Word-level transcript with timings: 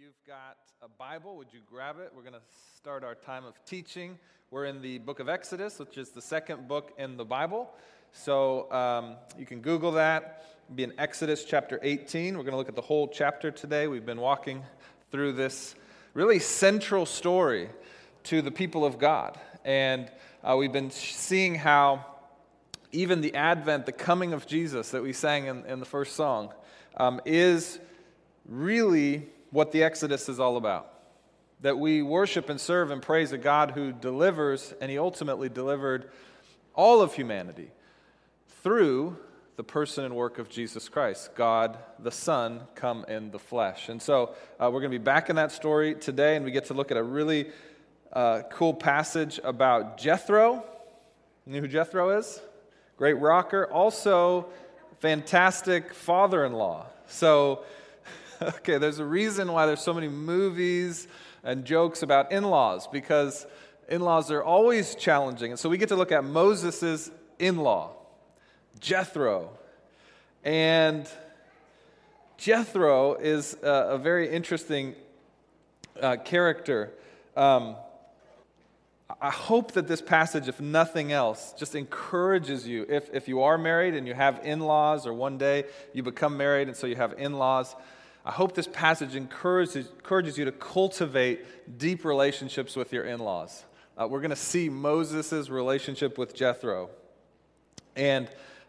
you've 0.00 0.12
got 0.28 0.56
a 0.80 0.88
Bible, 0.88 1.36
would 1.36 1.48
you 1.52 1.58
grab 1.68 1.96
it? 1.98 2.12
We're 2.14 2.22
going 2.22 2.34
to 2.34 2.40
start 2.76 3.02
our 3.02 3.16
time 3.16 3.44
of 3.44 3.54
teaching. 3.64 4.16
We're 4.52 4.66
in 4.66 4.80
the 4.80 4.98
book 4.98 5.18
of 5.18 5.28
Exodus, 5.28 5.80
which 5.80 5.98
is 5.98 6.10
the 6.10 6.22
second 6.22 6.68
book 6.68 6.92
in 6.98 7.16
the 7.16 7.24
Bible. 7.24 7.68
So 8.12 8.70
um, 8.70 9.16
you 9.36 9.44
can 9.44 9.60
Google 9.60 9.90
that. 9.92 10.44
It'll 10.66 10.76
be 10.76 10.84
in 10.84 10.92
Exodus 10.98 11.44
chapter 11.44 11.80
18. 11.82 12.36
We're 12.36 12.44
going 12.44 12.52
to 12.52 12.58
look 12.58 12.68
at 12.68 12.76
the 12.76 12.82
whole 12.82 13.08
chapter 13.08 13.50
today. 13.50 13.88
We've 13.88 14.06
been 14.06 14.20
walking 14.20 14.62
through 15.10 15.32
this 15.32 15.74
really 16.14 16.38
central 16.38 17.04
story 17.04 17.68
to 18.24 18.40
the 18.40 18.52
people 18.52 18.84
of 18.84 19.00
God. 19.00 19.36
And 19.64 20.08
uh, 20.44 20.54
we've 20.56 20.72
been 20.72 20.92
seeing 20.92 21.56
how 21.56 22.06
even 22.92 23.20
the 23.20 23.34
advent, 23.34 23.84
the 23.84 23.92
coming 23.92 24.32
of 24.32 24.46
Jesus 24.46 24.90
that 24.92 25.02
we 25.02 25.12
sang 25.12 25.46
in, 25.46 25.66
in 25.66 25.80
the 25.80 25.86
first 25.86 26.14
song, 26.14 26.52
um, 26.98 27.20
is 27.24 27.80
really 28.46 29.26
what 29.50 29.72
the 29.72 29.82
Exodus 29.82 30.28
is 30.28 30.40
all 30.40 30.56
about. 30.56 30.92
That 31.60 31.78
we 31.78 32.02
worship 32.02 32.48
and 32.48 32.60
serve 32.60 32.90
and 32.90 33.02
praise 33.02 33.32
a 33.32 33.38
God 33.38 33.72
who 33.72 33.92
delivers, 33.92 34.74
and 34.80 34.90
He 34.90 34.98
ultimately 34.98 35.48
delivered 35.48 36.10
all 36.74 37.00
of 37.02 37.14
humanity 37.14 37.70
through 38.62 39.16
the 39.56 39.64
person 39.64 40.04
and 40.04 40.14
work 40.14 40.38
of 40.38 40.48
Jesus 40.48 40.88
Christ, 40.88 41.34
God 41.34 41.76
the 41.98 42.12
Son, 42.12 42.60
come 42.76 43.04
in 43.08 43.32
the 43.32 43.40
flesh. 43.40 43.88
And 43.88 44.00
so 44.00 44.36
uh, 44.60 44.70
we're 44.72 44.80
going 44.80 44.92
to 44.92 44.98
be 44.98 45.02
back 45.02 45.30
in 45.30 45.36
that 45.36 45.50
story 45.50 45.96
today, 45.96 46.36
and 46.36 46.44
we 46.44 46.52
get 46.52 46.66
to 46.66 46.74
look 46.74 46.92
at 46.92 46.96
a 46.96 47.02
really 47.02 47.50
uh, 48.12 48.42
cool 48.52 48.72
passage 48.72 49.40
about 49.42 49.98
Jethro. 49.98 50.64
You 51.44 51.54
know 51.54 51.60
who 51.60 51.66
Jethro 51.66 52.16
is? 52.16 52.40
Great 52.96 53.14
rocker. 53.14 53.66
Also, 53.66 54.46
fantastic 55.00 55.92
father 55.92 56.44
in 56.44 56.52
law. 56.52 56.86
So, 57.08 57.64
okay, 58.42 58.78
there's 58.78 58.98
a 58.98 59.04
reason 59.04 59.52
why 59.52 59.66
there's 59.66 59.80
so 59.80 59.94
many 59.94 60.08
movies 60.08 61.08
and 61.42 61.64
jokes 61.64 62.02
about 62.02 62.32
in 62.32 62.44
laws, 62.44 62.86
because 62.86 63.46
in 63.88 64.00
laws 64.00 64.30
are 64.30 64.42
always 64.42 64.94
challenging. 64.94 65.52
And 65.52 65.58
so 65.58 65.68
we 65.68 65.78
get 65.78 65.88
to 65.88 65.96
look 65.96 66.12
at 66.12 66.24
Moses' 66.24 67.10
in 67.38 67.56
law, 67.56 67.92
Jethro. 68.80 69.50
And 70.44 71.08
Jethro 72.36 73.14
is 73.14 73.56
a, 73.62 73.68
a 73.68 73.98
very 73.98 74.30
interesting 74.30 74.94
uh, 76.00 76.16
character. 76.16 76.92
Um, 77.36 77.76
I 79.20 79.30
hope 79.30 79.72
that 79.72 79.88
this 79.88 80.02
passage, 80.02 80.48
if 80.48 80.60
nothing 80.60 81.12
else, 81.12 81.54
just 81.58 81.74
encourages 81.74 82.68
you. 82.68 82.86
If, 82.88 83.12
if 83.12 83.26
you 83.26 83.42
are 83.42 83.58
married 83.58 83.94
and 83.94 84.06
you 84.06 84.14
have 84.14 84.40
in 84.44 84.60
laws, 84.60 85.06
or 85.06 85.12
one 85.12 85.38
day 85.38 85.64
you 85.92 86.02
become 86.02 86.36
married 86.36 86.68
and 86.68 86.76
so 86.76 86.86
you 86.86 86.96
have 86.96 87.14
in 87.18 87.32
laws, 87.32 87.74
I 88.28 88.32
hope 88.32 88.54
this 88.54 88.66
passage 88.66 89.14
encourages, 89.14 89.86
encourages 89.86 90.36
you 90.36 90.44
to 90.44 90.52
cultivate 90.52 91.78
deep 91.78 92.04
relationships 92.04 92.76
with 92.76 92.92
your 92.92 93.04
in 93.04 93.20
laws. 93.20 93.64
Uh, 93.96 94.06
we're 94.06 94.20
going 94.20 94.28
to 94.28 94.36
see 94.36 94.68
Moses' 94.68 95.48
relationship 95.48 96.18
with 96.18 96.34
Jethro. 96.34 96.90
And 97.96 98.28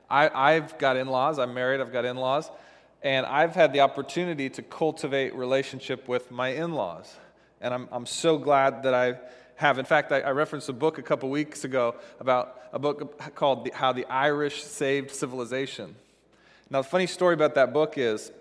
I, 0.10 0.30
I've 0.30 0.78
got 0.78 0.96
in 0.96 1.08
laws, 1.08 1.40
I'm 1.40 1.54
married, 1.54 1.82
I've 1.82 1.92
got 1.92 2.06
in 2.06 2.16
laws, 2.16 2.50
and 3.04 3.26
I've 3.26 3.54
had 3.54 3.74
the 3.74 3.82
opportunity 3.82 4.50
to 4.52 4.62
cultivate 4.62 5.36
relationship 5.36 6.08
with 6.08 6.32
my 6.32 6.48
in 6.48 6.72
laws. 6.72 7.14
And 7.60 7.74
I'm, 7.74 7.90
I'm 7.92 8.06
so 8.06 8.38
glad 8.38 8.84
that 8.84 8.94
I 8.94 9.18
have. 9.58 9.78
In 9.78 9.84
fact, 9.84 10.14
I, 10.14 10.22
I 10.22 10.32
referenced 10.32 10.70
a 10.70 10.74
book 10.74 11.00
a 11.00 11.04
couple 11.04 11.30
weeks 11.30 11.66
ago 11.66 11.96
about 12.22 12.62
a 12.72 12.80
book 12.80 13.36
called 13.36 13.66
the, 13.66 13.72
How 13.72 13.92
the 13.92 14.06
Irish 14.06 14.64
Saved 14.64 15.12
Civilization. 15.12 15.96
Now, 16.70 16.82
the 16.82 16.88
funny 16.88 17.08
story 17.08 17.34
about 17.34 17.56
that 17.56 17.74
book 17.74 17.98
is 17.98 18.32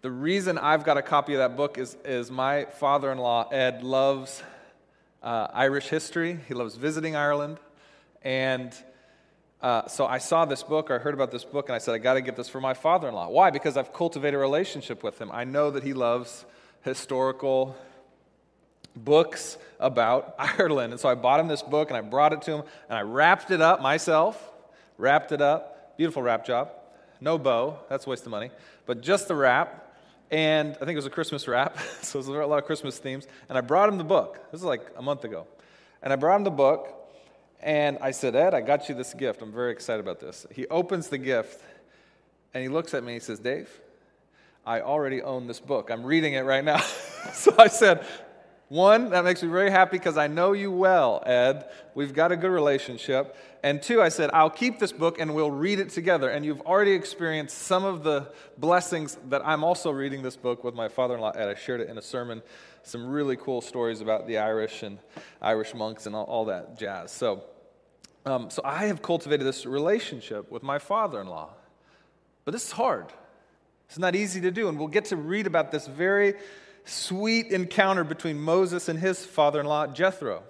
the 0.00 0.10
reason 0.10 0.58
I've 0.58 0.84
got 0.84 0.96
a 0.96 1.02
copy 1.02 1.34
of 1.34 1.38
that 1.38 1.56
book 1.56 1.76
is, 1.76 1.96
is 2.04 2.30
my 2.30 2.66
father 2.66 3.10
in 3.10 3.18
law, 3.18 3.48
Ed, 3.48 3.82
loves 3.82 4.42
uh, 5.24 5.48
Irish 5.52 5.88
history. 5.88 6.38
He 6.46 6.54
loves 6.54 6.76
visiting 6.76 7.16
Ireland. 7.16 7.58
And 8.22 8.72
uh, 9.60 9.88
so 9.88 10.06
I 10.06 10.18
saw 10.18 10.44
this 10.44 10.62
book, 10.62 10.88
or 10.90 10.94
I 10.94 10.98
heard 10.98 11.14
about 11.14 11.32
this 11.32 11.44
book, 11.44 11.68
and 11.68 11.74
I 11.74 11.78
said, 11.78 11.94
I 11.94 11.98
got 11.98 12.14
to 12.14 12.20
get 12.20 12.36
this 12.36 12.48
for 12.48 12.60
my 12.60 12.74
father 12.74 13.08
in 13.08 13.14
law. 13.14 13.28
Why? 13.28 13.50
Because 13.50 13.76
I've 13.76 13.92
cultivated 13.92 14.36
a 14.36 14.38
relationship 14.38 15.02
with 15.02 15.20
him. 15.20 15.32
I 15.32 15.42
know 15.42 15.72
that 15.72 15.82
he 15.82 15.94
loves 15.94 16.44
historical 16.82 17.76
books 18.94 19.58
about 19.80 20.36
Ireland. 20.38 20.92
And 20.92 21.00
so 21.00 21.08
I 21.08 21.16
bought 21.16 21.40
him 21.40 21.48
this 21.48 21.62
book 21.62 21.90
and 21.90 21.96
I 21.96 22.02
brought 22.02 22.32
it 22.32 22.42
to 22.42 22.52
him 22.52 22.62
and 22.88 22.98
I 22.98 23.02
wrapped 23.02 23.50
it 23.50 23.60
up 23.60 23.82
myself, 23.82 24.52
wrapped 24.96 25.32
it 25.32 25.40
up. 25.40 25.96
Beautiful 25.96 26.22
wrap 26.22 26.46
job. 26.46 26.70
No 27.20 27.36
bow, 27.36 27.80
that's 27.88 28.06
a 28.06 28.10
waste 28.10 28.26
of 28.26 28.30
money, 28.30 28.52
but 28.86 29.00
just 29.00 29.26
the 29.26 29.34
wrap 29.34 29.87
and 30.30 30.70
I 30.70 30.78
think 30.80 30.90
it 30.90 30.96
was 30.96 31.06
a 31.06 31.10
Christmas 31.10 31.48
wrap, 31.48 31.78
so 32.02 32.20
there's 32.20 32.28
a 32.28 32.46
lot 32.46 32.58
of 32.58 32.64
Christmas 32.64 32.98
themes. 32.98 33.26
And 33.48 33.56
I 33.56 33.60
brought 33.60 33.88
him 33.88 33.98
the 33.98 34.04
book. 34.04 34.38
This 34.52 34.60
is 34.60 34.64
like 34.64 34.86
a 34.96 35.02
month 35.02 35.24
ago. 35.24 35.46
And 36.02 36.12
I 36.12 36.16
brought 36.16 36.36
him 36.36 36.44
the 36.44 36.50
book, 36.50 36.94
and 37.60 37.98
I 38.00 38.12
said, 38.12 38.36
Ed, 38.36 38.54
I 38.54 38.60
got 38.60 38.88
you 38.88 38.94
this 38.94 39.14
gift. 39.14 39.42
I'm 39.42 39.52
very 39.52 39.72
excited 39.72 40.00
about 40.00 40.20
this. 40.20 40.46
He 40.52 40.66
opens 40.68 41.08
the 41.08 41.18
gift, 41.18 41.60
and 42.54 42.62
he 42.62 42.68
looks 42.68 42.94
at 42.94 43.02
me 43.02 43.14
and 43.14 43.20
he 43.20 43.24
says, 43.24 43.40
Dave, 43.40 43.68
I 44.64 44.80
already 44.80 45.22
own 45.22 45.46
this 45.46 45.60
book. 45.60 45.90
I'm 45.90 46.04
reading 46.04 46.34
it 46.34 46.42
right 46.42 46.64
now. 46.64 46.78
so 47.32 47.54
I 47.58 47.68
said, 47.68 48.04
one, 48.68 49.10
that 49.10 49.24
makes 49.24 49.42
me 49.42 49.48
very 49.48 49.70
happy 49.70 49.96
because 49.96 50.18
I 50.18 50.26
know 50.26 50.52
you 50.52 50.70
well, 50.70 51.22
Ed. 51.24 51.64
We've 51.94 52.12
got 52.12 52.32
a 52.32 52.36
good 52.36 52.50
relationship. 52.50 53.34
And 53.62 53.82
two, 53.82 54.02
I 54.02 54.10
said, 54.10 54.30
I'll 54.34 54.50
keep 54.50 54.78
this 54.78 54.92
book 54.92 55.18
and 55.18 55.34
we'll 55.34 55.50
read 55.50 55.78
it 55.78 55.88
together. 55.88 56.28
And 56.28 56.44
you've 56.44 56.60
already 56.60 56.92
experienced 56.92 57.56
some 57.56 57.84
of 57.84 58.04
the 58.04 58.30
blessings 58.58 59.16
that 59.30 59.46
I'm 59.46 59.64
also 59.64 59.90
reading 59.90 60.22
this 60.22 60.36
book 60.36 60.64
with 60.64 60.74
my 60.74 60.88
father 60.88 61.14
in 61.14 61.20
law, 61.20 61.30
Ed. 61.30 61.48
I 61.48 61.54
shared 61.54 61.80
it 61.80 61.88
in 61.88 61.96
a 61.96 62.02
sermon, 62.02 62.42
some 62.82 63.06
really 63.06 63.36
cool 63.36 63.62
stories 63.62 64.02
about 64.02 64.26
the 64.26 64.36
Irish 64.36 64.82
and 64.82 64.98
Irish 65.40 65.74
monks 65.74 66.06
and 66.06 66.14
all, 66.14 66.24
all 66.24 66.44
that 66.44 66.78
jazz. 66.78 67.10
So, 67.10 67.44
um, 68.26 68.50
so 68.50 68.60
I 68.64 68.86
have 68.86 69.00
cultivated 69.00 69.46
this 69.46 69.64
relationship 69.64 70.52
with 70.52 70.62
my 70.62 70.78
father 70.78 71.22
in 71.22 71.26
law. 71.26 71.54
But 72.44 72.52
this 72.52 72.66
is 72.66 72.72
hard. 72.72 73.06
It's 73.88 73.98
not 73.98 74.14
easy 74.14 74.42
to 74.42 74.50
do. 74.50 74.68
And 74.68 74.78
we'll 74.78 74.88
get 74.88 75.06
to 75.06 75.16
read 75.16 75.46
about 75.46 75.72
this 75.72 75.86
very 75.86 76.34
sweet 76.88 77.48
encounter 77.48 78.04
between 78.04 78.38
Moses 78.38 78.88
and 78.88 78.98
his 78.98 79.24
father 79.24 79.60
in 79.60 79.66
law, 79.66 79.86
Jethro. 79.86 80.42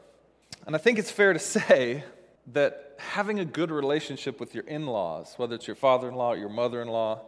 And 0.66 0.74
I 0.74 0.78
think 0.78 0.98
it's 0.98 1.10
fair 1.10 1.32
to 1.32 1.38
say 1.38 2.04
that 2.52 2.94
having 2.98 3.40
a 3.40 3.44
good 3.44 3.70
relationship 3.70 4.40
with 4.40 4.54
your 4.54 4.64
in 4.64 4.86
laws, 4.86 5.34
whether 5.36 5.54
it's 5.54 5.66
your 5.66 5.76
father 5.76 6.08
in 6.08 6.14
law 6.14 6.32
or 6.32 6.36
your 6.36 6.48
mother 6.48 6.82
in 6.82 6.88
law, 6.88 7.22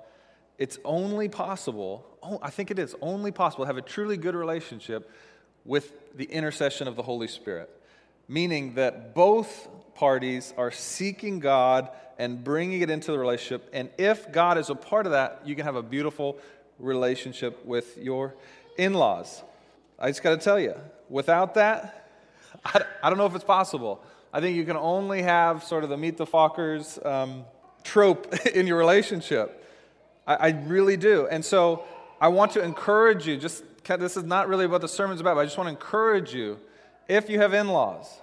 it's 0.58 0.78
only 0.84 1.28
possible, 1.28 2.06
oh, 2.22 2.38
I 2.42 2.50
think 2.50 2.70
it 2.70 2.78
is 2.78 2.94
only 3.00 3.32
possible 3.32 3.64
to 3.64 3.66
have 3.66 3.76
a 3.76 3.82
truly 3.82 4.16
good 4.16 4.34
relationship 4.34 5.10
with 5.64 5.92
the 6.16 6.24
intercession 6.24 6.86
of 6.86 6.96
the 6.96 7.02
Holy 7.02 7.28
Spirit. 7.28 7.70
Meaning 8.28 8.74
that 8.74 9.14
both 9.14 9.68
parties 9.94 10.54
are 10.56 10.70
seeking 10.70 11.40
God 11.40 11.90
and 12.18 12.44
bringing 12.44 12.80
it 12.82 12.90
into 12.90 13.10
the 13.10 13.18
relationship. 13.18 13.68
And 13.72 13.90
if 13.98 14.30
God 14.30 14.58
is 14.58 14.70
a 14.70 14.74
part 14.74 15.06
of 15.06 15.12
that, 15.12 15.42
you 15.44 15.56
can 15.56 15.64
have 15.64 15.76
a 15.76 15.82
beautiful 15.82 16.38
relationship 16.78 17.64
with 17.64 17.96
your 17.98 18.34
in 18.76 18.94
laws. 18.94 19.42
I 19.98 20.08
just 20.08 20.22
got 20.22 20.30
to 20.30 20.44
tell 20.44 20.58
you, 20.58 20.74
without 21.08 21.54
that, 21.54 22.08
I, 22.64 22.82
I, 23.02 23.08
don't 23.08 23.18
know 23.18 23.26
if 23.26 23.34
it's 23.34 23.44
possible. 23.44 24.02
I 24.32 24.40
think 24.40 24.56
you 24.56 24.64
can 24.64 24.76
only 24.76 25.22
have 25.22 25.64
sort 25.64 25.84
of 25.84 25.90
the 25.90 25.96
meet 25.96 26.16
the 26.16 26.26
Fockers 26.26 27.04
um, 27.04 27.44
trope 27.84 28.34
in 28.54 28.66
your 28.66 28.78
relationship. 28.78 29.64
I, 30.26 30.34
I, 30.34 30.48
really 30.66 30.96
do. 30.96 31.26
And 31.26 31.44
so 31.44 31.84
I 32.20 32.28
want 32.28 32.52
to 32.52 32.62
encourage 32.62 33.26
you, 33.26 33.36
just 33.36 33.64
this 33.84 34.16
is 34.16 34.24
not 34.24 34.48
really 34.48 34.66
what 34.66 34.80
the 34.80 34.88
sermon's 34.88 35.20
about, 35.20 35.34
but 35.34 35.40
I 35.40 35.44
just 35.44 35.58
want 35.58 35.66
to 35.66 35.72
encourage 35.72 36.32
you 36.32 36.58
if 37.08 37.28
you 37.28 37.40
have 37.40 37.54
in 37.54 37.68
laws, 37.68 38.20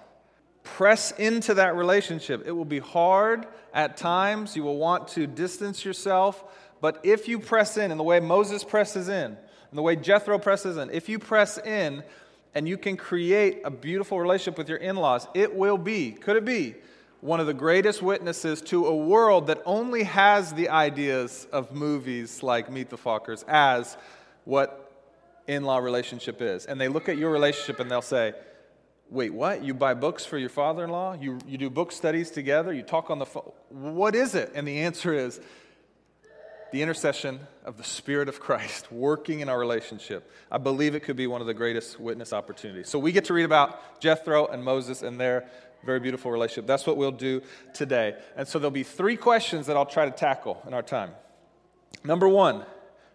press 0.62 1.12
into 1.12 1.54
that 1.54 1.76
relationship. 1.76 2.46
It 2.46 2.52
will 2.52 2.64
be 2.64 2.78
hard 2.78 3.46
at 3.74 3.96
times. 3.96 4.56
You 4.56 4.62
will 4.62 4.78
want 4.78 5.08
to 5.08 5.26
distance 5.26 5.84
yourself. 5.84 6.42
But 6.80 7.00
if 7.02 7.28
you 7.28 7.38
press 7.38 7.76
in, 7.76 7.90
in 7.90 7.98
the 7.98 8.04
way 8.04 8.20
Moses 8.20 8.64
presses 8.64 9.08
in, 9.08 9.36
and 9.70 9.78
the 9.78 9.82
way 9.82 9.96
Jethro 9.96 10.38
presses 10.38 10.76
in, 10.76 10.90
if 10.90 11.08
you 11.08 11.18
press 11.18 11.58
in 11.58 12.02
and 12.54 12.68
you 12.68 12.78
can 12.78 12.96
create 12.96 13.60
a 13.64 13.70
beautiful 13.70 14.20
relationship 14.20 14.58
with 14.58 14.68
your 14.68 14.78
in 14.78 14.96
laws, 14.96 15.26
it 15.34 15.54
will 15.54 15.78
be, 15.78 16.12
could 16.12 16.36
it 16.36 16.44
be, 16.44 16.74
one 17.20 17.40
of 17.40 17.46
the 17.46 17.54
greatest 17.54 18.00
witnesses 18.00 18.62
to 18.62 18.86
a 18.86 18.96
world 18.96 19.48
that 19.48 19.60
only 19.66 20.04
has 20.04 20.52
the 20.54 20.68
ideas 20.68 21.48
of 21.52 21.72
movies 21.72 22.42
like 22.42 22.70
Meet 22.70 22.90
the 22.90 22.96
Fockers 22.96 23.44
as 23.48 23.96
what 24.44 24.88
in 25.48 25.64
law 25.64 25.78
relationship 25.78 26.40
is. 26.40 26.66
And 26.66 26.80
they 26.80 26.88
look 26.88 27.08
at 27.08 27.18
your 27.18 27.30
relationship 27.30 27.80
and 27.80 27.90
they'll 27.90 28.02
say, 28.02 28.34
Wait, 29.10 29.32
what? 29.32 29.64
You 29.64 29.72
buy 29.72 29.94
books 29.94 30.26
for 30.26 30.36
your 30.36 30.50
father 30.50 30.84
in 30.84 30.90
law? 30.90 31.14
You, 31.14 31.38
you 31.46 31.56
do 31.56 31.70
book 31.70 31.92
studies 31.92 32.30
together? 32.30 32.74
You 32.74 32.82
talk 32.82 33.08
on 33.08 33.18
the 33.18 33.24
phone? 33.24 33.52
What 33.70 34.14
is 34.14 34.34
it? 34.34 34.52
And 34.54 34.68
the 34.68 34.80
answer 34.80 35.14
is 35.14 35.40
the 36.70 36.82
intercession 36.82 37.40
of 37.64 37.76
the 37.76 37.84
Spirit 37.84 38.28
of 38.28 38.40
Christ 38.40 38.90
working 38.92 39.40
in 39.40 39.48
our 39.48 39.58
relationship. 39.58 40.30
I 40.50 40.58
believe 40.58 40.94
it 40.94 41.00
could 41.00 41.16
be 41.16 41.26
one 41.26 41.40
of 41.40 41.46
the 41.46 41.54
greatest 41.54 41.98
witness 41.98 42.32
opportunities. 42.32 42.88
So 42.88 42.98
we 42.98 43.12
get 43.12 43.24
to 43.26 43.34
read 43.34 43.44
about 43.44 44.00
Jethro 44.00 44.46
and 44.46 44.62
Moses 44.62 45.02
and 45.02 45.18
their 45.18 45.48
very 45.84 46.00
beautiful 46.00 46.30
relationship. 46.30 46.66
That's 46.66 46.86
what 46.86 46.96
we'll 46.96 47.10
do 47.12 47.42
today. 47.72 48.16
And 48.36 48.46
so 48.46 48.58
there'll 48.58 48.70
be 48.70 48.82
three 48.82 49.16
questions 49.16 49.66
that 49.66 49.76
I'll 49.76 49.86
try 49.86 50.04
to 50.04 50.10
tackle 50.10 50.62
in 50.66 50.74
our 50.74 50.82
time. 50.82 51.10
Number 52.04 52.28
one, 52.28 52.64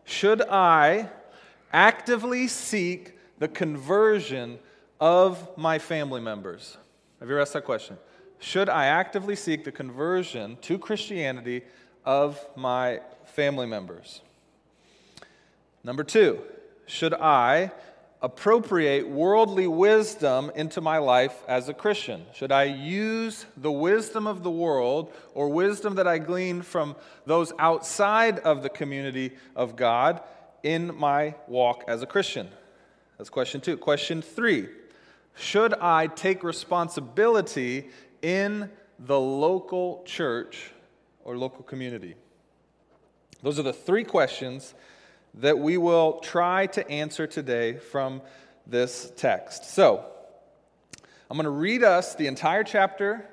should 0.06 0.42
I 0.42 1.10
actively 1.72 2.48
seek 2.48 3.18
the 3.40 3.48
conversion 3.48 4.60
of 5.00 5.58
my 5.58 5.80
family 5.80 6.22
members? 6.22 6.78
Have 7.20 7.30
you 7.30 7.36
ever 7.36 7.42
asked 7.42 7.54
that 7.54 7.66
question? 7.66 7.98
Should 8.40 8.70
I 8.70 8.86
actively 8.86 9.36
seek 9.36 9.64
the 9.64 9.72
conversion 9.72 10.58
to 10.62 10.78
Christianity 10.78 11.64
of 12.06 12.46
my 12.56 13.00
family 13.34 13.66
members? 13.66 14.22
Number 15.84 16.04
two, 16.04 16.42
should 16.86 17.14
I 17.14 17.72
appropriate 18.22 19.08
worldly 19.08 19.68
wisdom 19.68 20.50
into 20.56 20.80
my 20.80 20.98
life 20.98 21.36
as 21.48 21.68
a 21.68 21.74
Christian? 21.74 22.26
Should 22.34 22.54
I 22.54 22.64
use 22.64 23.46
the 23.58 23.72
wisdom 23.72 24.28
of 24.28 24.44
the 24.44 24.50
world 24.52 25.12
or 25.34 25.50
wisdom 25.50 25.96
that 25.96 26.08
I 26.08 26.20
glean 26.20 26.62
from 26.62 26.96
those 27.26 27.52
outside 27.60 28.40
of 28.40 28.64
the 28.64 28.70
community 28.70 29.34
of 29.56 29.76
God 29.76 30.22
in 30.64 30.96
my 30.96 31.36
walk 31.48 31.84
as 31.88 32.02
a 32.02 32.06
Christian? 32.06 32.48
That's 33.18 33.30
question 33.30 33.60
two. 33.60 33.76
Question 33.76 34.22
three 34.22 34.70
Should 35.36 35.74
I 35.74 36.08
take 36.08 36.44
responsibility 36.44 37.90
in 38.22 38.70
the 39.00 39.20
local 39.20 40.04
church 40.06 40.72
or 41.26 41.38
local 41.38 41.64
community? 41.64 42.16
Those 43.44 43.60
are 43.60 43.64
the 43.64 43.74
three 43.74 44.06
questions 44.06 44.74
that 45.36 45.60
we 45.60 45.78
will 45.78 46.20
try 46.22 46.68
to 46.68 46.90
answer 46.90 47.28
today 47.28 47.74
from 47.74 48.22
this 48.66 49.12
text. 49.18 49.66
So, 49.66 50.06
I'm 51.30 51.36
going 51.36 51.44
to 51.44 51.50
read 51.50 51.84
us 51.84 52.16
the 52.16 52.28
entire 52.28 52.64
chapter 52.64 53.28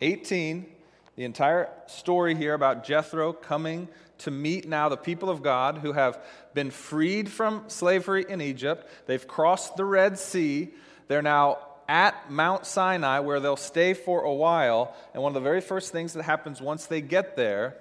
18, 0.00 0.66
the 1.14 1.24
entire 1.24 1.68
story 1.86 2.34
here 2.34 2.54
about 2.54 2.82
Jethro 2.82 3.32
coming 3.32 3.86
to 4.18 4.32
meet 4.32 4.66
now 4.66 4.88
the 4.88 4.96
people 4.96 5.30
of 5.30 5.44
God 5.44 5.78
who 5.78 5.92
have 5.92 6.20
been 6.52 6.72
freed 6.72 7.30
from 7.30 7.64
slavery 7.68 8.26
in 8.28 8.40
Egypt. 8.40 8.88
They've 9.06 9.26
crossed 9.26 9.76
the 9.76 9.84
Red 9.84 10.18
Sea. 10.18 10.70
They're 11.06 11.22
now 11.22 11.58
at 11.88 12.32
Mount 12.32 12.66
Sinai 12.66 13.20
where 13.20 13.38
they'll 13.38 13.56
stay 13.56 13.94
for 13.94 14.22
a 14.22 14.34
while. 14.34 14.96
And 15.14 15.22
one 15.22 15.30
of 15.30 15.34
the 15.34 15.48
very 15.48 15.60
first 15.60 15.92
things 15.92 16.14
that 16.14 16.24
happens 16.24 16.60
once 16.60 16.86
they 16.86 17.00
get 17.00 17.36
there 17.36 17.76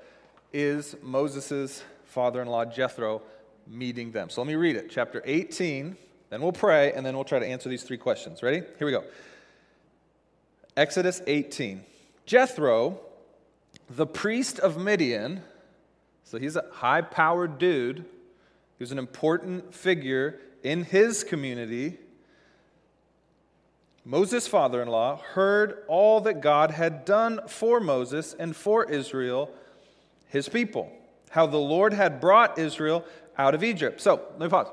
is 0.54 0.96
Moses' 1.02 1.84
father 2.06 2.42
in 2.42 2.48
law, 2.48 2.66
Jethro, 2.66 3.22
meeting 3.68 4.12
them. 4.12 4.30
So 4.30 4.42
let 4.42 4.48
me 4.48 4.56
read 4.56 4.76
it. 4.76 4.90
Chapter 4.90 5.22
18, 5.26 5.96
then 6.30 6.42
we'll 6.42 6.52
pray, 6.52 6.94
and 6.94 7.06
then 7.06 7.16
we'll 7.16 7.24
try 7.24 7.40
to 7.40 7.46
answer 7.46 7.70
these 7.70 7.84
three 7.84 7.98
questions. 7.98 8.42
Ready? 8.42 8.62
Here 8.78 8.86
we 8.86 8.92
go. 8.92 9.04
Exodus 10.76 11.22
18. 11.28 11.84
Jethro, 12.26 13.00
the 13.90 14.06
priest 14.06 14.60
of 14.60 14.78
Midian, 14.78 15.42
so 16.24 16.38
he's 16.38 16.56
a 16.56 16.66
high 16.72 17.02
powered 17.02 17.58
dude, 17.58 17.98
he 17.98 18.84
was 18.84 18.92
an 18.92 19.00
important 19.00 19.74
figure 19.74 20.40
in 20.64 20.84
his 20.84 21.24
community. 21.24 21.98
Moses' 24.06 24.48
father 24.48 24.82
in 24.82 24.88
law 24.88 25.18
heard 25.18 25.84
all 25.88 26.22
that 26.22 26.42
God 26.42 26.72
had 26.72 27.04
done 27.04 27.42
for 27.48 27.80
Moses 27.80 28.34
and 28.38 28.56
for 28.56 28.90
Israel, 28.90 29.52
his 30.30 30.48
people 30.48 30.92
how 31.30 31.46
the 31.46 31.58
Lord 31.58 31.94
had 31.94 32.20
brought 32.20 32.58
Israel 32.58 33.06
out 33.38 33.56
of 33.56 33.64
Egypt. 33.64 34.02
So, 34.02 34.22
let 34.32 34.40
me 34.40 34.50
pause. 34.50 34.68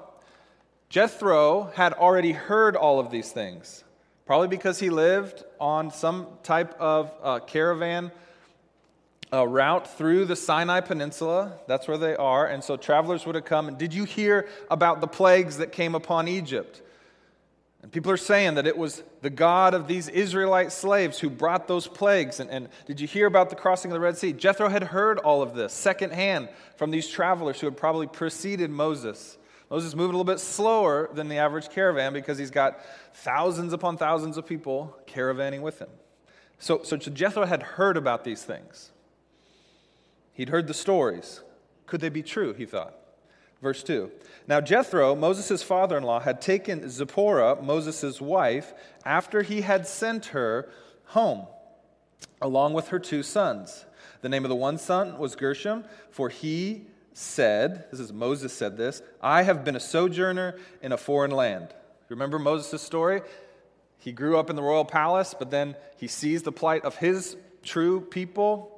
Jethro 0.88 1.70
had 1.74 1.92
already 1.92 2.32
heard 2.32 2.76
all 2.76 2.98
of 2.98 3.10
these 3.10 3.30
things, 3.30 3.84
probably 4.24 4.48
because 4.48 4.78
he 4.78 4.90
lived 4.90 5.44
on 5.60 5.90
some 5.90 6.26
type 6.42 6.78
of 6.80 7.12
uh, 7.22 7.40
caravan 7.40 8.12
uh, 9.32 9.46
route 9.46 9.98
through 9.98 10.24
the 10.24 10.36
Sinai 10.36 10.80
Peninsula. 10.80 11.58
That's 11.66 11.88
where 11.88 11.98
they 11.98 12.14
are. 12.14 12.46
And 12.46 12.62
so 12.62 12.76
travelers 12.76 13.26
would 13.26 13.34
have 13.34 13.44
come. 13.44 13.66
And 13.68 13.76
did 13.76 13.92
you 13.92 14.04
hear 14.04 14.48
about 14.70 15.00
the 15.00 15.08
plagues 15.08 15.58
that 15.58 15.72
came 15.72 15.94
upon 15.94 16.28
Egypt? 16.28 16.80
And 17.86 17.92
people 17.92 18.10
are 18.10 18.16
saying 18.16 18.56
that 18.56 18.66
it 18.66 18.76
was 18.76 19.04
the 19.22 19.30
God 19.30 19.72
of 19.72 19.86
these 19.86 20.08
Israelite 20.08 20.72
slaves 20.72 21.20
who 21.20 21.30
brought 21.30 21.68
those 21.68 21.86
plagues. 21.86 22.40
And, 22.40 22.50
and, 22.50 22.68
did 22.84 23.00
you 23.00 23.06
hear 23.06 23.28
about 23.28 23.48
the 23.48 23.54
crossing 23.54 23.92
of 23.92 23.94
the 23.94 24.00
Red 24.00 24.18
Sea? 24.18 24.32
Jethro 24.32 24.68
had 24.68 24.82
heard 24.82 25.20
all 25.20 25.40
of 25.40 25.54
this 25.54 25.72
secondhand 25.72 26.48
from 26.74 26.90
these 26.90 27.06
travelers 27.06 27.60
who 27.60 27.68
had 27.68 27.76
probably 27.76 28.08
preceded 28.08 28.72
Moses. 28.72 29.38
Moses 29.70 29.94
moved 29.94 30.12
a 30.12 30.16
little 30.18 30.24
bit 30.24 30.40
slower 30.40 31.08
than 31.14 31.28
the 31.28 31.36
average 31.36 31.68
caravan 31.68 32.12
because 32.12 32.38
he's 32.38 32.50
got 32.50 32.80
thousands 33.14 33.72
upon 33.72 33.96
thousands 33.96 34.36
of 34.36 34.44
people 34.44 34.98
caravanning 35.06 35.60
with 35.60 35.78
him. 35.78 35.90
So, 36.58 36.82
so 36.82 36.96
Jethro 36.96 37.46
had 37.46 37.62
heard 37.62 37.96
about 37.96 38.24
these 38.24 38.42
things. 38.42 38.90
He'd 40.32 40.48
heard 40.48 40.66
the 40.66 40.74
stories. 40.74 41.40
Could 41.86 42.00
they 42.00 42.08
be 42.08 42.24
true? 42.24 42.52
He 42.52 42.66
thought. 42.66 42.98
Verse 43.66 43.82
2. 43.82 44.12
Now 44.46 44.60
Jethro, 44.60 45.16
Moses' 45.16 45.60
father 45.60 45.98
in 45.98 46.04
law, 46.04 46.20
had 46.20 46.40
taken 46.40 46.88
Zipporah, 46.88 47.60
Moses' 47.60 48.20
wife, 48.20 48.72
after 49.04 49.42
he 49.42 49.62
had 49.62 49.88
sent 49.88 50.26
her 50.26 50.68
home, 51.06 51.48
along 52.40 52.74
with 52.74 52.90
her 52.90 53.00
two 53.00 53.24
sons. 53.24 53.84
The 54.20 54.28
name 54.28 54.44
of 54.44 54.50
the 54.50 54.54
one 54.54 54.78
son 54.78 55.18
was 55.18 55.34
Gershom, 55.34 55.84
for 56.12 56.28
he 56.28 56.86
said, 57.12 57.86
This 57.90 57.98
is 57.98 58.12
Moses 58.12 58.52
said 58.52 58.76
this, 58.76 59.02
I 59.20 59.42
have 59.42 59.64
been 59.64 59.74
a 59.74 59.80
sojourner 59.80 60.56
in 60.80 60.92
a 60.92 60.96
foreign 60.96 61.32
land. 61.32 61.74
Remember 62.08 62.38
Moses' 62.38 62.82
story? 62.82 63.20
He 63.98 64.12
grew 64.12 64.38
up 64.38 64.48
in 64.48 64.54
the 64.54 64.62
royal 64.62 64.84
palace, 64.84 65.34
but 65.36 65.50
then 65.50 65.74
he 65.96 66.06
sees 66.06 66.44
the 66.44 66.52
plight 66.52 66.84
of 66.84 66.98
his 66.98 67.36
true 67.64 68.00
people 68.00 68.75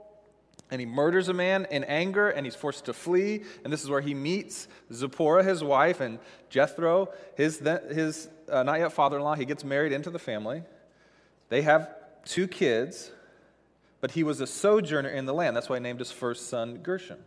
and 0.70 0.80
he 0.80 0.86
murders 0.86 1.28
a 1.28 1.34
man 1.34 1.66
in 1.70 1.84
anger 1.84 2.28
and 2.28 2.46
he's 2.46 2.54
forced 2.54 2.84
to 2.86 2.92
flee. 2.92 3.42
And 3.64 3.72
this 3.72 3.82
is 3.82 3.88
where 3.90 4.00
he 4.00 4.14
meets 4.14 4.68
zipporah 4.92 5.42
his 5.42 5.64
wife 5.64 6.00
and 6.00 6.18
jethro 6.50 7.08
his, 7.36 7.58
his 7.58 8.28
uh, 8.50 8.62
not 8.62 8.78
yet 8.78 8.92
father-in-law. 8.92 9.34
He 9.34 9.44
gets 9.44 9.64
married 9.64 9.92
into 9.92 10.10
the 10.10 10.18
family. 10.18 10.62
They 11.48 11.62
have 11.62 11.94
two 12.24 12.46
kids 12.46 13.10
but 14.00 14.12
he 14.12 14.22
was 14.22 14.40
a 14.40 14.46
sojourner 14.46 15.08
in 15.08 15.26
the 15.26 15.34
land. 15.34 15.56
That's 15.56 15.68
why 15.68 15.76
he 15.76 15.82
named 15.82 15.98
his 15.98 16.12
first 16.12 16.48
son 16.48 16.78
gershom. 16.78 17.18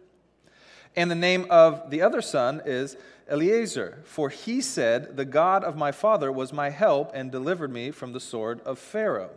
And 0.96 1.10
the 1.10 1.16
name 1.16 1.46
of 1.50 1.90
the 1.90 2.02
other 2.02 2.22
son 2.22 2.62
is 2.66 2.98
eliezer 3.30 4.00
for 4.04 4.30
he 4.30 4.60
said 4.60 5.16
the 5.16 5.24
god 5.24 5.64
of 5.64 5.78
my 5.78 5.92
father 5.92 6.30
was 6.30 6.52
my 6.52 6.70
help 6.70 7.12
and 7.14 7.32
delivered 7.32 7.72
me 7.72 7.92
from 7.92 8.12
the 8.12 8.20
sword 8.20 8.60
of 8.62 8.78
pharaoh. 8.78 9.30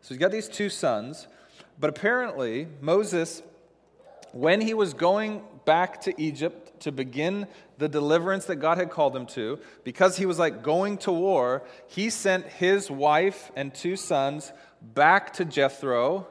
So 0.00 0.08
he's 0.08 0.18
got 0.18 0.32
these 0.32 0.48
two 0.48 0.68
sons 0.68 1.28
but 1.78 1.90
apparently, 1.90 2.68
Moses, 2.80 3.42
when 4.32 4.60
he 4.60 4.74
was 4.74 4.94
going 4.94 5.42
back 5.64 6.02
to 6.02 6.20
Egypt 6.20 6.80
to 6.80 6.92
begin 6.92 7.46
the 7.78 7.88
deliverance 7.88 8.44
that 8.46 8.56
God 8.56 8.78
had 8.78 8.90
called 8.90 9.16
him 9.16 9.26
to, 9.26 9.58
because 9.82 10.16
he 10.16 10.26
was 10.26 10.38
like 10.38 10.62
going 10.62 10.98
to 10.98 11.12
war, 11.12 11.62
he 11.86 12.10
sent 12.10 12.46
his 12.46 12.90
wife 12.90 13.50
and 13.56 13.74
two 13.74 13.96
sons 13.96 14.52
back 14.80 15.32
to 15.34 15.44
Jethro 15.44 16.26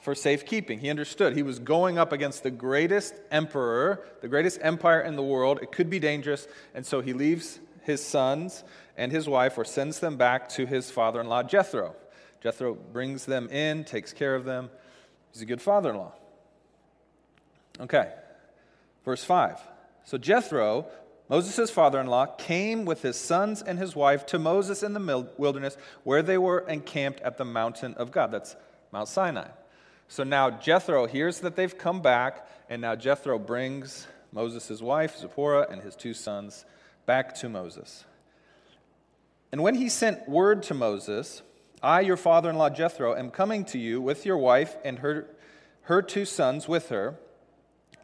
for 0.00 0.14
safekeeping. 0.14 0.78
He 0.78 0.88
understood 0.88 1.36
he 1.36 1.42
was 1.42 1.58
going 1.58 1.98
up 1.98 2.12
against 2.12 2.42
the 2.42 2.50
greatest 2.50 3.14
emperor, 3.30 4.04
the 4.22 4.28
greatest 4.28 4.58
empire 4.62 5.00
in 5.00 5.16
the 5.16 5.22
world. 5.22 5.58
It 5.62 5.72
could 5.72 5.90
be 5.90 5.98
dangerous. 5.98 6.48
And 6.74 6.86
so 6.86 7.00
he 7.00 7.12
leaves 7.12 7.60
his 7.82 8.04
sons 8.04 8.64
and 8.96 9.12
his 9.12 9.28
wife 9.28 9.58
or 9.58 9.64
sends 9.64 10.00
them 10.00 10.16
back 10.16 10.48
to 10.50 10.66
his 10.66 10.90
father 10.90 11.20
in 11.20 11.28
law, 11.28 11.42
Jethro. 11.42 11.94
Jethro 12.42 12.74
brings 12.74 13.26
them 13.26 13.48
in, 13.50 13.84
takes 13.84 14.12
care 14.12 14.34
of 14.34 14.44
them. 14.44 14.70
He's 15.32 15.42
a 15.42 15.46
good 15.46 15.62
father 15.62 15.90
in 15.90 15.96
law. 15.96 16.12
Okay, 17.80 18.12
verse 19.04 19.24
5. 19.24 19.58
So 20.04 20.18
Jethro, 20.18 20.86
Moses' 21.28 21.70
father 21.70 22.00
in 22.00 22.06
law, 22.06 22.26
came 22.26 22.84
with 22.84 23.02
his 23.02 23.16
sons 23.16 23.62
and 23.62 23.78
his 23.78 23.94
wife 23.96 24.26
to 24.26 24.38
Moses 24.38 24.82
in 24.82 24.92
the 24.92 25.28
wilderness 25.38 25.76
where 26.04 26.22
they 26.22 26.36
were 26.36 26.60
encamped 26.60 27.20
at 27.20 27.38
the 27.38 27.44
mountain 27.44 27.94
of 27.94 28.10
God. 28.10 28.32
That's 28.32 28.56
Mount 28.92 29.08
Sinai. 29.08 29.48
So 30.08 30.24
now 30.24 30.50
Jethro 30.50 31.06
hears 31.06 31.40
that 31.40 31.54
they've 31.54 31.76
come 31.76 32.02
back, 32.02 32.46
and 32.68 32.82
now 32.82 32.96
Jethro 32.96 33.38
brings 33.38 34.08
Moses' 34.32 34.80
wife, 34.80 35.16
Zipporah, 35.16 35.68
and 35.70 35.80
his 35.80 35.94
two 35.94 36.14
sons 36.14 36.64
back 37.06 37.34
to 37.36 37.48
Moses. 37.48 38.04
And 39.52 39.62
when 39.62 39.76
he 39.76 39.88
sent 39.88 40.28
word 40.28 40.64
to 40.64 40.74
Moses, 40.74 41.42
I, 41.82 42.00
your 42.00 42.16
father 42.16 42.50
in 42.50 42.56
law 42.56 42.70
Jethro, 42.70 43.14
am 43.14 43.30
coming 43.30 43.64
to 43.66 43.78
you 43.78 44.00
with 44.00 44.26
your 44.26 44.36
wife 44.36 44.76
and 44.84 44.98
her, 44.98 45.26
her 45.82 46.02
two 46.02 46.24
sons 46.24 46.68
with 46.68 46.88
her. 46.90 47.16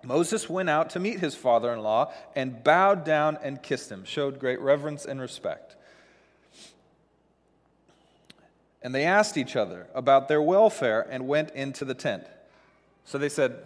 Moses 0.02 0.48
went 0.48 0.70
out 0.70 0.90
to 0.90 1.00
meet 1.00 1.20
his 1.20 1.34
father 1.34 1.72
in 1.72 1.80
law 1.80 2.12
and 2.34 2.62
bowed 2.62 3.04
down 3.04 3.38
and 3.42 3.62
kissed 3.62 3.90
him, 3.90 4.04
showed 4.04 4.38
great 4.38 4.60
reverence 4.60 5.04
and 5.04 5.20
respect. 5.20 5.76
And 8.82 8.94
they 8.94 9.04
asked 9.04 9.36
each 9.36 9.56
other 9.56 9.88
about 9.94 10.28
their 10.28 10.40
welfare 10.40 11.06
and 11.10 11.26
went 11.26 11.50
into 11.50 11.84
the 11.84 11.94
tent. 11.94 12.24
So 13.04 13.18
they 13.18 13.28
said, 13.28 13.56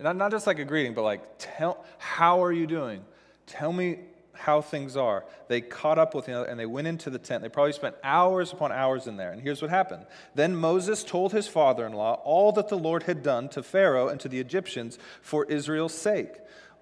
not, 0.00 0.16
not 0.16 0.30
just 0.30 0.46
like 0.46 0.58
a 0.58 0.64
greeting, 0.64 0.94
but 0.94 1.02
like, 1.02 1.22
tell, 1.38 1.84
how 1.98 2.42
are 2.42 2.52
you 2.52 2.66
doing? 2.66 3.04
Tell 3.46 3.72
me 3.72 4.00
how 4.38 4.60
things 4.60 4.96
are. 4.96 5.24
They 5.48 5.60
caught 5.60 5.98
up 5.98 6.14
with 6.14 6.26
him 6.26 6.46
and 6.48 6.58
they 6.58 6.66
went 6.66 6.86
into 6.86 7.10
the 7.10 7.18
tent. 7.18 7.42
They 7.42 7.48
probably 7.48 7.72
spent 7.72 7.96
hours 8.02 8.52
upon 8.52 8.72
hours 8.72 9.06
in 9.06 9.16
there. 9.16 9.32
And 9.32 9.42
here's 9.42 9.60
what 9.60 9.70
happened. 9.70 10.06
Then 10.34 10.56
Moses 10.56 11.04
told 11.04 11.32
his 11.32 11.48
father 11.48 11.84
in 11.84 11.92
law 11.92 12.20
all 12.24 12.52
that 12.52 12.68
the 12.68 12.78
Lord 12.78 13.02
had 13.02 13.22
done 13.22 13.48
to 13.50 13.62
Pharaoh 13.62 14.08
and 14.08 14.20
to 14.20 14.28
the 14.28 14.40
Egyptians 14.40 14.98
for 15.20 15.44
Israel's 15.46 15.94
sake, 15.94 16.32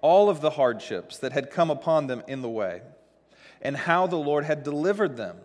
all 0.01 0.29
of 0.29 0.41
the 0.41 0.51
hardships 0.51 1.17
that 1.17 1.33
had 1.33 1.51
come 1.51 1.71
upon 1.71 2.07
them 2.07 2.23
in 2.27 2.41
the 2.41 2.49
way, 2.49 2.81
and 3.61 3.75
how 3.75 4.07
the 4.07 4.15
Lord 4.15 4.45
had 4.45 4.63
delivered 4.63 5.17
them. 5.17 5.37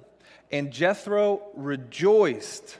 And 0.51 0.71
Jethro 0.71 1.43
rejoiced 1.55 2.79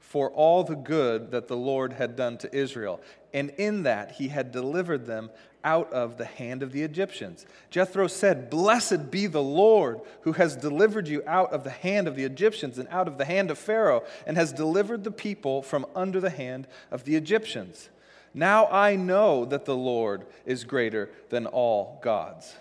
for 0.00 0.30
all 0.30 0.64
the 0.64 0.74
good 0.74 1.32
that 1.32 1.48
the 1.48 1.56
Lord 1.56 1.92
had 1.92 2.16
done 2.16 2.38
to 2.38 2.56
Israel. 2.56 2.98
And 3.34 3.50
in 3.50 3.82
that 3.82 4.12
he 4.12 4.28
had 4.28 4.52
delivered 4.52 5.04
them 5.04 5.30
out 5.68 5.92
of 5.92 6.16
the 6.16 6.24
hand 6.24 6.62
of 6.62 6.72
the 6.72 6.82
Egyptians. 6.82 7.44
Jethro 7.68 8.06
said, 8.06 8.48
Blessed 8.48 9.10
be 9.10 9.26
the 9.26 9.42
Lord 9.42 10.00
who 10.22 10.32
has 10.32 10.56
delivered 10.56 11.06
you 11.06 11.22
out 11.26 11.52
of 11.52 11.62
the 11.62 11.70
hand 11.70 12.08
of 12.08 12.16
the 12.16 12.24
Egyptians 12.24 12.78
and 12.78 12.88
out 12.88 13.06
of 13.06 13.18
the 13.18 13.26
hand 13.26 13.50
of 13.50 13.58
Pharaoh, 13.58 14.02
and 14.26 14.38
has 14.38 14.50
delivered 14.50 15.04
the 15.04 15.10
people 15.10 15.60
from 15.60 15.84
under 15.94 16.20
the 16.20 16.30
hand 16.30 16.66
of 16.90 17.04
the 17.04 17.16
Egyptians. 17.16 17.90
Now 18.32 18.66
I 18.68 18.96
know 18.96 19.44
that 19.44 19.66
the 19.66 19.76
Lord 19.76 20.24
is 20.46 20.64
greater 20.64 21.10
than 21.28 21.44
all 21.44 22.00
gods. 22.02 22.54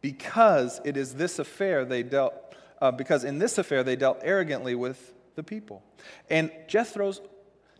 Because 0.00 0.80
it 0.84 0.96
is 0.96 1.14
this 1.14 1.38
affair 1.38 1.84
they 1.84 2.02
dealt, 2.02 2.34
uh, 2.82 2.90
because 2.90 3.22
in 3.22 3.38
this 3.38 3.56
affair 3.56 3.84
they 3.84 3.94
dealt 3.94 4.18
arrogantly 4.22 4.74
with 4.74 5.14
the 5.36 5.44
people. 5.44 5.84
And 6.28 6.50
Jethro's, 6.66 7.20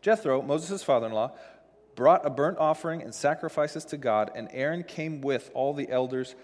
Jethro, 0.02 0.40
Moses' 0.40 0.84
father 0.84 1.06
in 1.08 1.12
law, 1.12 1.32
brought 1.98 2.24
a 2.24 2.30
burnt 2.30 2.56
offering 2.58 3.02
and 3.02 3.12
sacrifices 3.12 3.84
to 3.84 3.96
God, 3.96 4.30
and 4.32 4.48
Aaron 4.52 4.84
came 4.84 5.20
with 5.20 5.50
all 5.52 5.74
the 5.74 5.90
elders 5.90 6.36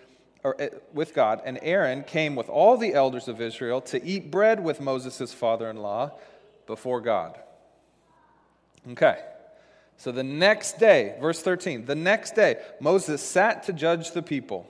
or 0.43 0.61
uh, 0.61 0.67
with 0.93 1.15
God, 1.15 1.41
and 1.45 1.61
Aaron 1.63 2.03
came 2.03 2.35
with 2.35 2.49
all 2.49 2.77
the 2.77 2.93
elders 2.93 3.29
of 3.29 3.41
Israel 3.41 3.81
to 3.83 4.05
eat 4.05 4.33
bread 4.33 4.59
with 4.59 4.81
Moses' 4.81 5.33
father-in-law 5.33 6.11
before 6.67 7.01
God. 7.01 7.39
Okay. 8.91 9.17
So 9.97 10.11
the 10.11 10.25
next 10.25 10.81
day, 10.81 11.15
verse 11.21 11.41
13, 11.41 11.85
the 11.85 11.95
next 11.95 12.35
day, 12.35 12.61
Moses 12.81 13.23
sat 13.23 13.63
to 13.63 13.73
judge 13.73 14.11
the 14.11 14.23
people. 14.23 14.69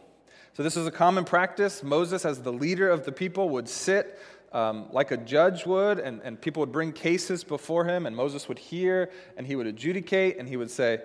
So 0.53 0.63
this 0.63 0.77
is 0.77 0.87
a 0.87 0.91
common 0.91 1.25
practice. 1.25 1.83
Moses, 1.83 2.27
as 2.27 2.43
the 2.43 2.53
leader 2.53 2.91
of 2.91 3.07
the 3.07 3.11
people, 3.11 3.49
would 3.49 3.71
sit 3.71 4.19
um, 4.55 4.87
like 4.93 5.11
a 5.11 5.17
judge 5.17 5.67
would, 5.67 5.99
and, 5.99 6.23
and 6.23 6.41
people 6.41 6.61
would 6.61 6.73
bring 6.73 6.93
cases 6.93 7.43
before 7.43 7.85
him, 7.85 8.07
and 8.07 8.15
Moses 8.15 8.49
would 8.49 8.59
hear, 8.59 9.11
and 9.37 9.47
he 9.47 9.57
would 9.57 9.67
adjudicate, 9.67 10.39
and 10.39 10.49
he 10.49 10.57
would 10.57 10.71
say, 10.71 11.01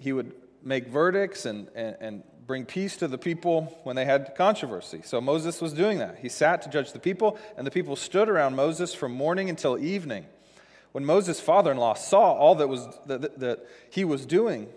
he 0.00 0.12
would 0.12 0.32
make 0.62 0.86
verdicts 0.86 1.46
and, 1.46 1.68
and, 1.74 1.96
and 2.00 2.22
bring 2.46 2.64
peace 2.64 2.96
to 2.98 3.08
the 3.08 3.18
people 3.18 3.76
when 3.82 3.96
they 3.96 4.04
had 4.04 4.34
controversy. 4.36 5.00
So 5.04 5.20
Moses 5.20 5.60
was 5.60 5.72
doing 5.72 5.98
that. 5.98 6.18
He 6.20 6.28
sat 6.28 6.62
to 6.62 6.70
judge 6.70 6.92
the 6.92 7.00
people, 7.00 7.38
and 7.56 7.66
the 7.66 7.72
people 7.72 7.96
stood 7.96 8.28
around 8.28 8.54
Moses 8.54 8.94
from 8.94 9.12
morning 9.12 9.50
until 9.50 9.76
evening. 9.76 10.24
When 10.92 11.04
Moses' 11.04 11.40
father 11.40 11.72
in 11.72 11.78
law 11.78 11.94
saw 11.94 12.32
all 12.34 12.54
that, 12.54 12.68
was, 12.68 12.86
that, 13.06 13.40
that 13.40 13.66
he 13.90 14.04
was 14.04 14.24
doing 14.24 14.68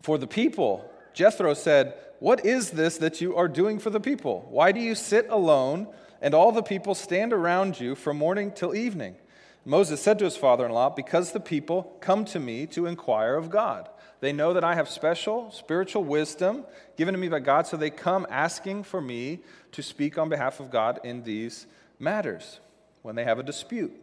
for 0.00 0.16
the 0.16 0.26
people, 0.26 0.90
Jethro 1.12 1.52
said, 1.52 1.94
What 2.18 2.46
is 2.46 2.70
this 2.70 2.96
that 2.96 3.20
you 3.20 3.36
are 3.36 3.46
doing 3.46 3.78
for 3.78 3.90
the 3.90 4.00
people? 4.00 4.46
Why 4.48 4.72
do 4.72 4.80
you 4.80 4.94
sit 4.94 5.26
alone 5.28 5.86
and 6.20 6.34
all 6.34 6.52
the 6.52 6.62
people 6.62 6.94
stand 6.94 7.32
around 7.32 7.80
you 7.80 7.94
from 7.94 8.18
morning 8.18 8.52
till 8.52 8.74
evening. 8.74 9.16
Moses 9.64 10.00
said 10.00 10.18
to 10.18 10.24
his 10.24 10.36
father 10.36 10.64
in 10.66 10.72
law, 10.72 10.90
Because 10.90 11.32
the 11.32 11.40
people 11.40 11.96
come 12.00 12.24
to 12.26 12.40
me 12.40 12.66
to 12.68 12.86
inquire 12.86 13.36
of 13.36 13.50
God. 13.50 13.88
They 14.20 14.32
know 14.32 14.52
that 14.52 14.64
I 14.64 14.74
have 14.74 14.88
special 14.88 15.50
spiritual 15.50 16.04
wisdom 16.04 16.64
given 16.96 17.14
to 17.14 17.20
me 17.20 17.28
by 17.28 17.40
God, 17.40 17.66
so 17.66 17.76
they 17.76 17.90
come 17.90 18.26
asking 18.30 18.84
for 18.84 19.00
me 19.00 19.40
to 19.72 19.82
speak 19.82 20.18
on 20.18 20.28
behalf 20.28 20.60
of 20.60 20.70
God 20.70 21.00
in 21.04 21.22
these 21.22 21.66
matters 21.98 22.60
when 23.02 23.14
they 23.14 23.24
have 23.24 23.38
a 23.38 23.42
dispute. 23.42 23.94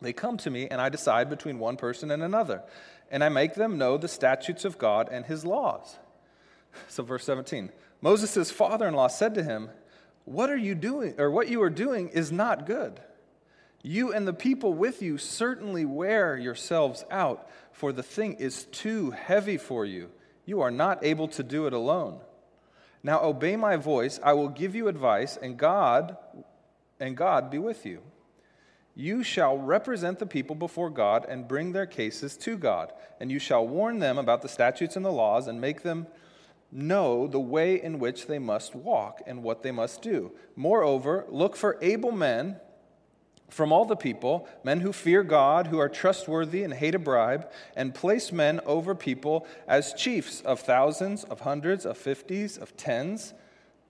They 0.00 0.12
come 0.12 0.36
to 0.38 0.50
me, 0.50 0.66
and 0.68 0.80
I 0.80 0.88
decide 0.88 1.28
between 1.28 1.58
one 1.58 1.76
person 1.76 2.10
and 2.10 2.22
another, 2.22 2.62
and 3.10 3.22
I 3.22 3.28
make 3.28 3.54
them 3.54 3.78
know 3.78 3.96
the 3.96 4.08
statutes 4.08 4.64
of 4.64 4.78
God 4.78 5.08
and 5.10 5.24
his 5.26 5.44
laws. 5.44 5.96
So, 6.88 7.02
verse 7.02 7.24
17 7.24 7.70
Moses' 8.00 8.52
father 8.52 8.86
in 8.86 8.94
law 8.94 9.08
said 9.08 9.34
to 9.34 9.42
him, 9.42 9.70
what 10.30 10.48
are 10.48 10.56
you 10.56 10.76
doing, 10.76 11.16
or 11.18 11.28
what 11.28 11.48
you 11.48 11.60
are 11.60 11.70
doing 11.70 12.08
is 12.10 12.30
not 12.30 12.64
good. 12.64 13.00
You 13.82 14.12
and 14.12 14.28
the 14.28 14.32
people 14.32 14.72
with 14.72 15.02
you 15.02 15.18
certainly 15.18 15.84
wear 15.84 16.36
yourselves 16.36 17.04
out, 17.10 17.50
for 17.72 17.92
the 17.92 18.04
thing 18.04 18.34
is 18.34 18.66
too 18.66 19.10
heavy 19.10 19.56
for 19.56 19.84
you. 19.84 20.08
You 20.46 20.60
are 20.60 20.70
not 20.70 21.04
able 21.04 21.26
to 21.28 21.42
do 21.42 21.66
it 21.66 21.72
alone. 21.72 22.20
Now 23.02 23.24
obey 23.24 23.56
my 23.56 23.74
voice, 23.74 24.20
I 24.22 24.34
will 24.34 24.50
give 24.50 24.76
you 24.76 24.86
advice, 24.86 25.36
and 25.36 25.56
God 25.56 26.16
and 27.00 27.16
God 27.16 27.50
be 27.50 27.58
with 27.58 27.84
you. 27.84 28.00
You 28.94 29.24
shall 29.24 29.58
represent 29.58 30.20
the 30.20 30.26
people 30.26 30.54
before 30.54 30.90
God 30.90 31.26
and 31.28 31.48
bring 31.48 31.72
their 31.72 31.86
cases 31.86 32.36
to 32.36 32.56
God, 32.56 32.92
and 33.18 33.32
you 33.32 33.40
shall 33.40 33.66
warn 33.66 33.98
them 33.98 34.16
about 34.16 34.42
the 34.42 34.48
statutes 34.48 34.94
and 34.94 35.04
the 35.04 35.10
laws 35.10 35.48
and 35.48 35.60
make 35.60 35.82
them 35.82 36.06
know 36.72 37.26
the 37.26 37.40
way 37.40 37.80
in 37.80 37.98
which 37.98 38.26
they 38.26 38.38
must 38.38 38.74
walk 38.74 39.22
and 39.26 39.42
what 39.42 39.62
they 39.62 39.70
must 39.70 40.02
do. 40.02 40.32
Moreover, 40.56 41.24
look 41.28 41.56
for 41.56 41.78
able 41.80 42.12
men 42.12 42.56
from 43.48 43.72
all 43.72 43.84
the 43.84 43.96
people, 43.96 44.48
men 44.62 44.80
who 44.80 44.92
fear 44.92 45.24
God, 45.24 45.66
who 45.66 45.78
are 45.78 45.88
trustworthy 45.88 46.62
and 46.62 46.72
hate 46.72 46.94
a 46.94 46.98
bribe, 47.00 47.50
and 47.74 47.92
place 47.94 48.30
men 48.30 48.60
over 48.64 48.94
people 48.94 49.46
as 49.66 49.92
chiefs 49.94 50.40
of 50.42 50.60
thousands, 50.60 51.24
of 51.24 51.40
hundreds, 51.40 51.84
of 51.84 51.98
fifties, 51.98 52.56
of 52.56 52.76
tens. 52.76 53.34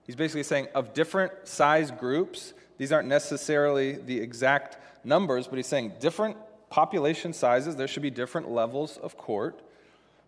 He's 0.03 0.15
basically 0.15 0.43
saying 0.43 0.67
of 0.73 0.93
different 0.93 1.47
size 1.47 1.91
groups. 1.91 2.53
These 2.79 2.91
aren't 2.91 3.07
necessarily 3.07 3.93
the 3.93 4.19
exact 4.19 4.77
numbers, 5.05 5.47
but 5.47 5.57
he's 5.57 5.67
saying 5.67 5.93
different 5.99 6.37
population 6.71 7.31
sizes. 7.31 7.75
There 7.75 7.87
should 7.87 8.01
be 8.01 8.09
different 8.09 8.49
levels 8.49 8.97
of 8.97 9.17
court 9.17 9.61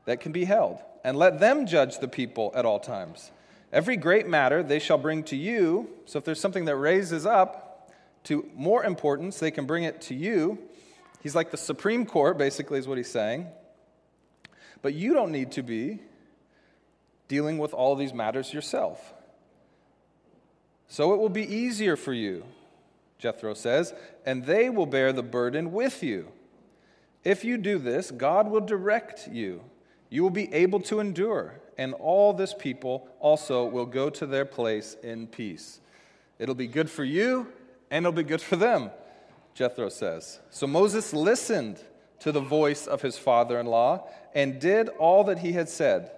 that 0.05 0.19
can 0.19 0.31
be 0.31 0.45
held 0.45 0.79
and 1.03 1.17
let 1.17 1.39
them 1.39 1.65
judge 1.65 1.99
the 1.99 2.07
people 2.07 2.51
at 2.55 2.65
all 2.65 2.79
times. 2.79 3.31
Every 3.71 3.97
great 3.97 4.27
matter 4.27 4.63
they 4.63 4.79
shall 4.79 4.97
bring 4.97 5.23
to 5.25 5.35
you. 5.35 5.89
So 6.05 6.19
if 6.19 6.25
there's 6.25 6.39
something 6.39 6.65
that 6.65 6.75
raises 6.75 7.25
up 7.25 7.91
to 8.25 8.47
more 8.55 8.83
importance, 8.83 9.39
they 9.39 9.51
can 9.51 9.65
bring 9.65 9.83
it 9.83 10.01
to 10.01 10.15
you. 10.15 10.59
He's 11.21 11.35
like 11.35 11.51
the 11.51 11.57
Supreme 11.57 12.05
Court, 12.05 12.37
basically, 12.37 12.79
is 12.79 12.87
what 12.87 12.97
he's 12.97 13.09
saying. 13.09 13.47
But 14.81 14.93
you 14.93 15.13
don't 15.13 15.31
need 15.31 15.53
to 15.53 15.63
be 15.63 15.99
dealing 17.27 17.57
with 17.57 17.73
all 17.73 17.95
these 17.95 18.13
matters 18.13 18.53
yourself. 18.53 19.13
So 20.87 21.13
it 21.13 21.17
will 21.17 21.29
be 21.29 21.51
easier 21.51 21.95
for 21.95 22.13
you, 22.13 22.43
Jethro 23.17 23.55
says, 23.55 23.93
and 24.25 24.45
they 24.45 24.69
will 24.69 24.85
bear 24.85 25.11
the 25.11 25.23
burden 25.23 25.71
with 25.71 26.03
you. 26.03 26.31
If 27.23 27.43
you 27.43 27.57
do 27.57 27.79
this, 27.79 28.11
God 28.11 28.49
will 28.51 28.61
direct 28.61 29.27
you 29.29 29.61
you 30.13 30.21
will 30.21 30.29
be 30.29 30.53
able 30.53 30.79
to 30.79 30.99
endure, 30.99 31.59
and 31.75 31.95
all 31.95 32.33
this 32.33 32.53
people 32.53 33.07
also 33.19 33.65
will 33.65 33.87
go 33.87 34.11
to 34.11 34.27
their 34.27 34.45
place 34.45 34.95
in 35.01 35.25
peace. 35.25 35.79
It'll 36.37 36.53
be 36.53 36.67
good 36.67 36.87
for 36.87 37.03
you, 37.03 37.47
and 37.89 38.05
it'll 38.05 38.15
be 38.15 38.21
good 38.21 38.39
for 38.39 38.55
them, 38.55 38.91
Jethro 39.55 39.89
says. 39.89 40.39
So 40.51 40.67
Moses 40.67 41.13
listened 41.13 41.79
to 42.19 42.31
the 42.31 42.41
voice 42.41 42.85
of 42.85 43.01
his 43.01 43.17
father 43.17 43.59
in 43.59 43.65
law 43.65 44.07
and 44.35 44.61
did 44.61 44.87
all 44.89 45.23
that 45.23 45.39
he 45.39 45.53
had 45.53 45.67
said. 45.67 46.11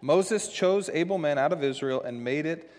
Moses 0.00 0.48
chose 0.48 0.88
able 0.88 1.18
men 1.18 1.36
out 1.36 1.52
of 1.52 1.62
Israel 1.62 2.00
and 2.00 2.24
made, 2.24 2.46
it, 2.46 2.72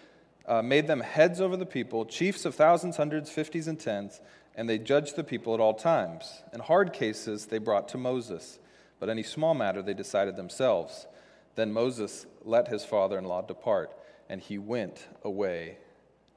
uh, 0.48 0.63
made 0.63 0.88
them 0.88 1.01
heads 1.01 1.39
over 1.39 1.55
the 1.55 1.67
people, 1.67 2.03
chiefs 2.03 2.45
of 2.45 2.55
thousands, 2.55 2.98
hundreds, 2.98 3.29
fifties, 3.29 3.67
and 3.67 3.79
tens, 3.79 4.19
and 4.55 4.67
they 4.67 4.79
judged 4.79 5.15
the 5.15 5.24
people 5.24 5.53
at 5.53 5.60
all 5.60 5.75
times. 5.75 6.41
In 6.51 6.62
hard 6.62 6.93
cases, 6.93 7.45
they 7.45 7.60
brought 7.60 7.88
to 7.89 8.00
Moses 8.00 8.57
but 9.01 9.10
any 9.10 9.24
small 9.24 9.55
matter 9.55 9.81
they 9.81 9.96
decided 9.96 10.38
themselves. 10.38 11.08
Then 11.55 11.74
Moses 11.74 12.27
let 12.46 12.67
his 12.67 12.86
father 12.86 13.17
in 13.17 13.25
law 13.25 13.41
depart, 13.41 13.91
and 14.29 14.39
he 14.39 14.60
went 14.60 15.08
away 15.24 15.79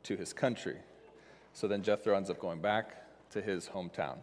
to 0.04 0.16
his 0.16 0.32
country. 0.32 0.78
So 1.52 1.68
then 1.68 1.82
Jethro 1.82 2.16
ends 2.16 2.30
up 2.30 2.40
going 2.40 2.60
back 2.60 3.30
to 3.32 3.42
his 3.42 3.68
hometown. 3.68 4.16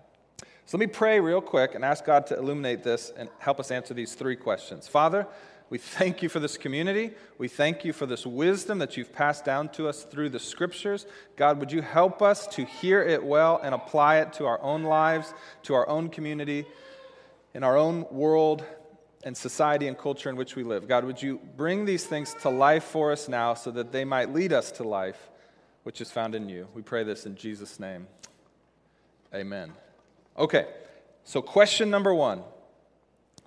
So 0.66 0.78
let 0.78 0.80
me 0.80 0.88
pray 0.88 1.20
real 1.20 1.40
quick 1.40 1.76
and 1.76 1.86
ask 1.86 2.04
God 2.04 2.26
to 2.28 2.38
illuminate 2.38 2.84
this 2.84 3.14
and 3.16 3.30
help 3.38 3.60
us 3.60 3.70
answer 3.70 3.94
these 3.94 4.16
three 4.16 4.36
questions. 4.36 4.88
Father, 4.88 5.28
we 5.70 5.78
thank 5.78 6.24
you 6.24 6.28
for 6.28 6.40
this 6.40 6.58
community. 6.58 7.12
We 7.38 7.48
thank 7.48 7.86
you 7.86 7.94
for 7.94 8.08
this 8.08 8.26
wisdom 8.26 8.80
that 8.80 8.98
you've 8.98 9.14
passed 9.14 9.46
down 9.46 9.70
to 9.74 9.88
us 9.88 10.04
through 10.04 10.30
the 10.30 10.40
scriptures. 10.40 11.06
God, 11.38 11.60
would 11.60 11.72
you 11.72 11.82
help 11.82 12.24
us 12.24 12.48
to 12.48 12.66
hear 12.66 13.04
it 13.04 13.24
well 13.24 13.62
and 13.64 13.76
apply 13.76 14.18
it 14.18 14.34
to 14.34 14.48
our 14.48 14.60
own 14.62 14.84
lives, 14.84 15.34
to 15.64 15.76
our 15.76 15.88
own 15.88 16.10
community? 16.10 16.66
In 17.54 17.64
our 17.64 17.78
own 17.78 18.06
world 18.12 18.64
and 19.24 19.36
society 19.36 19.88
and 19.88 19.98
culture 19.98 20.30
in 20.30 20.36
which 20.36 20.56
we 20.56 20.64
live. 20.64 20.88
God, 20.88 21.06
would 21.06 21.22
you 21.22 21.40
bring 21.56 21.86
these 21.86 22.06
things 22.06 22.36
to 22.42 22.50
life 22.50 22.84
for 22.84 23.12
us 23.12 23.28
now 23.28 23.54
so 23.54 23.72
that 23.72 23.92
they 23.92 24.04
might 24.04 24.34
lead 24.34 24.52
us 24.52 24.72
to 24.74 24.84
life, 24.84 25.30
which 25.84 26.02
is 26.02 26.12
found 26.12 26.34
in 26.34 26.50
you? 26.50 26.68
We 26.74 26.82
pray 26.82 27.04
this 27.04 27.26
in 27.26 27.36
Jesus' 27.36 27.80
name. 27.80 28.08
Amen. 29.34 29.74
Okay, 30.38 30.68
so 31.24 31.42
question 31.42 31.90
number 31.90 32.14
one 32.14 32.44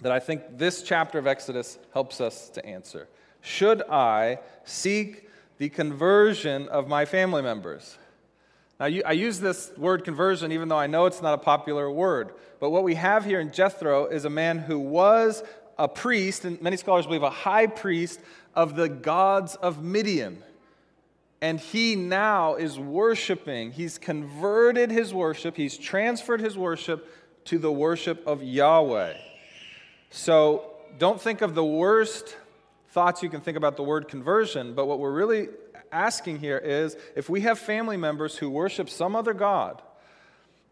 that 0.01 0.13
I 0.13 0.21
think 0.21 0.59
this 0.59 0.83
chapter 0.83 1.19
of 1.19 1.27
Exodus 1.27 1.79
helps 1.93 2.21
us 2.21 2.49
to 2.51 2.65
answer 2.65 3.09
Should 3.41 3.83
I 3.91 4.39
seek 4.65 5.29
the 5.59 5.69
conversion 5.69 6.69
of 6.69 6.89
my 6.89 7.05
family 7.05 7.43
members? 7.43 7.99
Now, 8.81 8.87
I 8.87 9.13
use 9.13 9.39
this 9.39 9.71
word 9.77 10.05
conversion 10.05 10.51
even 10.53 10.69
though 10.69 10.79
I 10.79 10.89
know 10.89 11.07
it's 11.07 11.23
not 11.23 11.35
a 11.35 11.39
popular 11.39 11.91
word. 11.91 12.33
But 12.61 12.71
what 12.71 12.83
we 12.83 12.95
have 12.97 13.25
here 13.25 13.41
in 13.41 13.53
Jethro 13.53 14.07
is 14.07 14.25
a 14.25 14.31
man 14.31 14.59
who 14.59 14.79
was 14.79 15.43
a 15.79 15.89
priest, 15.89 16.45
and 16.45 16.61
many 16.63 16.77
scholars 16.77 17.07
believe 17.07 17.23
a 17.23 17.31
high 17.31 17.67
priest 17.67 18.21
of 18.55 18.77
the 18.77 18.89
gods 18.89 19.55
of 19.57 19.83
Midian. 19.83 20.43
And 21.41 21.61
he 21.61 21.95
now 21.95 22.55
is 22.55 22.79
worshiping. 22.79 23.73
He's 23.73 23.99
converted 23.99 24.91
his 24.91 25.13
worship, 25.13 25.57
he's 25.57 25.77
transferred 25.77 26.41
his 26.41 26.57
worship 26.57 27.09
to 27.47 27.59
the 27.59 27.71
worship 27.71 28.27
of 28.27 28.43
Yahweh. 28.43 29.15
So 30.11 30.71
don't 30.99 31.21
think 31.21 31.43
of 31.43 31.55
the 31.55 31.65
worst 31.65 32.37
thoughts 32.91 33.23
you 33.23 33.29
can 33.29 33.41
think 33.41 33.57
about 33.57 33.77
the 33.77 33.83
word 33.83 34.09
conversion, 34.09 34.75
but 34.75 34.87
what 34.87 35.01
we're 35.01 35.13
really 35.13 35.49
asking 35.93 36.41
here 36.41 36.59
is 36.59 36.97
if 37.15 37.29
we 37.29 37.43
have 37.43 37.59
family 37.59 37.97
members 37.97 38.37
who 38.37 38.51
worship 38.51 38.89
some 38.89 39.15
other 39.17 39.35
God 39.35 39.83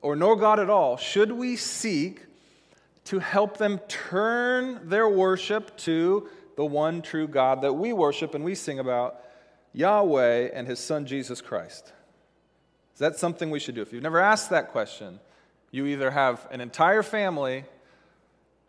or 0.00 0.16
no 0.16 0.35
God 0.35 0.59
at 0.59 0.71
all, 0.71 0.97
should 0.97 1.33
we 1.33 1.57
seek 1.57 2.21
to 3.04 3.19
help 3.19 3.57
them 3.57 3.78
turn 3.88 4.88
their 4.88 5.09
worship 5.09 5.76
to 5.78 6.28
the 6.57 6.64
one 6.64 7.02
true 7.02 7.26
God 7.26 7.62
that 7.62 7.73
we 7.73 7.92
worship 7.92 8.35
and 8.35 8.45
we 8.45 8.54
sing 8.54 8.78
about, 8.78 9.16
Yahweh 9.73 10.50
and 10.52 10.66
his 10.66 10.78
son 10.78 11.07
Jesus 11.07 11.40
Christ? 11.40 11.92
Is 12.95 12.99
that 12.99 13.16
something 13.16 13.50
we 13.50 13.59
should 13.59 13.75
do? 13.75 13.83
If 13.83 13.92
you've 13.92 14.02
never 14.02 14.21
asked 14.21 14.50
that 14.50 14.71
question, 14.71 15.19
you 15.71 15.87
either 15.87 16.11
have 16.11 16.47
an 16.50 16.61
entire 16.61 17.02
family 17.02 17.64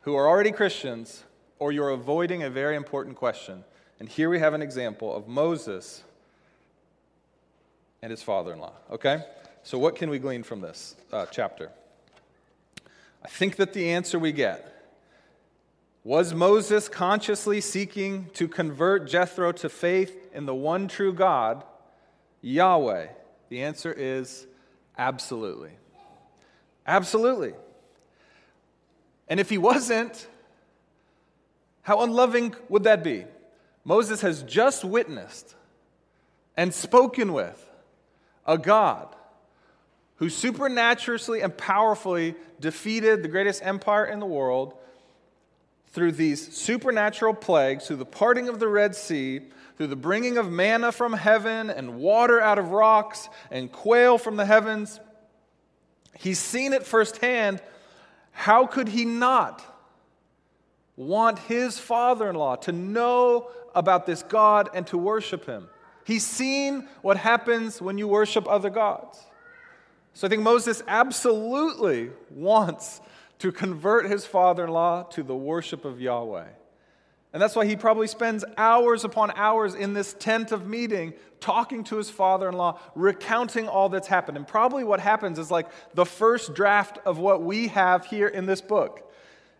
who 0.01 0.15
are 0.15 0.27
already 0.27 0.51
Christians 0.51 1.23
or 1.59 1.71
you're 1.71 1.89
avoiding 1.89 2.43
a 2.43 2.49
very 2.49 2.75
important 2.75 3.15
question. 3.15 3.63
And 3.99 4.09
here 4.09 4.29
we 4.29 4.39
have 4.39 4.53
an 4.53 4.61
example 4.61 5.15
of 5.15 5.27
Moses 5.27 6.03
and 8.03 8.11
his 8.11 8.21
father 8.21 8.51
in 8.51 8.59
law. 8.59 8.73
Okay? 8.91 9.23
So, 9.63 9.79
what 9.79 9.95
can 9.95 10.09
we 10.09 10.19
glean 10.19 10.43
from 10.43 10.59
this 10.59 10.95
uh, 11.13 11.25
chapter? 11.31 11.71
I 13.23 13.29
think 13.29 13.55
that 13.55 13.71
the 13.71 13.91
answer 13.91 14.19
we 14.19 14.33
get 14.33 14.69
was 16.03 16.33
Moses 16.33 16.89
consciously 16.89 17.61
seeking 17.61 18.29
to 18.33 18.49
convert 18.49 19.07
Jethro 19.07 19.53
to 19.53 19.69
faith 19.69 20.29
in 20.33 20.45
the 20.45 20.53
one 20.53 20.89
true 20.89 21.13
God, 21.13 21.63
Yahweh? 22.41 23.07
The 23.47 23.63
answer 23.63 23.93
is 23.93 24.47
absolutely. 24.97 25.71
Absolutely. 26.85 27.53
And 29.29 29.39
if 29.39 29.49
he 29.49 29.57
wasn't, 29.57 30.27
how 31.83 32.01
unloving 32.01 32.53
would 32.67 32.83
that 32.83 33.01
be? 33.01 33.23
Moses 33.85 34.19
has 34.19 34.43
just 34.43 34.83
witnessed 34.83 35.55
and 36.57 36.73
spoken 36.73 37.31
with 37.31 37.69
a 38.45 38.57
God 38.57 39.15
who 40.17 40.29
supernaturally 40.29 41.41
and 41.41 41.57
powerfully 41.57 42.35
defeated 42.59 43.23
the 43.23 43.27
greatest 43.27 43.63
empire 43.63 44.05
in 44.05 44.19
the 44.19 44.25
world 44.25 44.73
through 45.87 46.11
these 46.11 46.55
supernatural 46.55 47.33
plagues, 47.33 47.87
through 47.87 47.97
the 47.97 48.05
parting 48.05 48.49
of 48.49 48.59
the 48.59 48.67
Red 48.67 48.95
Sea, 48.95 49.41
through 49.77 49.87
the 49.87 49.95
bringing 49.95 50.37
of 50.37 50.51
manna 50.51 50.91
from 50.91 51.13
heaven 51.13 51.69
and 51.69 51.95
water 51.95 52.39
out 52.39 52.57
of 52.57 52.71
rocks 52.71 53.29
and 53.51 53.71
quail 53.71 54.17
from 54.17 54.35
the 54.35 54.45
heavens. 54.45 54.99
He's 56.17 56.39
seen 56.39 56.73
it 56.73 56.85
firsthand. 56.85 57.61
How 58.31 58.65
could 58.65 58.87
he 58.87 59.05
not 59.05 59.63
want 60.95 61.39
his 61.39 61.79
father 61.79 62.29
in 62.29 62.35
law 62.35 62.55
to 62.55 62.71
know 62.71 63.49
about 63.75 64.05
this 64.05 64.23
God 64.23 64.69
and 64.73 64.85
to 64.87 64.97
worship 64.97 65.45
him? 65.45 65.67
He's 66.05 66.25
seen 66.25 66.87
what 67.01 67.17
happens 67.17 67.81
when 67.81 67.97
you 67.97 68.07
worship 68.07 68.47
other 68.47 68.69
gods. 68.69 69.19
So 70.13 70.27
I 70.27 70.29
think 70.29 70.43
Moses 70.43 70.83
absolutely 70.87 72.11
wants 72.29 73.01
to 73.39 73.51
convert 73.51 74.09
his 74.09 74.25
father 74.25 74.65
in 74.65 74.69
law 74.69 75.03
to 75.03 75.23
the 75.23 75.35
worship 75.35 75.85
of 75.85 75.99
Yahweh. 75.99 76.47
And 77.33 77.41
that's 77.41 77.55
why 77.55 77.65
he 77.65 77.75
probably 77.75 78.05
spends 78.05 78.45
hours 78.57 79.03
upon 79.03 79.31
hours 79.35 79.73
in 79.73 79.93
this 79.93 80.13
tent 80.13 80.51
of 80.51 80.67
meeting 80.67 81.13
talking 81.39 81.83
to 81.85 81.97
his 81.97 82.09
father 82.09 82.47
in 82.47 82.55
law, 82.55 82.79
recounting 82.93 83.67
all 83.67 83.89
that's 83.89 84.07
happened. 84.07 84.37
And 84.37 84.47
probably 84.47 84.83
what 84.83 84.99
happens 84.99 85.39
is 85.39 85.49
like 85.49 85.67
the 85.95 86.05
first 86.05 86.53
draft 86.53 86.99
of 87.05 87.17
what 87.17 87.41
we 87.41 87.69
have 87.69 88.05
here 88.05 88.27
in 88.27 88.45
this 88.45 88.61
book. 88.61 89.11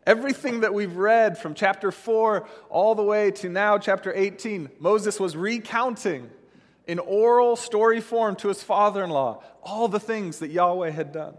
Everything 0.06 0.60
that 0.60 0.74
we've 0.74 0.96
read 0.96 1.38
from 1.38 1.56
chapter 1.56 1.92
4 1.92 2.48
all 2.70 2.94
the 2.94 3.04
way 3.04 3.32
to 3.32 3.50
now, 3.50 3.80
chapter 3.80 4.14
18, 4.14 4.70
Moses 4.80 5.20
was 5.20 5.36
recounting 5.36 6.30
in 6.88 7.00
oral 7.00 7.56
story 7.56 8.02
form 8.02 8.36
to 8.38 8.48
his 8.50 8.62
father 8.62 9.04
in 9.04 9.10
law 9.10 9.44
all 9.64 9.88
the 9.88 10.00
things 10.00 10.40
that 10.40 10.52
Yahweh 10.52 10.92
had 10.92 11.12
done. 11.12 11.36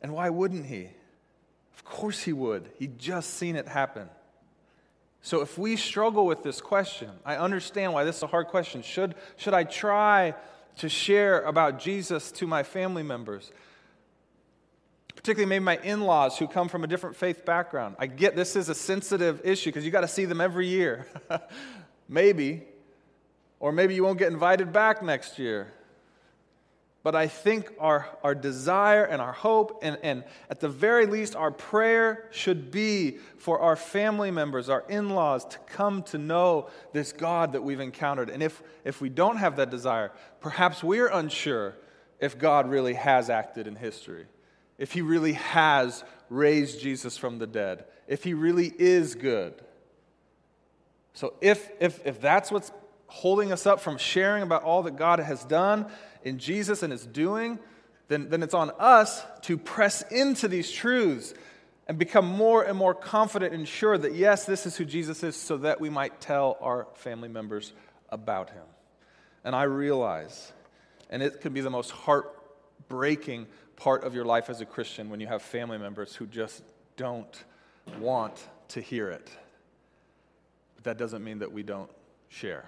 And 0.00 0.14
why 0.14 0.30
wouldn't 0.30 0.66
he? 0.66 0.88
Of 1.76 1.84
course 1.84 2.22
he 2.22 2.32
would. 2.32 2.70
He'd 2.78 2.98
just 2.98 3.34
seen 3.34 3.56
it 3.56 3.66
happen. 3.66 4.08
So 5.20 5.40
if 5.40 5.58
we 5.58 5.76
struggle 5.76 6.26
with 6.26 6.42
this 6.42 6.60
question, 6.60 7.10
I 7.24 7.36
understand 7.36 7.92
why 7.92 8.04
this 8.04 8.18
is 8.18 8.22
a 8.22 8.28
hard 8.28 8.46
question. 8.46 8.82
Should, 8.82 9.16
should 9.36 9.54
I 9.54 9.64
try 9.64 10.34
to 10.76 10.88
share 10.88 11.42
about 11.42 11.80
Jesus 11.80 12.30
to 12.32 12.46
my 12.46 12.62
family 12.62 13.02
members? 13.02 13.50
Particularly 15.16 15.48
maybe 15.48 15.64
my 15.64 15.76
in 15.82 16.02
laws 16.02 16.38
who 16.38 16.46
come 16.46 16.68
from 16.68 16.84
a 16.84 16.86
different 16.86 17.16
faith 17.16 17.44
background. 17.44 17.96
I 17.98 18.06
get 18.06 18.36
this 18.36 18.54
is 18.54 18.68
a 18.68 18.74
sensitive 18.74 19.40
issue 19.42 19.70
because 19.70 19.84
you 19.84 19.90
got 19.90 20.02
to 20.02 20.08
see 20.08 20.24
them 20.24 20.40
every 20.40 20.68
year. 20.68 21.06
maybe. 22.08 22.62
Or 23.60 23.72
maybe 23.72 23.94
you 23.94 24.04
won't 24.04 24.18
get 24.18 24.32
invited 24.32 24.72
back 24.72 25.02
next 25.02 25.38
year. 25.38 25.72
But 27.02 27.14
I 27.14 27.28
think 27.28 27.72
our, 27.78 28.06
our 28.22 28.34
desire 28.34 29.04
and 29.04 29.22
our 29.22 29.32
hope, 29.32 29.80
and, 29.82 29.98
and 30.02 30.24
at 30.50 30.60
the 30.60 30.68
very 30.68 31.06
least, 31.06 31.36
our 31.36 31.50
prayer 31.50 32.28
should 32.30 32.70
be 32.70 33.18
for 33.38 33.60
our 33.60 33.76
family 33.76 34.30
members, 34.30 34.68
our 34.68 34.84
in 34.88 35.10
laws, 35.10 35.44
to 35.46 35.58
come 35.58 36.02
to 36.04 36.18
know 36.18 36.68
this 36.92 37.12
God 37.12 37.52
that 37.52 37.62
we've 37.62 37.80
encountered. 37.80 38.30
And 38.30 38.42
if, 38.42 38.62
if 38.84 39.00
we 39.00 39.08
don't 39.08 39.36
have 39.36 39.56
that 39.56 39.70
desire, 39.70 40.12
perhaps 40.40 40.82
we're 40.82 41.08
unsure 41.08 41.76
if 42.20 42.36
God 42.36 42.68
really 42.68 42.94
has 42.94 43.30
acted 43.30 43.66
in 43.66 43.76
history, 43.76 44.26
if 44.76 44.92
He 44.92 45.00
really 45.00 45.34
has 45.34 46.02
raised 46.28 46.80
Jesus 46.80 47.16
from 47.16 47.38
the 47.38 47.46
dead, 47.46 47.84
if 48.08 48.24
He 48.24 48.34
really 48.34 48.72
is 48.76 49.14
good. 49.14 49.54
So 51.14 51.34
if, 51.40 51.70
if, 51.80 52.04
if 52.04 52.20
that's 52.20 52.50
what's 52.50 52.72
holding 53.08 53.52
us 53.52 53.66
up 53.66 53.80
from 53.80 53.98
sharing 53.98 54.42
about 54.42 54.62
all 54.62 54.84
that 54.84 54.96
God 54.96 55.18
has 55.18 55.44
done 55.44 55.90
in 56.22 56.38
Jesus 56.38 56.82
and 56.82 56.92
is 56.92 57.04
doing, 57.04 57.58
then, 58.08 58.28
then 58.30 58.42
it's 58.42 58.54
on 58.54 58.70
us 58.78 59.22
to 59.42 59.58
press 59.58 60.02
into 60.10 60.46
these 60.46 60.70
truths 60.70 61.34
and 61.86 61.98
become 61.98 62.26
more 62.26 62.62
and 62.62 62.76
more 62.76 62.94
confident 62.94 63.54
and 63.54 63.66
sure 63.66 63.96
that, 63.96 64.14
yes, 64.14 64.44
this 64.44 64.66
is 64.66 64.76
who 64.76 64.84
Jesus 64.84 65.22
is, 65.22 65.36
so 65.36 65.56
that 65.58 65.80
we 65.80 65.88
might 65.88 66.20
tell 66.20 66.58
our 66.60 66.86
family 66.94 67.28
members 67.28 67.72
about 68.10 68.50
him. 68.50 68.64
And 69.42 69.56
I 69.56 69.62
realize, 69.64 70.52
and 71.08 71.22
it 71.22 71.40
can 71.40 71.54
be 71.54 71.62
the 71.62 71.70
most 71.70 71.90
heartbreaking 71.90 73.46
part 73.76 74.04
of 74.04 74.14
your 74.14 74.26
life 74.26 74.50
as 74.50 74.60
a 74.60 74.66
Christian 74.66 75.08
when 75.08 75.20
you 75.20 75.26
have 75.26 75.40
family 75.40 75.78
members 75.78 76.14
who 76.14 76.26
just 76.26 76.62
don't 76.96 77.44
want 77.98 78.46
to 78.68 78.82
hear 78.82 79.08
it. 79.08 79.30
But 80.74 80.84
that 80.84 80.98
doesn't 80.98 81.24
mean 81.24 81.38
that 81.38 81.52
we 81.52 81.62
don't 81.62 81.90
share 82.28 82.66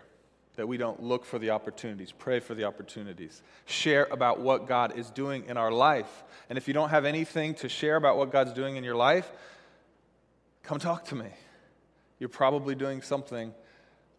that 0.57 0.67
we 0.67 0.77
don't 0.77 1.03
look 1.03 1.25
for 1.25 1.39
the 1.39 1.51
opportunities, 1.51 2.13
pray 2.13 2.41
for 2.41 2.55
the 2.55 2.65
opportunities, 2.65 3.43
share 3.67 4.07
about 4.11 4.41
what 4.41 4.67
God 4.67 4.99
is 4.99 5.11
doing 5.11 5.45
in 5.47 5.57
our 5.57 5.73
life. 5.73 6.25
And 6.49 6.59
if 6.59 6.69
you 6.69 6.75
don't 6.75 6.91
have 6.91 7.05
anything 7.05 7.55
to 7.57 7.69
share 7.69 7.97
about 7.97 8.17
what 8.17 8.33
God's 8.33 8.53
doing 8.53 8.77
in 8.77 8.85
your 8.85 8.97
life, 8.97 9.31
come 10.63 10.79
talk 10.79 11.05
to 11.07 11.15
me. 11.15 11.29
You're 12.19 12.29
probably 12.29 12.75
doing 12.75 13.01
something 13.01 13.55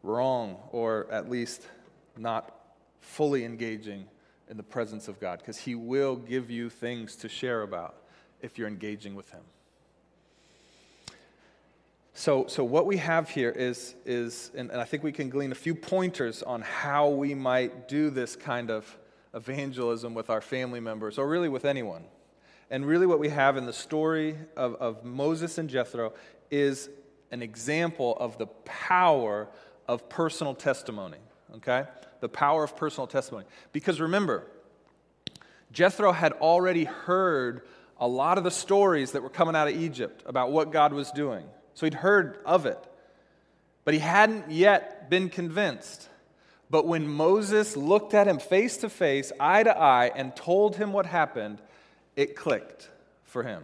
wrong, 0.04 0.58
or 0.72 1.08
at 1.12 1.30
least 1.30 1.68
not 2.18 2.56
fully 3.00 3.46
engaging 3.46 4.08
in 4.50 4.58
the 4.58 4.64
presence 4.64 5.08
of 5.08 5.20
God, 5.20 5.40
because 5.40 5.58
He 5.58 5.76
will 5.76 6.16
give 6.16 6.50
you 6.50 6.70
things 6.70 7.16
to 7.18 7.30
share 7.30 7.62
about 7.62 7.96
if 8.42 8.58
you're 8.58 8.68
engaging 8.68 9.16
with 9.16 9.30
Him. 9.30 9.44
So, 12.14 12.46
so 12.48 12.64
what 12.64 12.86
we 12.86 12.98
have 12.98 13.30
here 13.30 13.50
is, 13.50 13.96
is 14.06 14.52
and, 14.56 14.70
and 14.70 14.82
I 14.82 14.84
think 14.84 15.04
we 15.04 15.12
can 15.12 15.30
glean 15.30 15.52
a 15.52 15.56
few 15.56 15.74
pointers 15.74 16.44
on 16.44 16.62
how 16.62 17.10
we 17.10 17.34
might 17.34 17.88
do 17.88 18.10
this 18.10 18.36
kind 18.36 18.70
of 18.70 18.98
evangelism 19.34 20.14
with 20.14 20.30
our 20.30 20.42
family 20.42 20.82
members, 20.82 21.18
or 21.18 21.28
really 21.28 21.50
with 21.50 21.64
anyone. 21.64 22.04
And 22.70 22.86
really, 22.86 23.06
what 23.06 23.20
we 23.20 23.30
have 23.30 23.58
in 23.58 23.66
the 23.66 23.74
story 23.74 24.36
of, 24.56 24.76
of 24.76 25.04
Moses 25.04 25.58
and 25.58 25.70
Jethro 25.70 26.14
is 26.50 26.90
an 27.32 27.42
example 27.42 28.18
of 28.20 28.38
the 28.38 28.48
power 28.66 29.48
of 29.88 30.10
personal 30.10 30.54
testimony, 30.54 31.18
okay? 31.56 31.86
The 32.20 32.30
power 32.30 32.64
of 32.64 32.76
personal 32.76 33.08
testimony. 33.08 33.46
Because 33.72 34.02
remember, 34.02 34.48
Jethro 35.72 36.12
had 36.12 36.34
already 36.34 36.84
heard 36.84 37.62
a 37.98 38.08
lot 38.08 38.38
of 38.38 38.44
the 38.44 38.52
stories 38.52 39.12
that 39.12 39.24
were 39.24 39.30
coming 39.30 39.56
out 39.56 39.68
of 39.68 39.76
Egypt 39.76 40.24
about 40.26 40.52
what 40.52 40.72
God 40.72 40.92
was 40.92 41.12
doing. 41.12 41.46
So 41.74 41.86
he'd 41.86 41.96
heard 41.96 42.40
of 42.46 42.66
it, 42.66 42.80
but 43.86 43.94
he 43.94 44.00
hadn't 44.00 44.52
yet 44.52 45.10
been 45.10 45.30
convinced. 45.30 46.10
But 46.70 46.88
when 46.88 47.08
Moses 47.08 47.76
looked 47.76 48.14
at 48.14 48.28
him 48.28 48.40
face 48.40 48.78
to 48.78 48.90
face, 48.90 49.32
eye 49.40 49.64
to 49.64 49.78
eye, 49.78 50.12
and 50.16 50.36
told 50.36 50.78
him 50.78 50.94
what 50.94 51.06
happened, 51.06 51.62
it 52.16 52.36
clicked 52.36 52.90
for 53.26 53.44
him. 53.44 53.64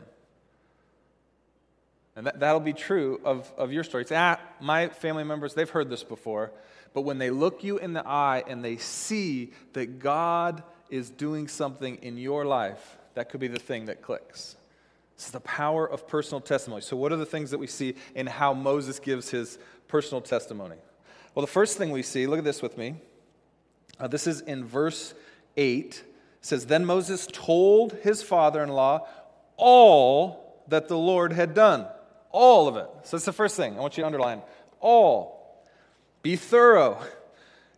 And 2.18 2.26
that, 2.26 2.40
that'll 2.40 2.60
be 2.60 2.74
true 2.74 3.22
of, 3.24 3.52
of 3.58 3.72
your 3.72 3.84
story. 3.84 4.02
It's, 4.02 4.12
ah, 4.12 4.40
my 4.60 4.90
family 4.90 5.24
members, 5.24 5.54
they've 5.54 5.70
heard 5.70 5.90
this 5.90 6.04
before. 6.04 6.52
But 6.94 7.02
when 7.02 7.20
they 7.20 7.30
look 7.30 7.64
you 7.64 7.78
in 7.78 7.94
the 7.94 8.06
eye 8.06 8.44
and 8.48 8.66
they 8.66 8.78
see 8.78 9.52
that 9.74 10.00
God 10.00 10.64
is 10.90 11.10
doing 11.10 11.48
something 11.48 11.98
in 12.02 12.18
your 12.18 12.44
life, 12.44 12.98
that 13.14 13.30
could 13.30 13.40
be 13.40 13.48
the 13.48 13.60
thing 13.60 13.86
that 13.86 14.02
clicks. 14.02 14.56
It's 15.18 15.32
the 15.32 15.40
power 15.40 15.90
of 15.90 16.08
personal 16.08 16.40
testimony. 16.42 16.84
So, 16.84 16.96
what 16.96 17.12
are 17.12 17.16
the 17.16 17.26
things 17.26 17.50
that 17.50 17.58
we 17.58 17.66
see 17.66 17.96
in 18.14 18.28
how 18.28 18.54
Moses 18.54 19.00
gives 19.00 19.32
his 19.32 19.58
personal 19.88 20.22
testimony? 20.22 20.76
Well, 21.34 21.44
the 21.44 21.52
first 21.52 21.76
thing 21.76 21.90
we 21.90 22.04
see, 22.04 22.28
look 22.28 22.38
at 22.38 22.44
this 22.44 22.62
with 22.62 22.78
me. 22.78 22.98
Uh, 24.00 24.08
this 24.08 24.28
is 24.28 24.42
in 24.42 24.64
verse 24.64 25.16
8. 25.58 25.86
It 25.86 26.06
says, 26.42 26.68
Then 26.68 26.86
Moses 26.86 27.28
told 27.32 27.94
his 28.04 28.22
father 28.22 28.62
in 28.62 28.70
law 28.70 29.08
all 29.56 30.62
that 30.68 30.88
the 30.88 30.98
Lord 30.98 31.34
had 31.34 31.56
done. 31.56 31.88
All 32.30 32.68
of 32.68 32.78
it. 32.78 32.88
So, 33.02 33.18
that's 33.18 33.26
the 33.26 33.34
first 33.34 33.58
thing 33.58 33.76
I 33.76 33.80
want 33.80 33.98
you 33.98 34.04
to 34.04 34.06
underline. 34.06 34.44
All. 34.80 35.66
Be 36.22 36.36
thorough. 36.36 37.02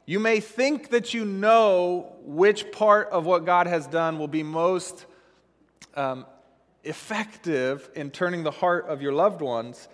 You 0.05 0.19
may 0.19 0.41
think 0.41 0.89
that 0.89 1.13
you 1.13 1.23
know 1.23 2.17
which 2.23 2.69
part 2.73 3.07
of 3.11 3.25
what 3.25 3.45
God 3.45 3.65
has 3.65 3.87
done 3.87 4.19
will 4.19 4.27
be 4.27 4.43
most 4.43 5.05
um, 5.95 6.25
effective 6.89 7.89
in 7.95 8.11
turning 8.11 8.43
the 8.43 8.51
heart 8.51 8.87
of 8.87 9.01
your 9.01 9.13
loved 9.13 9.41
ones, 9.41 9.87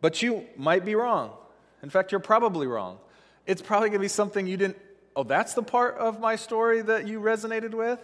but 0.00 0.20
you 0.22 0.44
might 0.56 0.84
be 0.84 0.94
wrong. 0.94 1.32
In 1.82 1.88
fact, 1.88 2.12
you're 2.12 2.20
probably 2.20 2.66
wrong. 2.66 2.98
It's 3.46 3.62
probably 3.62 3.88
going 3.88 4.00
to 4.00 4.04
be 4.04 4.08
something 4.08 4.46
you 4.46 4.56
didn't, 4.56 4.76
oh, 5.16 5.22
that's 5.22 5.54
the 5.54 5.62
part 5.62 5.96
of 5.96 6.20
my 6.20 6.36
story 6.36 6.82
that 6.82 7.08
you 7.08 7.20
resonated 7.20 7.72
with? 7.72 8.00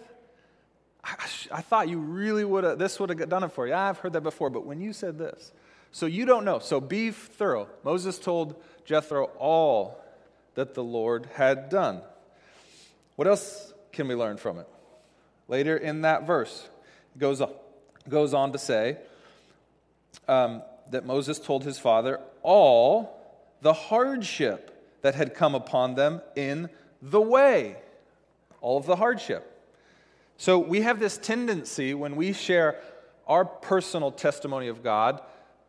I, 1.03 1.15
I 1.51 1.61
thought 1.61 1.89
you 1.89 1.99
really 1.99 2.43
would 2.43 2.63
have, 2.63 2.79
this 2.79 2.99
would 2.99 3.09
have 3.09 3.29
done 3.29 3.43
it 3.43 3.51
for 3.51 3.67
you. 3.67 3.73
I've 3.73 3.99
heard 3.99 4.13
that 4.13 4.23
before, 4.23 4.49
but 4.49 4.65
when 4.65 4.81
you 4.81 4.93
said 4.93 5.17
this, 5.17 5.51
so 5.91 6.05
you 6.05 6.25
don't 6.25 6.45
know. 6.45 6.59
So 6.59 6.81
be 6.81 7.11
thorough. 7.11 7.67
Moses 7.83 8.19
told 8.19 8.61
Jethro 8.85 9.25
all 9.37 10.03
that 10.55 10.73
the 10.73 10.83
Lord 10.83 11.27
had 11.33 11.69
done. 11.69 12.01
What 13.15 13.27
else 13.27 13.73
can 13.91 14.07
we 14.07 14.15
learn 14.15 14.37
from 14.37 14.59
it? 14.59 14.67
Later 15.47 15.77
in 15.77 16.01
that 16.01 16.27
verse, 16.27 16.67
it 17.15 17.19
goes 17.19 17.41
on, 17.41 17.51
goes 18.09 18.33
on 18.33 18.51
to 18.51 18.57
say 18.57 18.97
um, 20.27 20.61
that 20.91 21.05
Moses 21.05 21.39
told 21.39 21.63
his 21.63 21.79
father 21.79 22.19
all 22.43 23.17
the 23.61 23.73
hardship 23.73 24.99
that 25.01 25.15
had 25.15 25.33
come 25.33 25.55
upon 25.55 25.95
them 25.95 26.21
in 26.35 26.69
the 27.01 27.21
way. 27.21 27.77
All 28.61 28.77
of 28.77 28.85
the 28.85 28.95
hardship. 28.95 29.53
So 30.37 30.59
we 30.59 30.81
have 30.81 30.99
this 30.99 31.17
tendency 31.17 31.93
when 31.93 32.15
we 32.15 32.33
share 32.33 32.79
our 33.27 33.45
personal 33.45 34.11
testimony 34.11 34.67
of 34.67 34.83
God 34.83 35.21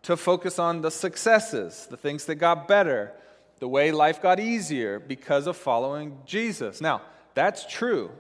to 0.03 0.17
focus 0.17 0.59
on 0.59 0.83
the 0.83 0.91
successes, 0.91 1.87
the 1.91 1.97
things 1.97 2.27
that 2.27 2.37
got 2.37 2.69
better, 2.69 3.13
the 3.59 3.69
way 3.69 3.91
life 3.91 4.23
got 4.23 4.39
easier 4.39 4.99
because 4.99 5.47
of 5.47 5.57
following 5.57 6.19
Jesus. 6.25 6.81
Now, 6.81 7.03
that's 7.35 7.67
true. 7.67 8.11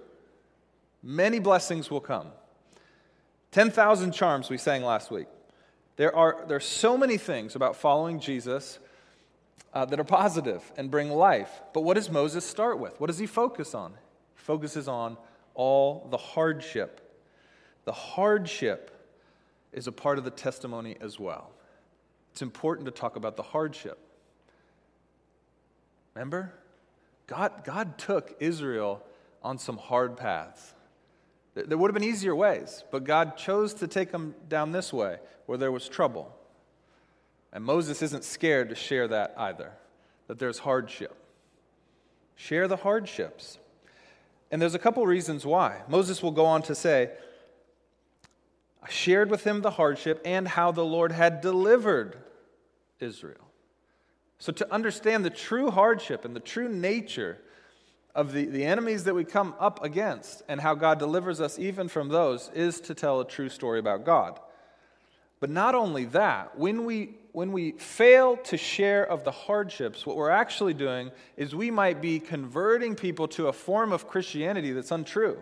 Many 1.02 1.38
blessings 1.38 1.90
will 1.90 2.00
come. 2.00 2.28
10,000 3.52 4.12
charms 4.12 4.50
we 4.50 4.58
sang 4.58 4.82
last 4.82 5.10
week. 5.10 5.26
There 5.96 6.14
are, 6.14 6.44
there 6.46 6.56
are 6.56 6.60
so 6.60 6.96
many 6.96 7.16
things 7.16 7.56
about 7.56 7.76
following 7.76 8.20
Jesus 8.20 8.78
uh, 9.72 9.84
that 9.86 9.98
are 9.98 10.04
positive 10.04 10.72
and 10.76 10.90
bring 10.90 11.10
life. 11.10 11.60
But 11.72 11.82
what 11.82 11.94
does 11.94 12.10
Moses 12.10 12.44
start 12.44 12.78
with? 12.78 13.00
What 13.00 13.08
does 13.08 13.18
he 13.18 13.26
focus 13.26 13.74
on? 13.74 13.92
He 14.36 14.42
focuses 14.42 14.86
on 14.86 15.16
all 15.54 16.06
the 16.10 16.16
hardship. 16.16 17.00
The 17.84 17.92
hardship 17.92 18.94
is 19.72 19.86
a 19.86 19.92
part 19.92 20.18
of 20.18 20.24
the 20.24 20.30
testimony 20.30 20.96
as 21.00 21.18
well 21.18 21.50
it's 22.38 22.42
important 22.44 22.86
to 22.86 22.92
talk 22.92 23.16
about 23.16 23.36
the 23.36 23.42
hardship. 23.42 23.98
Remember? 26.14 26.54
God, 27.26 27.64
God 27.64 27.98
took 27.98 28.36
Israel 28.38 29.02
on 29.42 29.58
some 29.58 29.76
hard 29.76 30.16
paths. 30.16 30.72
There 31.66 31.78
would 31.78 31.88
have 31.88 31.94
been 31.94 32.08
easier 32.08 32.34
ways, 32.34 32.84
but 32.90 33.04
God 33.04 33.36
chose 33.36 33.74
to 33.74 33.86
take 33.86 34.12
them 34.12 34.34
down 34.48 34.72
this 34.72 34.92
way 34.92 35.18
where 35.46 35.58
there 35.58 35.72
was 35.72 35.88
trouble. 35.88 36.34
And 37.52 37.64
Moses 37.64 38.02
isn't 38.02 38.24
scared 38.24 38.68
to 38.68 38.74
share 38.74 39.08
that 39.08 39.34
either, 39.36 39.72
that 40.26 40.38
there's 40.38 40.58
hardship. 40.58 41.16
Share 42.36 42.68
the 42.68 42.76
hardships. 42.76 43.58
And 44.50 44.60
there's 44.60 44.74
a 44.74 44.78
couple 44.78 45.06
reasons 45.06 45.44
why. 45.44 45.82
Moses 45.88 46.22
will 46.22 46.30
go 46.30 46.46
on 46.46 46.62
to 46.62 46.74
say, 46.74 47.10
I 48.82 48.88
shared 48.88 49.30
with 49.30 49.44
him 49.44 49.62
the 49.62 49.72
hardship 49.72 50.20
and 50.24 50.46
how 50.46 50.72
the 50.72 50.84
Lord 50.84 51.12
had 51.12 51.40
delivered 51.40 52.16
Israel. 53.00 53.48
So, 54.38 54.52
to 54.52 54.72
understand 54.72 55.24
the 55.24 55.30
true 55.30 55.70
hardship 55.70 56.24
and 56.24 56.34
the 56.34 56.40
true 56.40 56.68
nature 56.68 57.38
of 58.18 58.32
the, 58.32 58.46
the 58.46 58.64
enemies 58.64 59.04
that 59.04 59.14
we 59.14 59.22
come 59.22 59.54
up 59.60 59.84
against 59.84 60.42
and 60.48 60.60
how 60.60 60.74
God 60.74 60.98
delivers 60.98 61.40
us 61.40 61.56
even 61.56 61.86
from 61.86 62.08
those 62.08 62.50
is 62.52 62.80
to 62.80 62.94
tell 62.94 63.20
a 63.20 63.24
true 63.24 63.48
story 63.48 63.78
about 63.78 64.04
God. 64.04 64.40
But 65.38 65.50
not 65.50 65.76
only 65.76 66.04
that, 66.06 66.58
when 66.58 66.84
we, 66.84 67.14
when 67.30 67.52
we 67.52 67.72
fail 67.78 68.36
to 68.38 68.56
share 68.56 69.06
of 69.08 69.22
the 69.22 69.30
hardships, 69.30 70.04
what 70.04 70.16
we're 70.16 70.30
actually 70.30 70.74
doing 70.74 71.12
is 71.36 71.54
we 71.54 71.70
might 71.70 72.02
be 72.02 72.18
converting 72.18 72.96
people 72.96 73.28
to 73.28 73.46
a 73.46 73.52
form 73.52 73.92
of 73.92 74.08
Christianity 74.08 74.72
that's 74.72 74.90
untrue. 74.90 75.38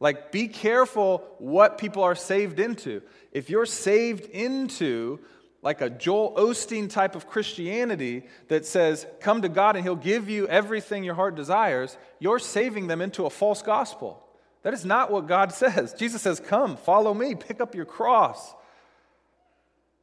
Like, 0.00 0.32
be 0.32 0.48
careful 0.48 1.22
what 1.38 1.78
people 1.78 2.02
are 2.02 2.16
saved 2.16 2.58
into. 2.58 3.02
If 3.30 3.50
you're 3.50 3.66
saved 3.66 4.26
into 4.30 5.20
like 5.64 5.80
a 5.80 5.88
Joel 5.88 6.34
Osteen 6.36 6.90
type 6.90 7.16
of 7.16 7.26
Christianity 7.26 8.24
that 8.48 8.66
says, 8.66 9.06
come 9.20 9.40
to 9.42 9.48
God 9.48 9.76
and 9.76 9.84
He'll 9.84 9.96
give 9.96 10.28
you 10.28 10.46
everything 10.46 11.02
your 11.02 11.14
heart 11.14 11.34
desires, 11.34 11.96
you're 12.20 12.38
saving 12.38 12.86
them 12.86 13.00
into 13.00 13.24
a 13.24 13.30
false 13.30 13.62
gospel. 13.62 14.22
That 14.62 14.74
is 14.74 14.84
not 14.84 15.10
what 15.10 15.26
God 15.26 15.52
says. 15.54 15.94
Jesus 15.94 16.20
says, 16.20 16.38
Come, 16.38 16.76
follow 16.76 17.14
me, 17.14 17.34
pick 17.34 17.62
up 17.62 17.74
your 17.74 17.86
cross. 17.86 18.54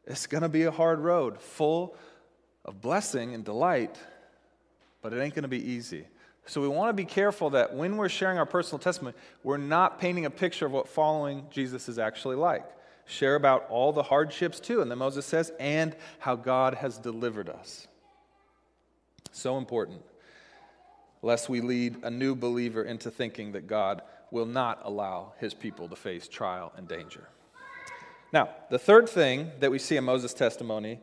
It's 0.06 0.26
going 0.26 0.42
to 0.42 0.50
be 0.50 0.64
a 0.64 0.72
hard 0.72 1.00
road, 1.00 1.40
full 1.40 1.96
of 2.66 2.82
blessing 2.82 3.36
and 3.36 3.46
delight, 3.46 3.96
but 5.04 5.14
it 5.14 5.22
ain't 5.22 5.36
going 5.36 5.44
to 5.44 5.48
be 5.48 5.64
easy. 5.64 6.06
So 6.48 6.60
we 6.60 6.68
want 6.70 6.90
to 6.90 6.94
be 6.94 7.06
careful 7.06 7.52
that 7.52 7.76
when 7.76 7.98
we're 7.98 8.10
sharing 8.10 8.40
our 8.40 8.48
personal 8.48 8.80
testimony, 8.80 9.16
we're 9.44 9.58
not 9.58 10.00
painting 10.00 10.26
a 10.26 10.32
picture 10.32 10.66
of 10.66 10.72
what 10.72 10.90
following 10.90 11.46
Jesus 11.52 11.88
is 11.88 12.00
actually 12.00 12.36
like 12.36 12.66
share 13.12 13.36
about 13.36 13.68
all 13.70 13.92
the 13.92 14.04
hardships 14.04 14.60
too. 14.60 14.82
And 14.82 14.90
then 14.90 14.98
Moses 14.98 15.26
says, 15.26 15.52
and 15.60 15.96
how 16.20 16.36
God 16.36 16.76
has 16.76 16.98
delivered 16.98 17.50
us. 17.50 17.88
So 19.32 19.58
important, 19.58 20.02
lest 21.22 21.50
we 21.50 21.62
lead 21.62 22.04
a 22.04 22.10
new 22.10 22.36
believer 22.36 22.84
into 22.84 23.12
thinking 23.12 23.52
that 23.54 23.68
God 23.68 24.02
will 24.32 24.46
not 24.46 24.82
allow 24.84 25.34
his 25.40 25.54
people 25.54 25.88
to 25.90 25.96
face 25.96 26.28
trial 26.28 26.72
and 26.78 26.88
danger. 26.88 27.28
Now, 28.34 28.50
the 28.70 28.80
third 28.80 29.10
thing 29.10 29.52
that 29.60 29.72
we 29.72 29.80
see 29.80 29.98
in 29.98 30.06
Moses' 30.06 30.34
testimony 30.34 31.00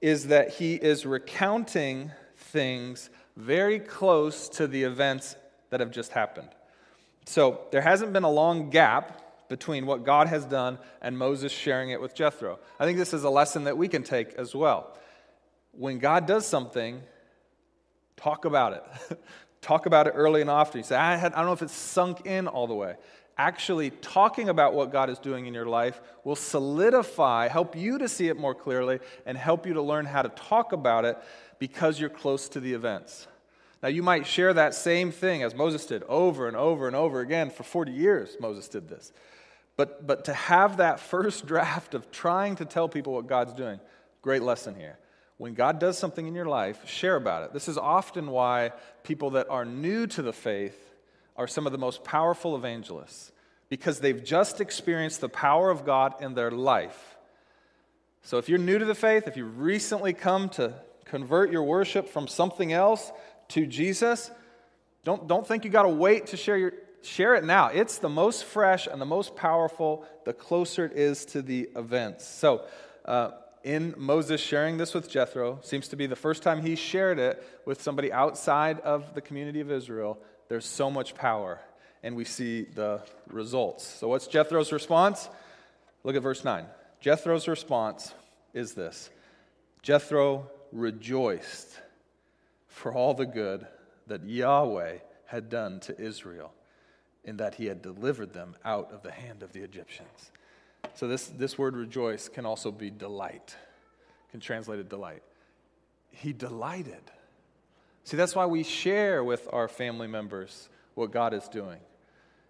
is 0.00 0.28
that 0.28 0.54
he 0.54 0.74
is 0.74 1.04
recounting 1.04 2.10
things 2.36 3.10
very 3.36 3.78
close 3.78 4.48
to 4.48 4.66
the 4.66 4.82
events 4.84 5.36
that 5.68 5.80
have 5.80 5.90
just 5.90 6.12
happened. 6.12 6.48
So 7.26 7.60
there 7.70 7.82
hasn't 7.82 8.14
been 8.14 8.24
a 8.24 8.30
long 8.30 8.70
gap 8.70 9.19
between 9.50 9.84
what 9.84 10.04
God 10.04 10.28
has 10.28 10.44
done 10.44 10.78
and 11.02 11.18
Moses 11.18 11.50
sharing 11.50 11.90
it 11.90 12.00
with 12.00 12.14
Jethro. 12.14 12.60
I 12.78 12.84
think 12.84 12.96
this 12.96 13.12
is 13.12 13.24
a 13.24 13.30
lesson 13.30 13.64
that 13.64 13.76
we 13.76 13.88
can 13.88 14.04
take 14.04 14.32
as 14.34 14.54
well. 14.54 14.96
When 15.72 15.98
God 15.98 16.24
does 16.24 16.46
something, 16.46 17.02
talk 18.16 18.44
about 18.44 18.74
it. 18.74 19.18
talk 19.60 19.86
about 19.86 20.06
it 20.06 20.12
early 20.12 20.40
and 20.40 20.48
often. 20.48 20.78
You 20.78 20.84
say, 20.84 20.94
I, 20.94 21.16
had, 21.16 21.32
I 21.34 21.38
don't 21.38 21.46
know 21.46 21.52
if 21.52 21.62
it's 21.62 21.74
sunk 21.74 22.26
in 22.26 22.46
all 22.46 22.68
the 22.68 22.74
way. 22.74 22.94
Actually, 23.36 23.90
talking 23.90 24.48
about 24.48 24.72
what 24.72 24.92
God 24.92 25.10
is 25.10 25.18
doing 25.18 25.46
in 25.46 25.54
your 25.54 25.66
life 25.66 26.00
will 26.22 26.36
solidify, 26.36 27.48
help 27.48 27.74
you 27.74 27.98
to 27.98 28.08
see 28.08 28.28
it 28.28 28.38
more 28.38 28.54
clearly, 28.54 29.00
and 29.26 29.36
help 29.36 29.66
you 29.66 29.74
to 29.74 29.82
learn 29.82 30.06
how 30.06 30.22
to 30.22 30.28
talk 30.28 30.72
about 30.72 31.04
it 31.04 31.18
because 31.58 31.98
you're 31.98 32.08
close 32.08 32.48
to 32.50 32.60
the 32.60 32.72
events. 32.72 33.26
Now, 33.82 33.88
you 33.88 34.04
might 34.04 34.28
share 34.28 34.52
that 34.52 34.74
same 34.74 35.10
thing 35.10 35.42
as 35.42 35.56
Moses 35.56 35.86
did 35.86 36.04
over 36.04 36.46
and 36.46 36.56
over 36.56 36.86
and 36.86 36.94
over 36.94 37.18
again. 37.18 37.50
For 37.50 37.64
40 37.64 37.90
years, 37.90 38.36
Moses 38.38 38.68
did 38.68 38.88
this. 38.88 39.10
But, 39.76 40.06
but 40.06 40.24
to 40.26 40.34
have 40.34 40.78
that 40.78 41.00
first 41.10 41.46
draft 41.46 41.94
of 41.94 42.10
trying 42.10 42.56
to 42.56 42.64
tell 42.64 42.88
people 42.88 43.14
what 43.14 43.26
God's 43.26 43.52
doing, 43.52 43.80
great 44.22 44.42
lesson 44.42 44.74
here. 44.74 44.98
When 45.38 45.54
God 45.54 45.78
does 45.78 45.96
something 45.96 46.26
in 46.26 46.34
your 46.34 46.46
life, 46.46 46.86
share 46.86 47.16
about 47.16 47.44
it. 47.44 47.54
This 47.54 47.66
is 47.66 47.78
often 47.78 48.30
why 48.30 48.72
people 49.04 49.30
that 49.30 49.48
are 49.48 49.64
new 49.64 50.06
to 50.08 50.20
the 50.20 50.34
faith 50.34 50.94
are 51.34 51.46
some 51.46 51.64
of 51.64 51.72
the 51.72 51.78
most 51.78 52.04
powerful 52.04 52.54
evangelists, 52.54 53.32
because 53.70 54.00
they've 54.00 54.22
just 54.22 54.60
experienced 54.60 55.22
the 55.22 55.30
power 55.30 55.70
of 55.70 55.86
God 55.86 56.14
in 56.20 56.34
their 56.34 56.50
life. 56.50 57.16
So 58.22 58.36
if 58.36 58.50
you're 58.50 58.58
new 58.58 58.78
to 58.78 58.84
the 58.84 58.94
faith, 58.94 59.26
if 59.26 59.38
you 59.38 59.46
recently 59.46 60.12
come 60.12 60.50
to 60.50 60.74
convert 61.06 61.50
your 61.50 61.62
worship 61.62 62.08
from 62.08 62.28
something 62.28 62.72
else 62.72 63.10
to 63.48 63.66
Jesus, 63.66 64.30
don't, 65.04 65.26
don't 65.26 65.46
think 65.46 65.64
you 65.64 65.70
got 65.70 65.84
to 65.84 65.88
wait 65.88 66.28
to 66.28 66.36
share 66.36 66.58
your, 66.58 66.72
share 67.02 67.34
it 67.34 67.44
now. 67.44 67.68
It's 67.68 67.98
the 67.98 68.08
most 68.08 68.44
fresh 68.44 68.86
and 68.86 69.00
the 69.00 69.06
most 69.06 69.36
powerful 69.36 70.06
the 70.24 70.32
closer 70.32 70.84
it 70.84 70.92
is 70.92 71.24
to 71.26 71.42
the 71.42 71.68
events. 71.76 72.26
So, 72.26 72.64
uh, 73.04 73.32
in 73.62 73.94
Moses 73.98 74.40
sharing 74.40 74.78
this 74.78 74.94
with 74.94 75.10
Jethro, 75.10 75.58
seems 75.62 75.88
to 75.88 75.96
be 75.96 76.06
the 76.06 76.16
first 76.16 76.42
time 76.42 76.62
he 76.62 76.76
shared 76.76 77.18
it 77.18 77.42
with 77.66 77.82
somebody 77.82 78.10
outside 78.10 78.80
of 78.80 79.14
the 79.14 79.20
community 79.20 79.60
of 79.60 79.70
Israel. 79.70 80.18
There's 80.48 80.64
so 80.64 80.90
much 80.90 81.14
power, 81.14 81.60
and 82.02 82.16
we 82.16 82.24
see 82.24 82.62
the 82.62 83.02
results. 83.28 83.86
So, 83.86 84.08
what's 84.08 84.26
Jethro's 84.26 84.72
response? 84.72 85.28
Look 86.04 86.16
at 86.16 86.22
verse 86.22 86.44
9. 86.44 86.64
Jethro's 87.00 87.48
response 87.48 88.14
is 88.54 88.74
this 88.74 89.10
Jethro 89.82 90.50
rejoiced 90.72 91.80
for 92.68 92.92
all 92.92 93.14
the 93.14 93.26
good 93.26 93.66
that 94.06 94.24
Yahweh 94.24 94.98
had 95.26 95.48
done 95.48 95.80
to 95.80 96.00
Israel, 96.00 96.52
in 97.30 97.36
that 97.36 97.54
he 97.54 97.66
had 97.66 97.80
delivered 97.80 98.34
them 98.34 98.56
out 98.64 98.92
of 98.92 99.02
the 99.02 99.12
hand 99.12 99.42
of 99.44 99.52
the 99.52 99.60
Egyptians. 99.60 100.32
So, 100.94 101.06
this, 101.06 101.28
this 101.28 101.56
word 101.56 101.76
rejoice 101.76 102.28
can 102.28 102.44
also 102.44 102.72
be 102.72 102.90
delight, 102.90 103.54
can 104.32 104.40
translate 104.40 104.80
it 104.80 104.88
delight. 104.88 105.22
He 106.10 106.32
delighted. 106.32 107.00
See, 108.04 108.16
that's 108.16 108.34
why 108.34 108.46
we 108.46 108.64
share 108.64 109.22
with 109.22 109.48
our 109.52 109.68
family 109.68 110.08
members 110.08 110.68
what 110.94 111.12
God 111.12 111.32
is 111.32 111.48
doing. 111.48 111.78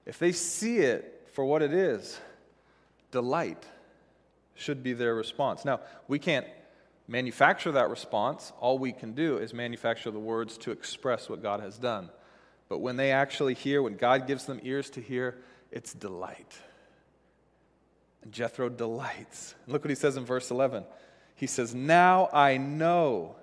If 0.07 0.19
they 0.19 0.33
see 0.33 0.79
it 0.79 1.29
for 1.33 1.45
what 1.45 1.61
it 1.61 1.75
is, 1.75 2.19
delight 3.11 3.63
should 4.55 4.83
be 4.83 4.95
their 4.95 5.15
response. 5.15 5.65
Now, 5.65 5.81
we 6.09 6.19
can't 6.19 6.47
manufacture 7.07 7.73
that 7.73 7.91
response. 7.91 8.53
All 8.61 8.79
we 8.79 8.93
can 8.93 9.13
do 9.13 9.37
is 9.37 9.53
manufacture 9.53 10.11
the 10.11 10.19
words 10.19 10.57
to 10.59 10.71
express 10.71 11.29
what 11.29 11.43
God 11.43 11.61
has 11.61 11.77
done. 11.77 12.09
But 12.71 12.79
when 12.79 12.97
they 12.97 13.11
actually 13.11 13.55
hear, 13.55 13.83
when 13.83 13.97
God 13.97 14.27
gives 14.29 14.47
them 14.47 14.61
ears 14.63 14.89
to 14.91 15.01
hear, 15.03 15.37
it's 15.73 15.93
delight. 15.93 16.55
And 18.23 18.33
Jethro 18.33 18.69
delights. 18.69 19.57
look 19.67 19.83
what 19.85 19.91
he 19.91 19.97
says 19.97 20.17
in 20.17 20.25
verse 20.25 20.51
11. 20.51 20.85
He 21.35 21.49
says, 21.49 21.75
Now 21.75 22.31
I 22.33 22.59
know 22.59 23.35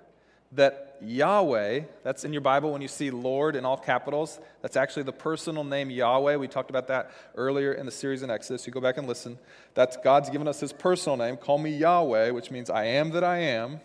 that 0.52 0.96
Yahweh, 1.02 1.82
that's 2.02 2.24
in 2.24 2.32
your 2.32 2.40
Bible 2.40 2.72
when 2.72 2.80
you 2.80 2.88
see 2.88 3.10
Lord 3.10 3.54
in 3.54 3.66
all 3.66 3.76
capitals, 3.76 4.40
that's 4.62 4.76
actually 4.76 5.02
the 5.02 5.12
personal 5.12 5.62
name 5.62 5.90
Yahweh. 5.90 6.36
We 6.36 6.48
talked 6.48 6.70
about 6.70 6.88
that 6.88 7.10
earlier 7.36 7.74
in 7.74 7.84
the 7.84 7.92
series 7.92 8.22
in 8.22 8.30
Exodus. 8.30 8.66
You 8.66 8.72
go 8.72 8.80
back 8.80 8.96
and 8.96 9.06
listen. 9.06 9.38
That's 9.74 9.98
God's 9.98 10.30
given 10.30 10.48
us 10.48 10.58
his 10.58 10.72
personal 10.72 11.18
name. 11.18 11.36
Call 11.36 11.58
me 11.58 11.76
Yahweh, 11.76 12.30
which 12.30 12.50
means 12.50 12.70
I 12.70 12.84
am 12.84 13.10
that 13.10 13.24
I 13.24 13.38
am. 13.40 13.80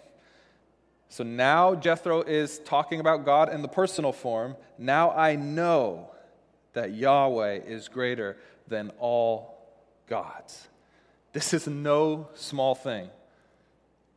So 1.10 1.24
now 1.24 1.76
Jethro 1.76 2.22
is 2.22 2.60
talking 2.60 3.00
about 3.00 3.26
God 3.26 3.54
in 3.54 3.62
the 3.62 3.68
personal 3.68 4.12
form. 4.12 4.56
Now 4.78 5.12
I 5.12 5.36
know 5.36 6.10
that 6.74 6.94
Yahweh 6.94 7.62
is 7.66 7.88
greater 7.88 8.38
than 8.68 8.92
all 8.98 9.58
gods. 10.08 10.68
This 11.34 11.54
is 11.54 11.68
no 11.68 12.30
small 12.34 12.74
thing. 12.76 13.10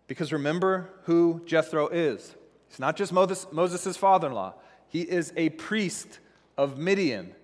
Because 0.07 0.33
remember 0.33 0.91
who 1.03 1.43
Jethro 1.45 1.89
is. 1.89 2.35
He's 2.69 2.79
not 2.79 2.97
just 2.97 3.13
Moses' 3.13 3.97
father 3.97 4.29
in 4.29 4.35
law, 4.35 4.55
he 4.89 5.03
is 5.03 5.33
a 5.37 5.51
priest 5.51 6.21
of 6.57 6.79
Midian. 6.79 7.35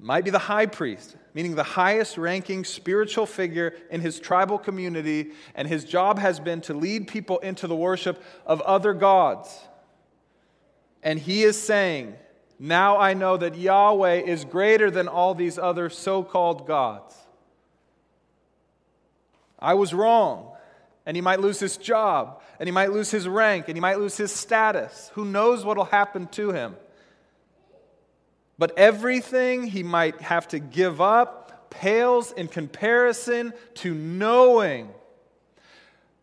Might 0.00 0.24
be 0.24 0.30
the 0.30 0.38
high 0.38 0.66
priest, 0.66 1.16
meaning 1.34 1.54
the 1.54 1.62
highest 1.62 2.16
ranking 2.16 2.64
spiritual 2.64 3.26
figure 3.26 3.74
in 3.90 4.00
his 4.00 4.18
tribal 4.18 4.58
community, 4.58 5.32
and 5.54 5.68
his 5.68 5.84
job 5.84 6.18
has 6.18 6.40
been 6.40 6.62
to 6.62 6.74
lead 6.74 7.06
people 7.06 7.38
into 7.38 7.66
the 7.66 7.76
worship 7.76 8.22
of 8.46 8.60
other 8.62 8.94
gods. 8.94 9.60
And 11.02 11.18
he 11.18 11.42
is 11.42 11.60
saying, 11.60 12.14
Now 12.58 12.98
I 12.98 13.12
know 13.12 13.36
that 13.36 13.56
Yahweh 13.56 14.22
is 14.22 14.44
greater 14.44 14.90
than 14.90 15.06
all 15.06 15.34
these 15.34 15.58
other 15.58 15.90
so 15.90 16.22
called 16.22 16.66
gods. 16.66 17.14
I 19.58 19.74
was 19.74 19.92
wrong 19.92 20.50
and 21.06 21.16
he 21.16 21.20
might 21.20 21.40
lose 21.40 21.58
his 21.58 21.76
job, 21.76 22.40
and 22.58 22.68
he 22.68 22.72
might 22.72 22.92
lose 22.92 23.10
his 23.10 23.26
rank, 23.26 23.66
and 23.68 23.76
he 23.76 23.80
might 23.80 23.98
lose 23.98 24.16
his 24.16 24.30
status. 24.30 25.10
Who 25.14 25.24
knows 25.24 25.64
what 25.64 25.76
will 25.76 25.84
happen 25.84 26.26
to 26.28 26.52
him? 26.52 26.76
But 28.60 28.76
everything 28.76 29.68
he 29.68 29.82
might 29.82 30.20
have 30.20 30.46
to 30.48 30.58
give 30.58 31.00
up 31.00 31.70
pales 31.70 32.30
in 32.32 32.46
comparison 32.46 33.54
to 33.76 33.94
knowing 33.94 34.90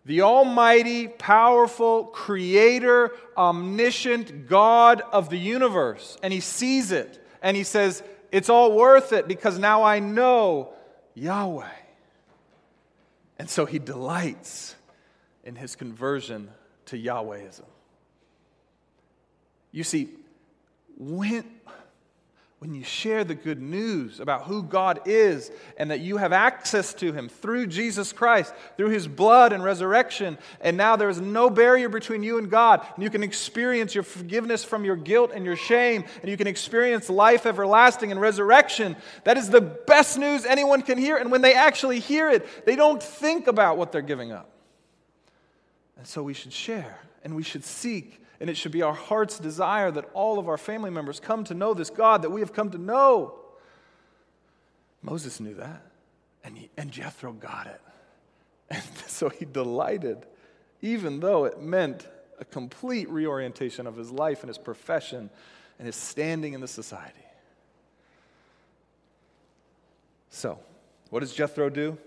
the 0.06 0.22
almighty, 0.22 1.08
powerful, 1.08 2.04
creator, 2.04 3.12
omniscient 3.36 4.48
God 4.48 5.02
of 5.12 5.32
the 5.32 5.40
universe. 5.40 6.16
And 6.22 6.32
he 6.32 6.40
sees 6.40 6.92
it, 6.92 7.26
and 7.42 7.58
he 7.58 7.64
says, 7.64 8.04
It's 8.32 8.50
all 8.50 8.72
worth 8.72 9.14
it 9.14 9.28
because 9.28 9.58
now 9.58 9.82
I 9.82 9.98
know 9.98 10.74
Yahweh. 11.16 11.66
And 13.40 13.50
so 13.50 13.66
he 13.66 13.80
delights 13.80 14.76
in 15.44 15.56
his 15.56 15.76
conversion 15.76 16.52
to 16.86 17.02
Yahwehism. 17.02 17.66
You 19.72 19.84
see, 19.84 20.10
when, 21.00 21.44
when 22.60 22.74
you 22.74 22.84
share 22.84 23.24
the 23.24 23.36
good 23.36 23.62
news 23.62 24.20
about 24.20 24.46
who 24.46 24.64
God 24.64 25.02
is 25.06 25.52
and 25.78 25.92
that 25.92 26.00
you 26.00 26.18
have 26.18 26.34
access 26.34 26.92
to 26.96 27.14
Him 27.14 27.30
through 27.30 27.68
Jesus 27.68 28.12
Christ, 28.12 28.52
through 28.78 28.90
His 28.90 29.08
blood 29.08 29.54
and 29.54 29.64
resurrection, 29.64 30.40
and 30.60 30.76
now 30.76 30.96
there 30.96 31.10
is 31.10 31.22
no 31.22 31.52
barrier 31.52 31.88
between 31.88 32.24
you 32.24 32.40
and 32.40 32.50
God, 32.50 32.84
and 32.96 33.04
you 33.04 33.12
can 33.12 33.22
experience 33.22 33.94
your 33.94 34.04
forgiveness 34.04 34.64
from 34.64 34.84
your 34.84 34.96
guilt 34.96 35.32
and 35.36 35.46
your 35.46 35.56
shame, 35.56 36.04
and 36.22 36.32
you 36.32 36.38
can 36.38 36.48
experience 36.48 37.12
life 37.12 37.46
everlasting 37.46 38.10
and 38.12 38.20
resurrection. 38.20 38.96
That 39.24 39.38
is 39.38 39.52
the 39.52 39.62
best 39.62 40.18
news 40.18 40.44
anyone 40.44 40.82
can 40.82 40.98
hear. 40.98 41.18
And 41.18 41.32
when 41.32 41.42
they 41.42 41.54
actually 41.54 42.00
hear 42.00 42.32
it, 42.32 42.66
they 42.66 42.76
don't 42.76 43.02
think 43.02 43.46
about 43.46 43.78
what 43.78 43.92
they're 43.92 44.02
giving 44.02 44.32
up. 44.32 44.57
And 45.98 46.06
so 46.06 46.24
we 46.24 46.34
should 46.34 46.54
share 46.54 47.00
and 47.24 47.36
we 47.36 47.44
should 47.44 47.64
seek 47.64 48.22
and 48.40 48.50
it 48.50 48.58
should 48.58 48.72
be 48.72 48.84
our 48.84 48.94
heart's 48.94 49.40
desire 49.40 49.90
that 49.92 50.10
all 50.14 50.38
of 50.38 50.48
our 50.48 50.58
family 50.58 50.92
members 50.92 51.20
come 51.20 51.44
to 51.46 51.54
know 51.54 51.74
this 51.74 51.90
God 51.90 52.22
that 52.22 52.30
we 52.30 52.42
have 52.42 52.54
come 52.54 52.70
to 52.72 52.78
know. 52.78 53.36
Moses 55.02 55.40
knew 55.40 55.56
that, 55.56 55.82
and, 56.44 56.58
he, 56.58 56.70
and 56.78 56.92
Jethro 56.92 57.34
got 57.34 57.68
it. 57.68 57.82
And 58.70 58.84
so 59.08 59.30
he 59.30 59.46
delighted, 59.46 60.26
even 60.82 61.22
though 61.22 61.46
it 61.46 61.62
meant 61.62 62.06
a 62.38 62.44
complete 62.44 63.10
reorientation 63.10 63.88
of 63.88 63.96
his 63.96 64.12
life 64.12 64.42
and 64.42 64.50
his 64.50 64.58
profession 64.58 65.30
and 65.80 65.86
his 65.86 65.96
standing 65.96 66.52
in 66.52 66.60
the 66.60 66.68
society. 66.68 67.14
So, 70.30 70.60
what 71.12 71.22
does 71.22 71.34
Jethro 71.34 71.70
do? 71.70 71.98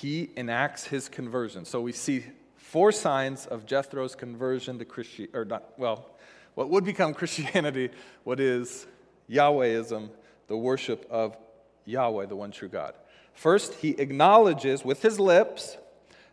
He 0.00 0.30
enacts 0.38 0.84
his 0.84 1.10
conversion. 1.10 1.66
So 1.66 1.82
we 1.82 1.92
see 1.92 2.24
four 2.56 2.92
signs 2.92 3.44
of 3.44 3.66
Jethro's 3.66 4.14
conversion 4.14 4.78
to 4.78 4.86
Christianity, 4.86 5.36
or 5.36 5.44
not, 5.44 5.64
well, 5.76 6.08
what 6.54 6.70
would 6.70 6.84
become 6.84 7.12
Christianity, 7.22 7.90
what 8.24 8.40
is 8.40 8.86
Yahwehism, 9.30 10.08
the 10.48 10.56
worship 10.56 11.06
of 11.10 11.36
Yahweh, 11.84 12.24
the 12.26 12.36
one 12.36 12.52
true 12.52 12.68
God. 12.68 12.94
First, 13.34 13.74
he 13.74 13.90
acknowledges 13.90 14.82
with 14.82 15.02
his 15.02 15.20
lips 15.20 15.76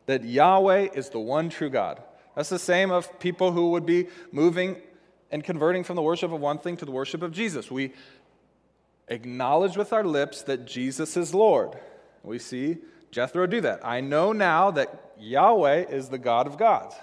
that 0.05 0.23
Yahweh 0.23 0.89
is 0.93 1.09
the 1.09 1.19
one 1.19 1.49
true 1.49 1.69
God. 1.69 2.01
That's 2.35 2.49
the 2.49 2.59
same 2.59 2.91
of 2.91 3.19
people 3.19 3.51
who 3.51 3.71
would 3.71 3.85
be 3.85 4.07
moving 4.31 4.77
and 5.31 5.43
converting 5.43 5.83
from 5.83 5.97
the 5.97 6.01
worship 6.01 6.31
of 6.31 6.39
one 6.39 6.59
thing 6.59 6.77
to 6.77 6.85
the 6.85 6.91
worship 6.91 7.21
of 7.21 7.33
Jesus. 7.33 7.69
We 7.69 7.91
acknowledge 9.09 9.75
with 9.75 9.91
our 9.91 10.05
lips 10.05 10.43
that 10.43 10.65
Jesus 10.65 11.17
is 11.17 11.33
Lord. 11.33 11.77
We 12.23 12.39
see 12.39 12.77
Jethro 13.11 13.47
do 13.47 13.61
that. 13.61 13.85
I 13.85 14.01
know 14.01 14.33
now 14.33 14.71
that 14.71 15.13
Yahweh 15.19 15.87
is 15.89 16.09
the 16.09 16.17
God 16.17 16.47
of 16.47 16.57
gods. 16.57 16.95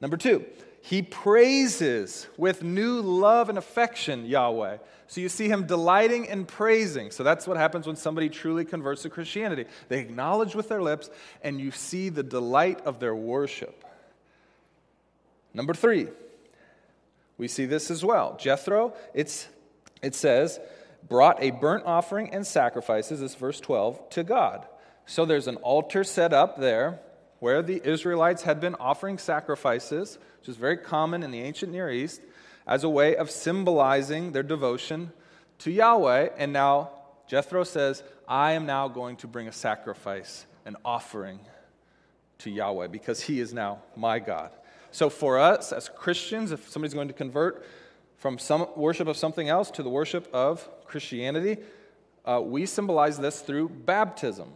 Number 0.00 0.16
two, 0.16 0.44
he 0.82 1.00
praises 1.00 2.26
with 2.36 2.64
new 2.64 3.00
love 3.00 3.48
and 3.48 3.56
affection 3.56 4.26
Yahweh. 4.26 4.78
So 5.06 5.20
you 5.20 5.28
see 5.28 5.48
him 5.48 5.66
delighting 5.66 6.28
and 6.28 6.48
praising. 6.48 7.10
So 7.12 7.22
that's 7.22 7.46
what 7.46 7.56
happens 7.56 7.86
when 7.86 7.96
somebody 7.96 8.28
truly 8.28 8.64
converts 8.64 9.02
to 9.02 9.10
Christianity. 9.10 9.66
They 9.88 10.00
acknowledge 10.00 10.56
with 10.56 10.68
their 10.68 10.82
lips, 10.82 11.08
and 11.42 11.60
you 11.60 11.70
see 11.70 12.08
the 12.08 12.22
delight 12.22 12.80
of 12.84 12.98
their 12.98 13.14
worship. 13.14 13.84
Number 15.54 15.74
three, 15.74 16.08
we 17.38 17.46
see 17.46 17.66
this 17.66 17.90
as 17.90 18.04
well. 18.04 18.36
Jethro, 18.40 18.94
it's, 19.14 19.48
it 20.02 20.14
says, 20.14 20.58
brought 21.08 21.42
a 21.42 21.50
burnt 21.50 21.84
offering 21.84 22.32
and 22.32 22.46
sacrifices, 22.46 23.20
this 23.20 23.34
verse 23.34 23.60
12, 23.60 24.10
to 24.10 24.24
God. 24.24 24.66
So 25.12 25.26
there's 25.26 25.46
an 25.46 25.56
altar 25.56 26.04
set 26.04 26.32
up 26.32 26.58
there 26.58 26.98
where 27.38 27.60
the 27.60 27.86
Israelites 27.86 28.44
had 28.44 28.62
been 28.62 28.74
offering 28.76 29.18
sacrifices, 29.18 30.16
which 30.40 30.48
is 30.48 30.56
very 30.56 30.78
common 30.78 31.22
in 31.22 31.30
the 31.30 31.42
ancient 31.42 31.70
Near 31.70 31.90
East, 31.90 32.22
as 32.66 32.82
a 32.82 32.88
way 32.88 33.14
of 33.16 33.30
symbolizing 33.30 34.32
their 34.32 34.42
devotion 34.42 35.12
to 35.58 35.70
Yahweh. 35.70 36.30
And 36.38 36.54
now 36.54 36.92
Jethro 37.28 37.62
says, 37.62 38.02
I 38.26 38.52
am 38.52 38.64
now 38.64 38.88
going 38.88 39.16
to 39.16 39.26
bring 39.26 39.48
a 39.48 39.52
sacrifice, 39.52 40.46
an 40.64 40.76
offering 40.82 41.40
to 42.38 42.50
Yahweh, 42.50 42.86
because 42.86 43.20
he 43.20 43.38
is 43.38 43.52
now 43.52 43.82
my 43.94 44.18
God. 44.18 44.50
So 44.92 45.10
for 45.10 45.38
us 45.38 45.74
as 45.74 45.90
Christians, 45.90 46.52
if 46.52 46.70
somebody's 46.70 46.94
going 46.94 47.08
to 47.08 47.12
convert 47.12 47.66
from 48.16 48.38
some 48.38 48.66
worship 48.76 49.08
of 49.08 49.18
something 49.18 49.50
else 49.50 49.70
to 49.72 49.82
the 49.82 49.90
worship 49.90 50.26
of 50.32 50.66
Christianity, 50.86 51.58
uh, 52.24 52.40
we 52.42 52.64
symbolize 52.64 53.18
this 53.18 53.42
through 53.42 53.68
baptism. 53.68 54.54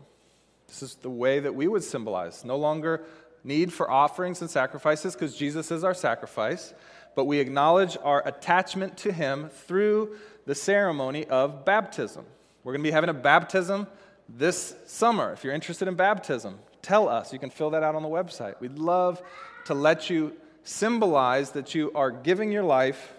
This 0.69 0.83
is 0.83 0.95
the 0.97 1.11
way 1.11 1.41
that 1.41 1.55
we 1.55 1.69
would 1.69 1.85
symbolize. 1.85 2.45
No 2.45 2.57
longer 2.57 3.05
need 3.45 3.73
for 3.73 3.91
offerings 3.91 4.41
and 4.41 4.51
sacrifices 4.51 5.15
because 5.15 5.37
Jesus 5.37 5.71
is 5.71 5.85
our 5.85 5.95
sacrifice, 5.95 6.75
but 7.15 7.25
we 7.25 7.39
acknowledge 7.39 7.97
our 8.03 8.27
attachment 8.27 8.97
to 8.99 9.13
Him 9.13 9.49
through 9.49 10.17
the 10.45 10.55
ceremony 10.55 11.25
of 11.27 11.65
baptism. 11.65 12.25
We're 12.65 12.73
going 12.73 12.83
to 12.83 12.89
be 12.89 12.93
having 12.93 13.11
a 13.11 13.15
baptism 13.15 13.87
this 14.29 14.75
summer. 14.87 15.33
If 15.33 15.45
you're 15.45 15.55
interested 15.55 15.87
in 15.87 15.95
baptism, 15.95 16.59
tell 16.83 17.09
us. 17.09 17.33
You 17.33 17.39
can 17.39 17.51
fill 17.51 17.71
that 17.71 17.83
out 17.83 17.95
on 17.95 18.03
the 18.03 18.09
website. 18.09 18.61
We'd 18.61 18.79
love 18.79 19.23
to 19.67 19.75
let 19.75 20.11
you 20.11 20.33
symbolize 20.65 21.53
that 21.53 21.75
you 21.75 21.93
are 21.95 22.11
giving 22.11 22.51
your 22.51 22.65
life, 22.65 23.13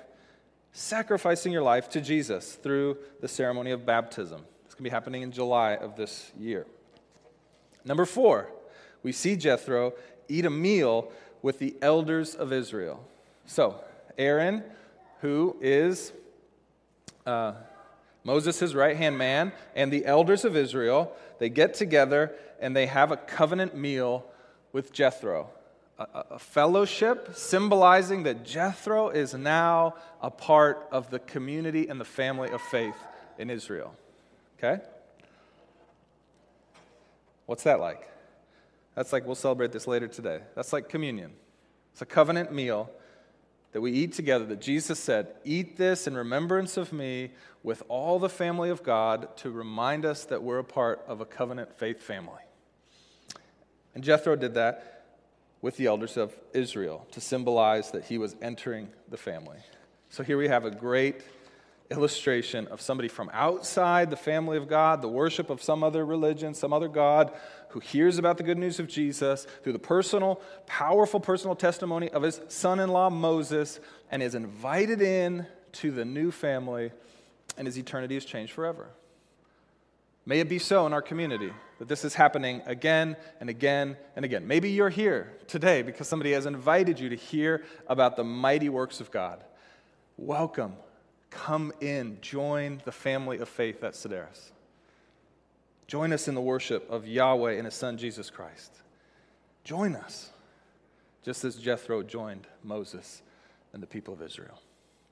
sacrificing 0.74 1.54
your 1.54 1.62
life 1.62 1.90
to 1.92 2.02
Jesus 2.02 2.56
through 2.56 2.98
the 3.22 3.28
ceremony 3.28 3.72
of 3.72 3.86
baptism. 3.86 4.42
It's 4.66 4.76
going 4.76 4.84
to 4.84 4.90
be 4.90 4.90
happening 4.90 5.22
in 5.22 5.32
July 5.32 5.76
of 5.76 5.96
this 5.96 6.32
year. 6.38 6.66
Number 7.88 8.06
four, 8.06 8.52
we 9.02 9.14
see 9.14 9.38
Jethro 9.38 9.94
eat 10.28 10.46
a 10.46 10.50
meal 10.50 11.10
with 11.42 11.60
the 11.60 11.76
elders 11.82 12.36
of 12.36 12.52
Israel. 12.52 13.08
So, 13.46 13.82
Aaron, 14.18 14.64
who 15.22 15.56
is 15.62 16.12
uh, 17.26 17.54
Moses' 18.26 18.74
right 18.74 18.98
hand 18.98 19.18
man, 19.18 19.54
and 19.74 19.92
the 19.92 20.06
elders 20.06 20.44
of 20.44 20.58
Israel, 20.58 21.14
they 21.40 21.48
get 21.48 21.74
together 21.74 22.36
and 22.60 22.76
they 22.76 22.88
have 22.88 23.12
a 23.12 23.18
covenant 23.18 23.76
meal 23.76 24.26
with 24.74 24.92
Jethro. 24.92 25.50
A 25.98 26.38
fellowship 26.38 27.36
symbolizing 27.36 28.24
that 28.24 28.46
Jethro 28.46 29.10
is 29.10 29.34
now 29.34 29.96
a 30.22 30.30
part 30.30 30.88
of 30.92 31.10
the 31.10 31.18
community 31.20 31.88
and 31.88 32.00
the 32.00 32.06
family 32.06 32.50
of 32.50 32.62
faith 32.62 32.98
in 33.40 33.50
Israel. 33.50 33.96
Okay? 34.58 34.84
What's 37.48 37.64
that 37.64 37.80
like? 37.80 38.08
That's 38.94 39.12
like, 39.12 39.26
we'll 39.26 39.36
celebrate 39.36 39.72
this 39.72 39.88
later 39.88 40.08
today. 40.08 40.42
That's 40.56 40.72
like 40.72 40.90
communion. 40.90 41.32
It's 41.94 42.02
a 42.02 42.06
covenant 42.06 42.54
meal 42.54 42.92
that 43.72 43.82
we 43.82 43.92
eat 43.92 44.14
together 44.14 44.46
that 44.46 44.62
Jesus 44.62 45.00
said, 45.00 45.34
Eat 45.44 45.78
this 45.78 46.08
in 46.08 46.16
remembrance 46.16 46.78
of 46.78 46.94
me 46.94 47.32
with 47.64 47.84
all 47.90 48.20
the 48.20 48.30
family 48.30 48.70
of 48.70 48.84
God 48.84 49.36
to 49.38 49.50
remind 49.50 50.06
us 50.06 50.26
that 50.26 50.44
we're 50.44 50.60
a 50.60 50.64
part 50.64 51.04
of 51.08 51.22
a 51.22 51.26
covenant 51.26 51.78
faith 51.78 52.02
family. 52.02 52.42
And 53.96 54.04
Jethro 54.04 54.36
did 54.36 54.54
that 54.56 55.06
with 55.62 55.78
the 55.78 55.88
elders 55.88 56.18
of 56.18 56.36
Israel 56.54 57.08
to 57.12 57.22
symbolize 57.22 57.92
that 57.92 58.06
he 58.06 58.18
was 58.18 58.36
entering 58.42 58.90
the 59.10 59.18
family. 59.18 59.58
So 60.10 60.24
here 60.24 60.38
we 60.38 60.48
have 60.48 60.66
a 60.66 60.72
great 60.72 61.22
illustration 61.90 62.68
of 62.68 62.82
somebody 62.82 63.08
from 63.08 63.30
outside 63.34 64.10
the 64.10 64.18
family 64.18 64.58
of 64.58 64.68
God, 64.68 65.02
the 65.02 65.08
worship 65.08 65.50
of 65.50 65.62
some 65.62 65.84
other 65.84 66.06
religion, 66.06 66.54
some 66.54 66.74
other 66.74 66.88
God, 66.88 67.32
who 67.70 67.80
hears 67.80 68.18
about 68.18 68.38
the 68.38 68.44
good 68.44 68.58
news 68.58 68.80
of 68.80 68.88
Jesus 68.88 69.48
through 69.64 69.74
the 69.74 69.80
personal, 69.80 70.42
powerful 70.66 71.20
personal 71.20 71.56
testimony 71.56 72.10
of 72.10 72.24
his 72.24 72.42
son 72.50 72.80
in 72.80 72.90
law 72.90 73.10
Moses 73.10 73.80
and 74.12 74.22
is 74.22 74.36
invited 74.36 75.02
in 75.02 75.46
to 75.74 75.92
the 75.92 76.06
new 76.06 76.32
family, 76.32 76.92
and 77.58 77.68
his 77.68 77.78
eternity 77.78 78.16
is 78.16 78.26
changed 78.26 78.54
forever. 78.54 78.90
May 80.26 80.40
it 80.42 80.50
be 80.50 80.60
so 80.60 80.86
in 80.86 80.94
our 80.94 81.02
community 81.02 81.54
that 81.80 81.88
this 81.88 82.04
is 82.04 82.14
happening 82.14 82.62
again 82.66 83.16
and 83.40 83.50
again 83.50 83.96
and 84.16 84.26
again. 84.26 84.46
Maybe 84.46 84.72
you're 84.72 84.90
here 84.90 85.38
today 85.48 85.84
because 85.84 86.08
somebody 86.08 86.34
has 86.34 86.46
invited 86.46 87.00
you 87.00 87.10
to 87.10 87.16
hear 87.16 87.64
about 87.88 88.18
the 88.18 88.26
mighty 88.26 88.68
works 88.68 89.00
of 89.00 89.10
God. 89.10 89.42
Welcome. 90.18 90.74
Come 91.38 91.72
in. 91.82 92.18
Join 92.20 92.82
the 92.84 92.92
family 92.92 93.38
of 93.38 93.48
faith 93.48 93.84
at 93.84 93.94
Sedaris. 93.94 94.50
Join 95.86 96.12
us 96.12 96.28
in 96.28 96.34
the 96.34 96.42
worship 96.42 96.90
of 96.90 97.08
Yahweh 97.08 97.54
and 97.54 97.66
His 97.66 97.76
Son, 97.76 97.96
Jesus 97.96 98.32
Christ. 98.32 98.74
Join 99.64 99.96
us, 99.96 100.32
just 101.24 101.46
as 101.46 101.56
Jethro 101.56 102.02
joined 102.02 102.48
Moses 102.64 103.22
and 103.72 103.84
the 103.84 103.88
people 103.88 104.16
of 104.16 104.22
Israel. 104.24 104.60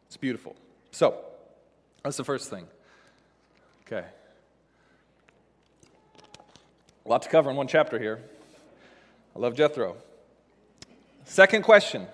It's 0.08 0.18
beautiful. 0.18 0.56
So, 0.92 1.16
that's 2.04 2.18
the 2.18 2.24
first 2.24 2.50
thing. 2.50 2.66
Okay. 3.86 4.06
A 7.06 7.08
lot 7.08 7.22
to 7.22 7.30
cover 7.30 7.52
in 7.52 7.56
one 7.56 7.68
chapter 7.68 8.00
here. 8.00 8.20
I 9.36 9.40
love 9.40 9.54
Jethro. 9.54 9.96
Second 11.26 11.62
question 11.62 12.08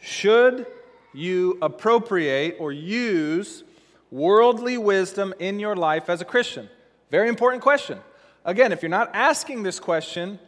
Should 0.00 0.66
you 1.16 1.58
appropriate 1.62 2.56
or 2.58 2.72
use 2.72 3.64
worldly 4.10 4.78
wisdom 4.78 5.34
in 5.38 5.58
your 5.58 5.74
life 5.74 6.08
as 6.08 6.20
a 6.20 6.24
Christian? 6.24 6.68
Very 7.10 7.28
important 7.28 7.62
question. 7.62 7.98
Again, 8.44 8.72
if 8.72 8.82
you're 8.82 8.88
not 8.88 9.10
asking 9.14 9.62
this 9.62 9.80
question, 9.80 10.38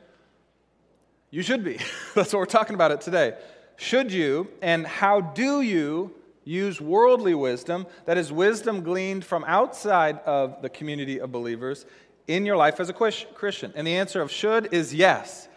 you 1.31 1.43
should 1.43 1.65
be. 1.65 1.79
That's 2.15 2.33
what 2.33 2.39
we're 2.39 2.47
talking 2.47 2.75
about 2.75 2.93
it 2.93 3.01
today. 3.01 3.37
Should 3.77 4.13
you 4.13 4.49
and 4.63 4.87
how 4.87 5.21
do 5.21 5.61
you 5.61 6.15
use 6.45 6.81
worldly 6.81 7.35
wisdom, 7.35 7.87
that 8.07 8.17
is, 8.17 8.33
wisdom 8.33 8.83
gleaned 8.83 9.25
from 9.25 9.45
outside 9.47 10.19
of 10.21 10.63
the 10.63 10.69
community 10.69 11.21
of 11.21 11.31
believers, 11.31 11.87
in 12.27 12.45
your 12.45 12.57
life 12.57 12.81
as 12.81 12.89
a 12.89 12.93
Christian? 12.93 13.73
And 13.75 13.87
the 13.87 13.97
answer 13.97 14.21
of 14.21 14.31
should 14.31 14.73
is 14.73 14.95
yes. 14.95 15.49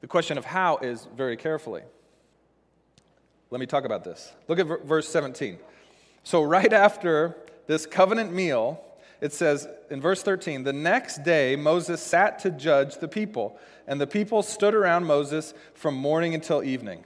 The 0.00 0.06
question 0.06 0.38
of 0.38 0.44
how 0.44 0.78
is 0.78 1.08
very 1.16 1.36
carefully. 1.36 1.82
Let 3.50 3.60
me 3.60 3.66
talk 3.66 3.84
about 3.84 4.04
this. 4.04 4.32
Look 4.46 4.58
at 4.58 4.66
verse 4.84 5.08
17. 5.08 5.58
So, 6.22 6.42
right 6.42 6.72
after 6.72 7.36
this 7.66 7.86
covenant 7.86 8.32
meal, 8.32 8.82
it 9.20 9.32
says 9.32 9.66
in 9.90 10.00
verse 10.00 10.22
13, 10.22 10.64
the 10.64 10.72
next 10.72 11.24
day 11.24 11.56
Moses 11.56 12.02
sat 12.02 12.38
to 12.40 12.50
judge 12.50 12.98
the 12.98 13.08
people, 13.08 13.58
and 13.86 14.00
the 14.00 14.06
people 14.06 14.42
stood 14.42 14.74
around 14.74 15.06
Moses 15.06 15.54
from 15.74 15.94
morning 15.94 16.34
until 16.34 16.62
evening. 16.62 17.04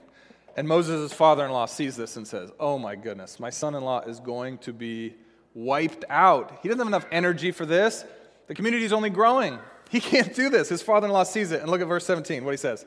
And 0.55 0.67
Moses' 0.67 1.13
father 1.13 1.45
in 1.45 1.51
law 1.51 1.65
sees 1.65 1.95
this 1.95 2.17
and 2.17 2.27
says, 2.27 2.51
Oh 2.59 2.77
my 2.77 2.95
goodness, 2.95 3.39
my 3.39 3.49
son 3.49 3.73
in 3.73 3.83
law 3.83 4.01
is 4.01 4.19
going 4.19 4.59
to 4.59 4.73
be 4.73 5.15
wiped 5.55 6.05
out. 6.09 6.59
He 6.61 6.69
doesn't 6.69 6.79
have 6.79 6.87
enough 6.87 7.07
energy 7.11 7.51
for 7.51 7.65
this. 7.65 8.05
The 8.47 8.55
community 8.55 8.85
is 8.85 8.93
only 8.93 9.09
growing. 9.09 9.57
He 9.89 9.99
can't 10.01 10.35
do 10.35 10.49
this. 10.49 10.69
His 10.69 10.81
father 10.81 11.07
in 11.07 11.13
law 11.13 11.23
sees 11.23 11.51
it. 11.51 11.61
And 11.61 11.71
look 11.71 11.81
at 11.81 11.87
verse 11.87 12.05
17, 12.05 12.43
what 12.43 12.51
he 12.51 12.57
says. 12.57 12.85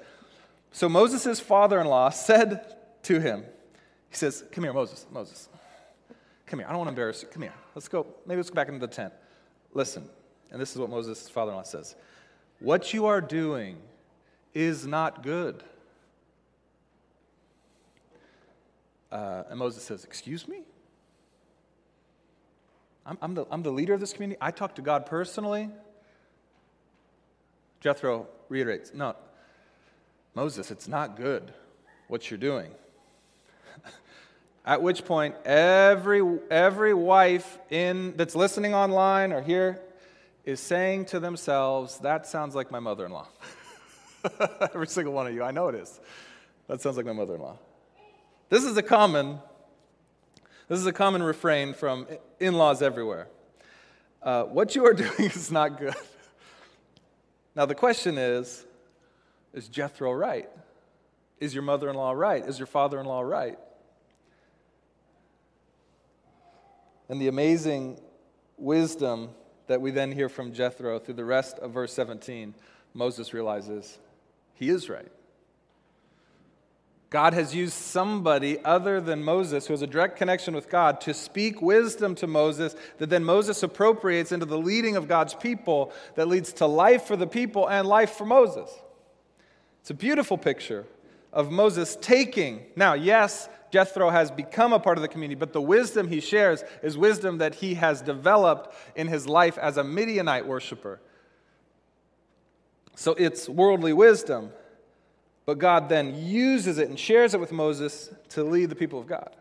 So 0.73 0.88
Moses' 0.88 1.40
father 1.40 1.81
in 1.81 1.87
law 1.87 2.11
said 2.11 2.76
to 3.07 3.21
him, 3.21 3.45
He 4.11 4.16
says, 4.16 4.45
Come 4.53 4.64
here, 4.64 4.73
Moses, 4.73 5.07
Moses. 5.11 5.49
Come 6.47 6.61
here. 6.61 6.69
I 6.69 6.71
don't 6.71 6.79
want 6.79 6.88
to 6.88 6.92
embarrass 6.92 7.23
you. 7.23 7.29
Come 7.29 7.42
here. 7.42 7.55
Let's 7.75 7.88
go. 7.88 8.07
Maybe 8.25 8.37
let's 8.37 8.51
go 8.51 8.55
back 8.55 8.69
into 8.69 8.81
the 8.81 8.92
tent. 8.92 9.12
Listen. 9.75 10.09
And 10.51 10.61
this 10.61 10.73
is 10.73 10.79
what 10.79 10.90
Moses' 10.90 11.29
father 11.29 11.51
in 11.51 11.57
law 11.57 11.62
says 11.64 11.97
What 12.61 12.95
you 12.95 13.07
are 13.07 13.21
doing 13.21 13.79
is 14.55 14.87
not 14.87 15.23
good. 15.23 15.62
Uh, 19.11 19.45
and 19.51 19.59
Moses 19.59 19.83
says, 19.83 20.05
Excuse 20.05 20.47
me? 20.49 20.62
I'm, 23.05 23.19
I'm, 23.23 23.35
the, 23.35 23.47
I'm 23.51 23.62
the 23.62 23.71
leader 23.71 23.95
of 23.95 24.01
this 24.01 24.12
community. 24.12 24.38
I 24.40 24.51
talk 24.51 24.75
to 24.77 24.83
God 24.83 25.07
personally. 25.07 25.71
Jethro 27.81 28.27
reiterates, 28.49 28.92
No, 28.95 29.14
Moses, 30.35 30.71
it's 30.71 30.88
not 30.88 31.16
good 31.16 31.53
what 32.09 32.31
you're 32.31 32.38
doing. 32.38 32.71
At 34.65 34.83
which 34.83 35.05
point, 35.05 35.37
every, 35.45 36.23
every 36.51 36.93
wife 36.93 37.59
in, 37.71 38.17
that's 38.17 38.35
listening 38.35 38.75
online 38.75 39.33
or 39.33 39.41
here 39.41 39.81
is 40.45 40.59
saying 40.59 41.05
to 41.07 41.21
themselves, 41.21 41.99
That 41.99 42.27
sounds 42.27 42.55
like 42.55 42.71
my 42.71 42.81
mother 42.81 43.07
in 43.07 43.12
law. 43.12 43.29
every 44.75 44.89
single 44.89 45.12
one 45.12 45.27
of 45.27 45.35
you, 45.35 45.43
I 45.43 45.53
know 45.53 45.69
it 45.69 45.77
is. 45.77 46.01
That 46.69 46.81
sounds 46.81 46.97
like 46.97 47.07
my 47.07 47.12
mother 47.12 47.37
in 47.37 47.41
law. 47.41 47.59
This 48.49 48.65
is 48.65 48.77
a 48.77 48.83
common. 48.83 49.39
This 50.69 50.81
is 50.81 50.87
a 50.87 50.93
common 50.93 51.23
refrain 51.23 51.75
from 51.75 52.07
in 52.41 52.55
laws 52.55 52.83
everywhere. 52.83 53.29
Uh, 54.21 54.45
what 54.45 54.75
you 54.75 54.85
are 54.85 54.95
doing 54.95 55.31
is 55.31 55.53
not 55.53 55.79
good. 55.79 55.95
Now, 57.55 57.67
the 57.67 57.75
question 57.75 58.19
is 58.19 58.65
Is 59.55 59.69
Jethro 59.69 60.12
right? 60.12 60.49
Is 61.39 61.55
your 61.55 61.62
mother 61.62 61.89
in 61.89 61.97
law 61.97 62.12
right? 62.12 62.45
Is 62.45 62.59
your 62.59 62.66
father 62.66 62.99
in 62.99 63.07
law 63.07 63.20
right? 63.20 63.59
And 67.09 67.20
the 67.20 67.28
amazing 67.28 68.00
wisdom 68.57 69.30
that 69.66 69.80
we 69.80 69.90
then 69.90 70.12
hear 70.12 70.28
from 70.28 70.52
Jethro 70.52 70.98
through 70.98 71.14
the 71.14 71.24
rest 71.24 71.59
of 71.59 71.72
verse 71.72 71.92
17, 71.92 72.54
Moses 72.94 73.34
realizes 73.34 73.98
he 74.54 74.68
is 74.68 74.88
right. 74.88 75.11
God 77.09 77.34
has 77.34 77.54
used 77.54 77.74
somebody 77.74 78.62
other 78.64 79.00
than 79.00 79.22
Moses, 79.22 79.66
who 79.66 79.72
has 79.72 79.82
a 79.82 79.86
direct 79.86 80.16
connection 80.16 80.54
with 80.54 80.68
God, 80.68 81.00
to 81.02 81.14
speak 81.14 81.62
wisdom 81.62 82.14
to 82.16 82.26
Moses 82.26 82.74
that 82.98 83.11
then 83.11 83.22
Moses 83.22 83.62
appropriates 83.62 84.32
into 84.32 84.46
the 84.46 84.59
leading 84.59 84.96
of 84.96 85.07
God's 85.07 85.34
people 85.34 85.92
that 86.16 86.26
leads 86.26 86.52
to 86.54 86.66
life 86.66 87.04
for 87.04 87.16
the 87.16 87.26
people 87.26 87.68
and 87.68 87.86
life 87.86 88.11
for 88.11 88.24
Moses. 88.24 88.68
It's 89.80 89.90
a 89.90 89.94
beautiful 89.94 90.36
picture 90.36 90.84
of 91.32 91.52
Moses 91.52 91.96
taking, 92.00 92.66
now, 92.74 92.94
yes, 92.94 93.48
Jethro 93.77 94.09
has 94.09 94.31
become 94.31 94.72
a 94.72 94.81
part 94.81 94.97
of 94.97 95.03
the 95.03 95.09
community, 95.09 95.39
but 95.39 95.53
the 95.53 95.61
wisdom 95.61 96.09
he 96.09 96.18
shares 96.18 96.64
is 96.83 96.97
wisdom 96.97 97.37
that 97.39 97.57
he 97.57 97.74
has 97.74 98.01
developed 98.01 98.74
in 98.95 99.07
his 99.07 99.29
life 99.29 99.59
as 99.59 99.77
a 99.77 99.85
Midianite 99.85 100.47
worshiper. 100.47 100.99
So 102.95 103.12
it's 103.12 103.51
worldly 103.51 103.93
wisdom, 103.93 104.51
but 105.45 105.59
God 105.59 105.91
then 105.91 106.14
uses 106.14 106.79
it 106.79 106.89
and 106.89 106.99
shares 106.99 107.35
it 107.35 107.41
with 107.41 107.53
Moses 107.53 108.09
to 108.31 108.45
lead 108.45 108.70
the 108.70 108.77
people 108.77 108.99
of 108.99 109.07
God. 109.07 109.37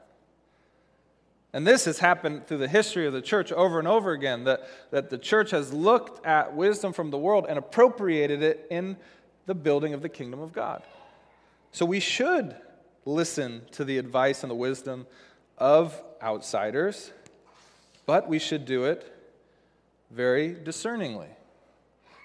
And 1.54 1.66
this 1.66 1.86
has 1.86 2.00
happened 2.00 2.46
through 2.46 2.58
the 2.58 2.68
history 2.68 3.08
of 3.08 3.14
the 3.14 3.22
church 3.22 3.54
over 3.54 3.80
and 3.80 3.88
over 3.88 4.12
again 4.12 4.44
that, 4.44 4.68
that 4.92 5.10
the 5.10 5.18
church 5.18 5.52
has 5.52 5.72
looked 5.72 6.26
at 6.26 6.54
wisdom 6.54 6.92
from 6.92 7.10
the 7.10 7.18
world 7.18 7.46
and 7.48 7.58
appropriated 7.58 8.44
it 8.44 8.68
in 8.70 8.98
the 9.46 9.56
building 9.56 9.94
of 9.94 10.02
the 10.02 10.10
kingdom 10.10 10.42
of 10.42 10.52
God. 10.52 10.84
So 11.72 11.86
we 11.86 12.02
should 12.02 12.58
listen 13.06 13.62
to 13.72 13.86
the 13.86 13.98
advice 13.98 14.44
and 14.44 14.50
the 14.50 14.56
wisdom 14.56 15.08
of 15.58 16.02
outsiders, 16.22 17.12
but 18.06 18.28
we 18.28 18.40
should 18.40 18.66
do 18.66 18.86
it 18.86 19.12
very 20.12 20.54
discerningly. 20.54 21.30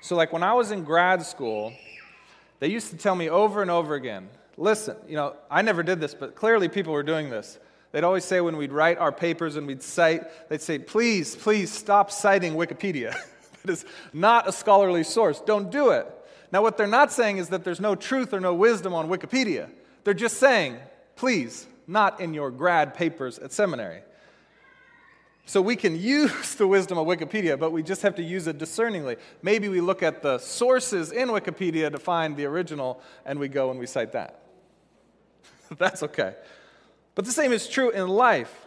So, 0.03 0.17
like 0.17 0.33
when 0.33 0.43
I 0.43 0.55
was 0.55 0.71
in 0.71 0.85
grad 0.85 1.25
school, 1.25 1.73
they 2.59 2.69
used 2.69 2.91
to 2.91 2.97
tell 2.97 3.15
me 3.15 3.29
over 3.29 3.63
and 3.63 3.71
over 3.71 3.95
again 3.95 4.29
listen, 4.61 4.97
you 5.09 5.17
know, 5.17 5.35
I 5.51 5.63
never 5.63 5.83
did 5.83 6.01
this, 6.01 6.15
but 6.15 6.37
clearly 6.37 6.69
people 6.69 6.93
were 6.93 7.03
doing 7.03 7.31
this. 7.31 7.59
They'd 7.93 8.05
always 8.05 8.25
say 8.25 8.41
when 8.41 8.57
we'd 8.57 8.73
write 8.73 8.99
our 8.99 9.11
papers 9.11 9.57
and 9.57 9.67
we'd 9.67 9.83
cite, 9.83 10.49
they'd 10.49 10.61
say, 10.61 10.79
please, 10.79 11.35
please 11.35 11.73
stop 11.73 12.13
citing 12.13 12.55
Wikipedia. 12.55 13.17
that 13.63 13.73
is 13.73 13.85
not 14.13 14.47
a 14.47 14.53
scholarly 14.53 15.03
source. 15.03 15.41
Don't 15.41 15.73
do 15.73 15.91
it. 15.91 16.07
Now, 16.53 16.63
what 16.63 16.77
they're 16.77 16.87
not 16.87 17.13
saying 17.13 17.39
is 17.39 17.49
that 17.49 17.65
there's 17.65 17.81
no 17.81 17.95
truth 17.95 18.33
or 18.33 18.41
no 18.41 18.55
wisdom 18.55 18.93
on 18.93 19.09
Wikipedia. 19.09 19.71
They're 20.05 20.15
just 20.15 20.39
saying, 20.39 20.79
please, 21.17 21.67
not 21.87 22.21
in 22.21 22.35
your 22.35 22.51
grad 22.51 22.95
papers 22.95 23.39
at 23.39 23.53
seminary. 23.53 24.03
So 25.47 25.61
we 25.61 25.75
can 25.75 26.01
use 26.01 26.55
the 26.55 26.67
wisdom 26.67 26.99
of 26.99 27.07
Wikipedia, 27.07 27.59
but 27.59 27.73
we 27.73 27.83
just 27.83 28.03
have 28.03 28.15
to 28.17 28.23
use 28.23 28.47
it 28.47 28.59
discerningly. 28.59 29.17
Maybe 29.43 29.69
we 29.69 29.81
look 29.81 30.03
at 30.03 30.23
the 30.23 30.39
sources 30.39 31.13
in 31.13 31.29
Wikipedia 31.29 31.91
to 31.91 31.99
find 31.99 32.37
the 32.37 32.47
original, 32.47 33.01
and 33.25 33.39
we 33.39 33.49
go 33.49 33.71
and 33.71 33.79
we 33.79 33.87
cite 33.87 34.13
that. 34.13 34.43
That's 35.79 36.03
okay. 36.05 36.35
But 37.15 37.25
the 37.25 37.33
same 37.33 37.53
is 37.53 37.69
true 37.69 37.91
in 37.91 38.09
life. 38.09 38.67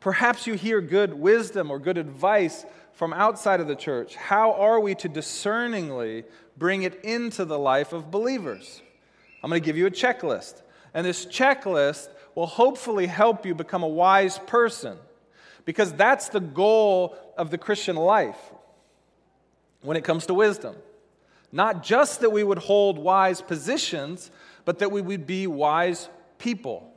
Perhaps 0.00 0.46
you 0.46 0.54
hear 0.54 0.80
good 0.80 1.14
wisdom 1.14 1.70
or 1.70 1.78
good 1.78 1.96
advice 1.96 2.66
from 2.92 3.12
outside 3.12 3.60
of 3.60 3.68
the 3.68 3.76
church. 3.76 4.16
How 4.16 4.52
are 4.54 4.80
we 4.80 4.94
to 4.96 5.08
discerningly 5.08 6.24
bring 6.56 6.82
it 6.82 7.04
into 7.04 7.44
the 7.44 7.58
life 7.58 7.92
of 7.92 8.10
believers? 8.10 8.82
I'm 9.42 9.50
going 9.50 9.60
to 9.60 9.64
give 9.64 9.76
you 9.76 9.86
a 9.86 9.90
checklist. 9.90 10.62
And 10.96 11.04
this 11.04 11.26
checklist 11.26 12.08
will 12.34 12.46
hopefully 12.46 13.06
help 13.06 13.44
you 13.44 13.54
become 13.54 13.82
a 13.82 13.88
wise 13.88 14.38
person 14.46 14.96
because 15.66 15.92
that's 15.92 16.30
the 16.30 16.40
goal 16.40 17.14
of 17.36 17.50
the 17.50 17.58
Christian 17.58 17.96
life 17.96 18.38
when 19.82 19.98
it 19.98 20.04
comes 20.04 20.24
to 20.26 20.34
wisdom. 20.34 20.74
Not 21.52 21.82
just 21.82 22.22
that 22.22 22.32
we 22.32 22.42
would 22.42 22.56
hold 22.56 22.96
wise 22.96 23.42
positions, 23.42 24.30
but 24.64 24.78
that 24.78 24.90
we 24.90 25.02
would 25.02 25.26
be 25.26 25.46
wise 25.46 26.08
people. 26.38 26.90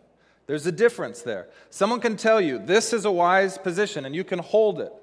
There's 0.48 0.66
a 0.66 0.72
difference 0.72 1.22
there. 1.22 1.50
Someone 1.70 2.00
can 2.00 2.16
tell 2.16 2.40
you, 2.40 2.58
this 2.58 2.94
is 2.94 3.04
a 3.04 3.12
wise 3.12 3.58
position, 3.58 4.06
and 4.06 4.16
you 4.16 4.24
can 4.24 4.40
hold 4.40 4.80
it. 4.80 4.94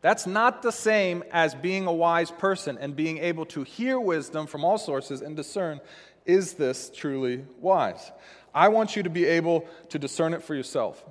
That's 0.00 0.26
not 0.26 0.62
the 0.62 0.72
same 0.72 1.22
as 1.32 1.54
being 1.54 1.86
a 1.86 1.92
wise 1.92 2.30
person 2.30 2.78
and 2.80 2.96
being 2.96 3.18
able 3.18 3.44
to 3.46 3.62
hear 3.62 4.00
wisdom 4.00 4.46
from 4.46 4.64
all 4.64 4.78
sources 4.78 5.20
and 5.20 5.36
discern 5.36 5.82
is 6.28 6.52
this 6.52 6.92
truly 6.94 7.44
wise? 7.58 8.12
I 8.54 8.68
want 8.68 8.94
you 8.94 9.02
to 9.02 9.10
be 9.10 9.24
able 9.24 9.66
to 9.88 9.98
discern 9.98 10.34
it 10.34 10.42
for 10.44 10.54
yourself. 10.54 11.04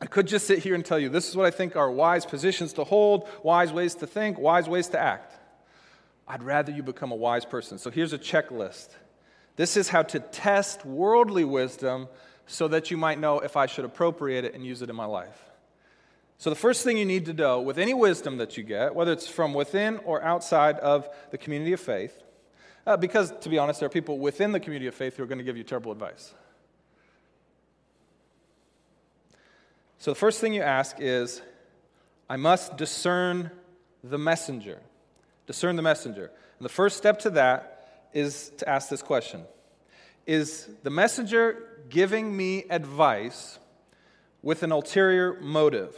I 0.00 0.06
could 0.06 0.28
just 0.28 0.46
sit 0.46 0.60
here 0.60 0.74
and 0.74 0.84
tell 0.84 0.98
you 0.98 1.08
this 1.08 1.28
is 1.28 1.36
what 1.36 1.46
I 1.46 1.50
think 1.50 1.74
are 1.74 1.90
wise 1.90 2.24
positions 2.24 2.74
to 2.74 2.84
hold, 2.84 3.28
wise 3.42 3.72
ways 3.72 3.96
to 3.96 4.06
think, 4.06 4.38
wise 4.38 4.68
ways 4.68 4.88
to 4.88 4.98
act. 5.00 5.34
I'd 6.28 6.42
rather 6.42 6.70
you 6.70 6.82
become 6.82 7.10
a 7.10 7.16
wise 7.16 7.44
person. 7.44 7.78
So 7.78 7.90
here's 7.90 8.12
a 8.12 8.18
checklist. 8.18 8.90
This 9.56 9.76
is 9.76 9.88
how 9.88 10.02
to 10.04 10.20
test 10.20 10.86
worldly 10.86 11.44
wisdom 11.44 12.08
so 12.46 12.68
that 12.68 12.90
you 12.90 12.96
might 12.96 13.18
know 13.18 13.40
if 13.40 13.56
I 13.56 13.66
should 13.66 13.84
appropriate 13.84 14.44
it 14.44 14.54
and 14.54 14.64
use 14.64 14.82
it 14.82 14.90
in 14.90 14.96
my 14.96 15.04
life. 15.04 15.50
So, 16.38 16.48
the 16.48 16.56
first 16.56 16.84
thing 16.84 16.96
you 16.96 17.04
need 17.04 17.26
to 17.26 17.34
know 17.34 17.60
with 17.60 17.76
any 17.76 17.92
wisdom 17.92 18.38
that 18.38 18.56
you 18.56 18.62
get, 18.62 18.94
whether 18.94 19.12
it's 19.12 19.28
from 19.28 19.52
within 19.52 19.98
or 19.98 20.22
outside 20.22 20.78
of 20.78 21.06
the 21.30 21.36
community 21.36 21.74
of 21.74 21.80
faith, 21.80 22.22
uh, 22.86 22.96
because 22.96 23.32
to 23.40 23.48
be 23.48 23.58
honest, 23.58 23.80
there 23.80 23.86
are 23.86 23.90
people 23.90 24.18
within 24.18 24.52
the 24.52 24.60
community 24.60 24.86
of 24.86 24.94
faith 24.94 25.16
who 25.16 25.22
are 25.22 25.26
going 25.26 25.38
to 25.38 25.44
give 25.44 25.56
you 25.56 25.64
terrible 25.64 25.92
advice. 25.92 26.34
So, 29.98 30.12
the 30.12 30.16
first 30.16 30.40
thing 30.40 30.54
you 30.54 30.62
ask 30.62 30.96
is, 30.98 31.42
I 32.28 32.36
must 32.36 32.76
discern 32.76 33.50
the 34.02 34.18
messenger. 34.18 34.80
Discern 35.46 35.76
the 35.76 35.82
messenger. 35.82 36.30
And 36.58 36.64
the 36.64 36.70
first 36.70 36.96
step 36.96 37.18
to 37.20 37.30
that 37.30 38.08
is 38.12 38.50
to 38.58 38.68
ask 38.68 38.88
this 38.88 39.02
question 39.02 39.44
Is 40.26 40.68
the 40.82 40.90
messenger 40.90 41.66
giving 41.90 42.34
me 42.34 42.64
advice 42.70 43.58
with 44.42 44.62
an 44.62 44.72
ulterior 44.72 45.38
motive. 45.40 45.94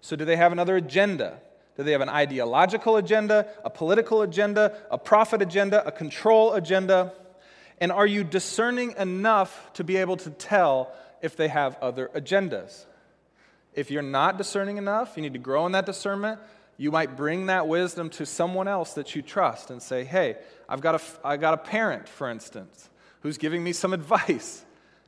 So, 0.00 0.16
do 0.16 0.24
they 0.24 0.36
have 0.36 0.52
another 0.52 0.76
agenda? 0.76 1.40
Do 1.76 1.82
they 1.82 1.92
have 1.92 2.00
an 2.00 2.08
ideological 2.08 2.96
agenda, 2.96 3.48
a 3.64 3.70
political 3.70 4.22
agenda, 4.22 4.76
a 4.90 4.98
profit 4.98 5.42
agenda, 5.42 5.86
a 5.86 5.90
control 5.90 6.52
agenda? 6.54 7.12
And 7.80 7.90
are 7.90 8.06
you 8.06 8.22
discerning 8.22 8.94
enough 8.96 9.72
to 9.74 9.84
be 9.84 9.96
able 9.96 10.16
to 10.18 10.30
tell 10.30 10.92
if 11.20 11.36
they 11.36 11.48
have 11.48 11.76
other 11.82 12.10
agendas? 12.14 12.84
If 13.74 13.90
you're 13.90 14.02
not 14.02 14.38
discerning 14.38 14.76
enough, 14.76 15.16
you 15.16 15.22
need 15.22 15.32
to 15.32 15.40
grow 15.40 15.66
in 15.66 15.72
that 15.72 15.84
discernment. 15.84 16.38
You 16.76 16.92
might 16.92 17.16
bring 17.16 17.46
that 17.46 17.66
wisdom 17.66 18.08
to 18.10 18.26
someone 18.26 18.68
else 18.68 18.94
that 18.94 19.16
you 19.16 19.22
trust 19.22 19.70
and 19.70 19.82
say, 19.82 20.04
Hey, 20.04 20.36
I've 20.68 20.80
got 20.80 20.94
a, 20.94 21.26
I 21.26 21.36
got 21.36 21.54
a 21.54 21.58
parent, 21.58 22.08
for 22.08 22.30
instance, 22.30 22.88
who's 23.20 23.38
giving 23.38 23.64
me 23.64 23.72
some 23.72 23.92
advice. 23.92 24.64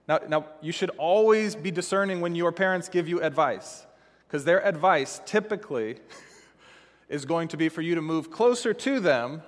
Now, 0.08 0.20
now, 0.28 0.46
you 0.60 0.70
should 0.70 0.90
always 0.98 1.56
be 1.56 1.70
discerning 1.70 2.20
when 2.20 2.34
your 2.34 2.52
parents 2.52 2.88
give 2.88 3.08
you 3.08 3.20
advice, 3.22 3.84
because 4.26 4.44
their 4.44 4.64
advice 4.64 5.20
typically 5.26 5.98
is 7.08 7.24
going 7.24 7.48
to 7.48 7.56
be 7.56 7.68
for 7.68 7.82
you 7.82 7.94
to 7.94 8.02
move 8.02 8.30
closer 8.30 8.74
to 8.74 9.00
them 9.00 9.42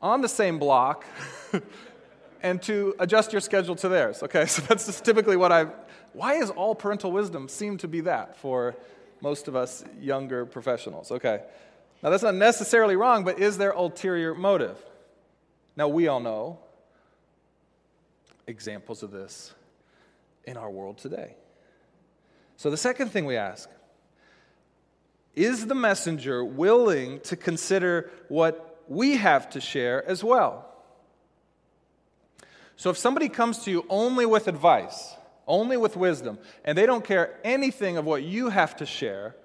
on 0.00 0.20
the 0.20 0.28
same 0.28 0.58
block 0.58 1.04
and 2.42 2.60
to 2.62 2.94
adjust 2.98 3.32
your 3.32 3.40
schedule 3.40 3.76
to 3.76 3.88
theirs. 3.88 4.22
Okay, 4.22 4.46
so 4.46 4.62
that's 4.62 4.86
just 4.86 5.04
typically 5.04 5.36
what 5.36 5.52
I. 5.52 5.66
Why 6.12 6.34
is 6.34 6.50
all 6.50 6.74
parental 6.74 7.10
wisdom 7.10 7.48
seem 7.48 7.78
to 7.78 7.88
be 7.88 8.00
that 8.02 8.36
for 8.36 8.76
most 9.20 9.48
of 9.48 9.56
us 9.56 9.84
younger 10.00 10.44
professionals? 10.44 11.10
Okay, 11.10 11.40
now 12.02 12.10
that's 12.10 12.22
not 12.22 12.34
necessarily 12.34 12.96
wrong, 12.96 13.24
but 13.24 13.38
is 13.38 13.58
there 13.58 13.70
ulterior 13.70 14.34
motive? 14.34 14.76
Now 15.76 15.88
we 15.88 16.08
all 16.08 16.20
know 16.20 16.58
examples 18.46 19.02
of 19.02 19.10
this 19.10 19.54
in 20.44 20.56
our 20.56 20.70
world 20.70 20.98
today. 20.98 21.36
So, 22.56 22.70
the 22.70 22.76
second 22.76 23.08
thing 23.08 23.24
we 23.24 23.36
ask 23.36 23.70
is 25.34 25.66
the 25.66 25.74
messenger 25.74 26.44
willing 26.44 27.20
to 27.20 27.36
consider 27.36 28.10
what 28.28 28.82
we 28.88 29.16
have 29.16 29.50
to 29.50 29.60
share 29.60 30.04
as 30.06 30.22
well? 30.22 30.68
So, 32.76 32.90
if 32.90 32.98
somebody 32.98 33.28
comes 33.28 33.58
to 33.64 33.70
you 33.70 33.86
only 33.88 34.26
with 34.26 34.48
advice, 34.48 35.14
only 35.46 35.76
with 35.76 35.96
wisdom, 35.96 36.38
and 36.64 36.76
they 36.76 36.86
don't 36.86 37.04
care 37.04 37.38
anything 37.44 37.96
of 37.96 38.04
what 38.04 38.22
you 38.22 38.48
have 38.48 38.76
to 38.76 38.86
share, 38.86 39.36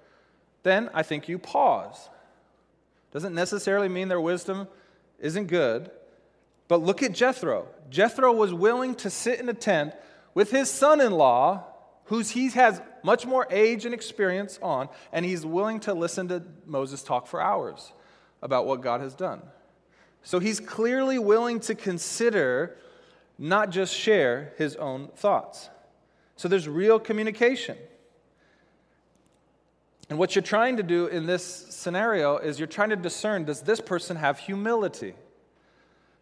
then 0.63 0.89
I 0.93 1.03
think 1.03 1.29
you 1.29 1.37
pause. 1.37 2.09
Doesn't 3.11 3.35
necessarily 3.35 3.89
mean 3.89 4.07
their 4.07 4.21
wisdom 4.21 4.67
isn't 5.19 5.47
good, 5.47 5.89
but 6.67 6.81
look 6.81 7.01
at 7.01 7.13
Jethro. 7.13 7.67
Jethro 7.89 8.33
was 8.33 8.53
willing 8.53 8.95
to 8.95 9.09
sit 9.09 9.39
in 9.39 9.49
a 9.49 9.53
tent 9.53 9.93
with 10.33 10.51
his 10.51 10.69
son 10.69 10.99
in 10.99 11.13
law, 11.13 11.63
whose 12.07 12.31
he 12.31 12.49
has 12.49 12.81
much 13.03 13.25
more 13.25 13.47
age 13.49 13.85
and 13.85 13.93
experience 13.93 14.59
on, 14.61 14.89
and 15.11 15.25
he's 15.25 15.45
willing 15.45 15.79
to 15.81 15.93
listen 15.93 16.27
to 16.29 16.43
Moses 16.65 17.03
talk 17.03 17.27
for 17.27 17.41
hours 17.41 17.93
about 18.41 18.65
what 18.65 18.81
God 18.81 19.01
has 19.01 19.13
done. 19.13 19.41
So 20.23 20.39
he's 20.39 20.59
clearly 20.59 21.19
willing 21.19 21.59
to 21.61 21.75
consider, 21.75 22.77
not 23.37 23.69
just 23.69 23.93
share, 23.93 24.53
his 24.57 24.75
own 24.75 25.09
thoughts. 25.15 25.69
So 26.37 26.47
there's 26.47 26.67
real 26.67 26.99
communication. 26.99 27.77
And 30.09 30.17
what 30.17 30.35
you're 30.35 30.43
trying 30.43 30.77
to 30.77 30.83
do 30.83 31.07
in 31.07 31.25
this 31.25 31.43
scenario 31.43 32.37
is 32.37 32.57
you're 32.57 32.67
trying 32.67 32.89
to 32.91 32.95
discern 32.95 33.43
does 33.43 33.61
this 33.61 33.81
person 33.81 34.15
have 34.15 34.39
humility? 34.39 35.13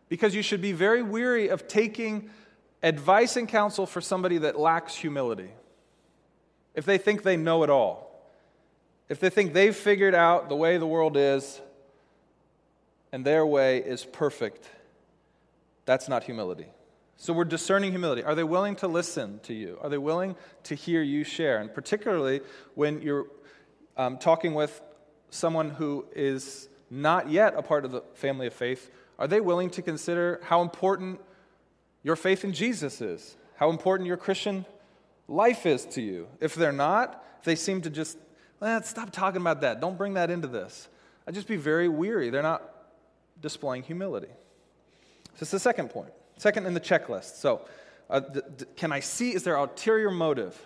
Because 0.10 0.34
you 0.34 0.42
should 0.42 0.62
be 0.62 0.72
very 0.72 1.04
weary 1.04 1.50
of 1.50 1.68
taking 1.68 2.32
advice 2.82 3.38
and 3.38 3.48
counsel 3.48 3.86
for 3.86 4.02
somebody 4.02 4.40
that 4.40 4.60
lacks 4.60 4.96
humility. 4.96 5.50
If 6.76 6.86
they 6.86 6.98
think 6.98 7.24
they 7.24 7.38
know 7.38 7.64
it 7.64 7.70
all, 7.70 8.12
if 9.08 9.20
they 9.20 9.30
think 9.30 9.54
they've 9.54 9.76
figured 9.76 10.16
out 10.16 10.50
the 10.50 10.56
way 10.56 10.78
the 10.78 10.88
world 10.88 11.16
is 11.16 11.62
and 13.12 13.26
their 13.26 13.46
way 13.46 13.78
is 13.78 14.04
perfect, 14.04 14.70
that's 15.86 16.10
not 16.10 16.24
humility. 16.24 16.68
So 17.18 17.32
we're 17.32 17.46
discerning 17.46 17.92
humility. 17.92 18.24
Are 18.24 18.36
they 18.36 18.44
willing 18.44 18.76
to 18.78 18.88
listen 18.88 19.40
to 19.44 19.54
you? 19.54 19.78
Are 19.82 19.90
they 19.90 19.98
willing 19.98 20.36
to 20.64 20.76
hear 20.76 21.02
you 21.02 21.24
share? 21.24 21.60
And 21.60 21.74
particularly 21.74 22.42
when 22.74 23.02
you're 23.02 23.28
um, 23.96 24.18
talking 24.18 24.54
with 24.54 24.82
someone 25.30 25.70
who 25.70 26.06
is 26.14 26.68
not 26.90 27.30
yet 27.30 27.54
a 27.56 27.62
part 27.62 27.86
of 27.86 27.92
the 27.92 28.02
family 28.16 28.48
of 28.48 28.54
faith 28.54 28.92
Are 29.18 29.28
they 29.28 29.40
willing 29.40 29.70
to 29.72 29.82
consider 29.82 30.40
how 30.44 30.62
important 30.62 31.22
your 32.04 32.16
faith 32.16 32.44
in 32.44 32.54
Jesus 32.54 33.02
is? 33.02 33.38
How 33.56 33.70
important 33.70 34.08
your 34.08 34.18
Christian 34.18 34.66
life 35.28 35.66
is 35.66 35.86
to 35.86 36.02
you? 36.02 36.28
If 36.40 36.56
they're 36.56 36.72
not, 36.72 37.24
if 37.40 37.46
they 37.46 37.56
seem 37.56 37.82
to 37.82 37.90
just, 37.90 38.18
eh, 38.62 38.82
stop 38.82 39.12
talking 39.12 39.42
about 39.42 39.62
that, 39.62 39.82
don't 39.82 39.98
bring 39.98 40.14
that 40.16 40.30
into 40.30 40.48
this, 40.48 40.88
I'd 41.28 41.34
just 41.34 41.48
be 41.48 41.58
very 41.58 41.88
weary. 41.88 42.30
They're 42.30 42.44
not 42.44 42.64
displaying 43.42 43.84
humility. 43.84 44.30
So, 45.36 45.42
it's 45.42 45.52
the 45.52 45.60
second 45.60 45.90
point. 45.90 46.12
Second 46.38 46.66
in 46.66 46.74
the 46.74 46.80
checklist. 46.80 47.36
So, 47.38 47.62
uh, 48.10 48.22
th- 48.22 48.46
th- 48.58 48.76
can 48.76 48.92
I 48.92 49.00
see, 49.00 49.34
is 49.34 49.44
there 49.44 49.56
ulterior 49.56 50.12
motive? 50.12 50.60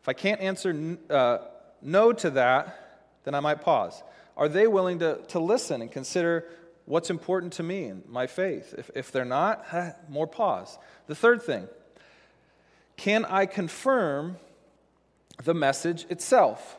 If 0.00 0.08
I 0.08 0.12
can't 0.12 0.40
answer 0.40 0.70
n- 0.70 0.98
uh, 1.10 1.38
no 1.82 2.12
to 2.12 2.30
that, 2.30 3.08
then 3.24 3.34
I 3.34 3.40
might 3.40 3.60
pause. 3.60 4.02
Are 4.36 4.48
they 4.48 4.66
willing 4.66 5.00
to, 5.00 5.18
to 5.28 5.38
listen 5.38 5.82
and 5.82 5.90
consider 5.90 6.46
what's 6.86 7.10
important 7.10 7.52
to 7.54 7.62
me 7.62 7.84
and 7.84 8.06
my 8.08 8.26
faith? 8.26 8.74
If, 8.78 8.90
if 8.94 9.12
they're 9.12 9.24
not, 9.24 9.64
eh, 9.72 9.92
more 10.08 10.26
pause. 10.26 10.78
The 11.06 11.14
third 11.14 11.42
thing 11.42 11.68
can 13.00 13.24
I 13.24 13.46
confirm 13.46 14.36
the 15.42 15.54
message 15.54 16.04
itself? 16.10 16.76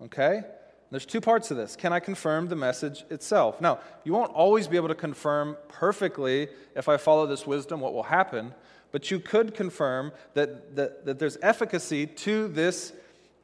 Okay? 0.00 0.44
There's 0.92 1.04
two 1.04 1.20
parts 1.20 1.50
of 1.50 1.56
this. 1.56 1.74
Can 1.74 1.92
I 1.92 1.98
confirm 1.98 2.46
the 2.46 2.54
message 2.54 3.04
itself? 3.10 3.60
Now, 3.60 3.80
you 4.04 4.12
won't 4.12 4.32
always 4.32 4.68
be 4.68 4.76
able 4.76 4.86
to 4.86 4.94
confirm 4.94 5.56
perfectly 5.66 6.46
if 6.76 6.88
I 6.88 6.98
follow 6.98 7.26
this 7.26 7.48
wisdom 7.48 7.80
what 7.80 7.94
will 7.94 8.04
happen, 8.04 8.54
but 8.92 9.10
you 9.10 9.18
could 9.18 9.52
confirm 9.52 10.12
that, 10.34 10.76
that, 10.76 11.04
that 11.04 11.18
there's 11.18 11.36
efficacy 11.42 12.06
to 12.06 12.46
this 12.46 12.92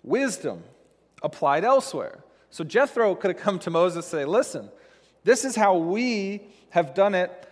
wisdom 0.04 0.62
applied 1.24 1.64
elsewhere. 1.64 2.22
So 2.50 2.62
Jethro 2.62 3.16
could 3.16 3.32
have 3.32 3.42
come 3.42 3.58
to 3.58 3.70
Moses 3.70 4.12
and 4.12 4.20
say, 4.20 4.24
Listen, 4.24 4.68
this 5.24 5.44
is 5.44 5.56
how 5.56 5.76
we 5.76 6.42
have 6.70 6.94
done 6.94 7.16
it 7.16 7.48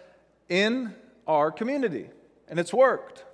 in 0.49 0.95
our 1.27 1.51
community, 1.51 2.09
and 2.47 2.61
it's 2.61 2.73
worked. 2.73 3.25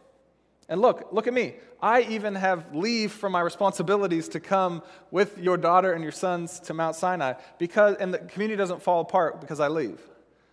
And 0.71 0.81
look, 0.81 1.09
look 1.11 1.27
at 1.27 1.35
me. 1.35 1.57
I 1.83 2.03
even 2.03 2.37
have 2.37 2.75
leave 2.75 3.11
from 3.11 3.33
my 3.33 3.41
responsibilities 3.41 4.29
to 4.29 4.41
come 4.41 4.83
with 5.11 5.37
your 5.37 5.57
daughter 5.57 5.93
and 5.93 6.03
your 6.03 6.13
sons 6.13 6.61
to 6.61 6.75
Mount 6.75 6.95
Sinai 6.95 7.35
because, 7.59 7.97
and 7.97 8.15
the 8.15 8.19
community 8.19 8.57
doesn't 8.57 8.81
fall 8.81 9.01
apart 9.01 9.41
because 9.41 9.59
I 9.59 9.67
leave. 9.67 10.01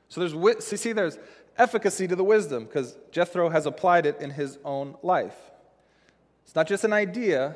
So 0.09 0.19
there's, 0.19 0.65
see, 0.65 0.91
there's 0.91 1.19
efficacy 1.55 2.07
to 2.07 2.15
the 2.15 2.23
wisdom 2.23 2.65
because 2.65 2.97
Jethro 3.11 3.49
has 3.49 3.67
applied 3.67 4.07
it 4.07 4.19
in 4.19 4.31
his 4.31 4.57
own 4.65 4.95
life. 5.03 5.35
It's 6.45 6.55
not 6.55 6.67
just 6.67 6.83
an 6.83 6.93
idea, 6.93 7.55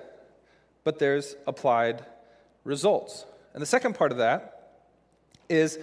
but 0.83 0.99
there's 0.99 1.35
applied 1.47 2.05
results. 2.63 3.25
And 3.53 3.61
the 3.61 3.67
second 3.67 3.95
part 3.95 4.11
of 4.11 4.19
that 4.19 4.73
is 5.49 5.79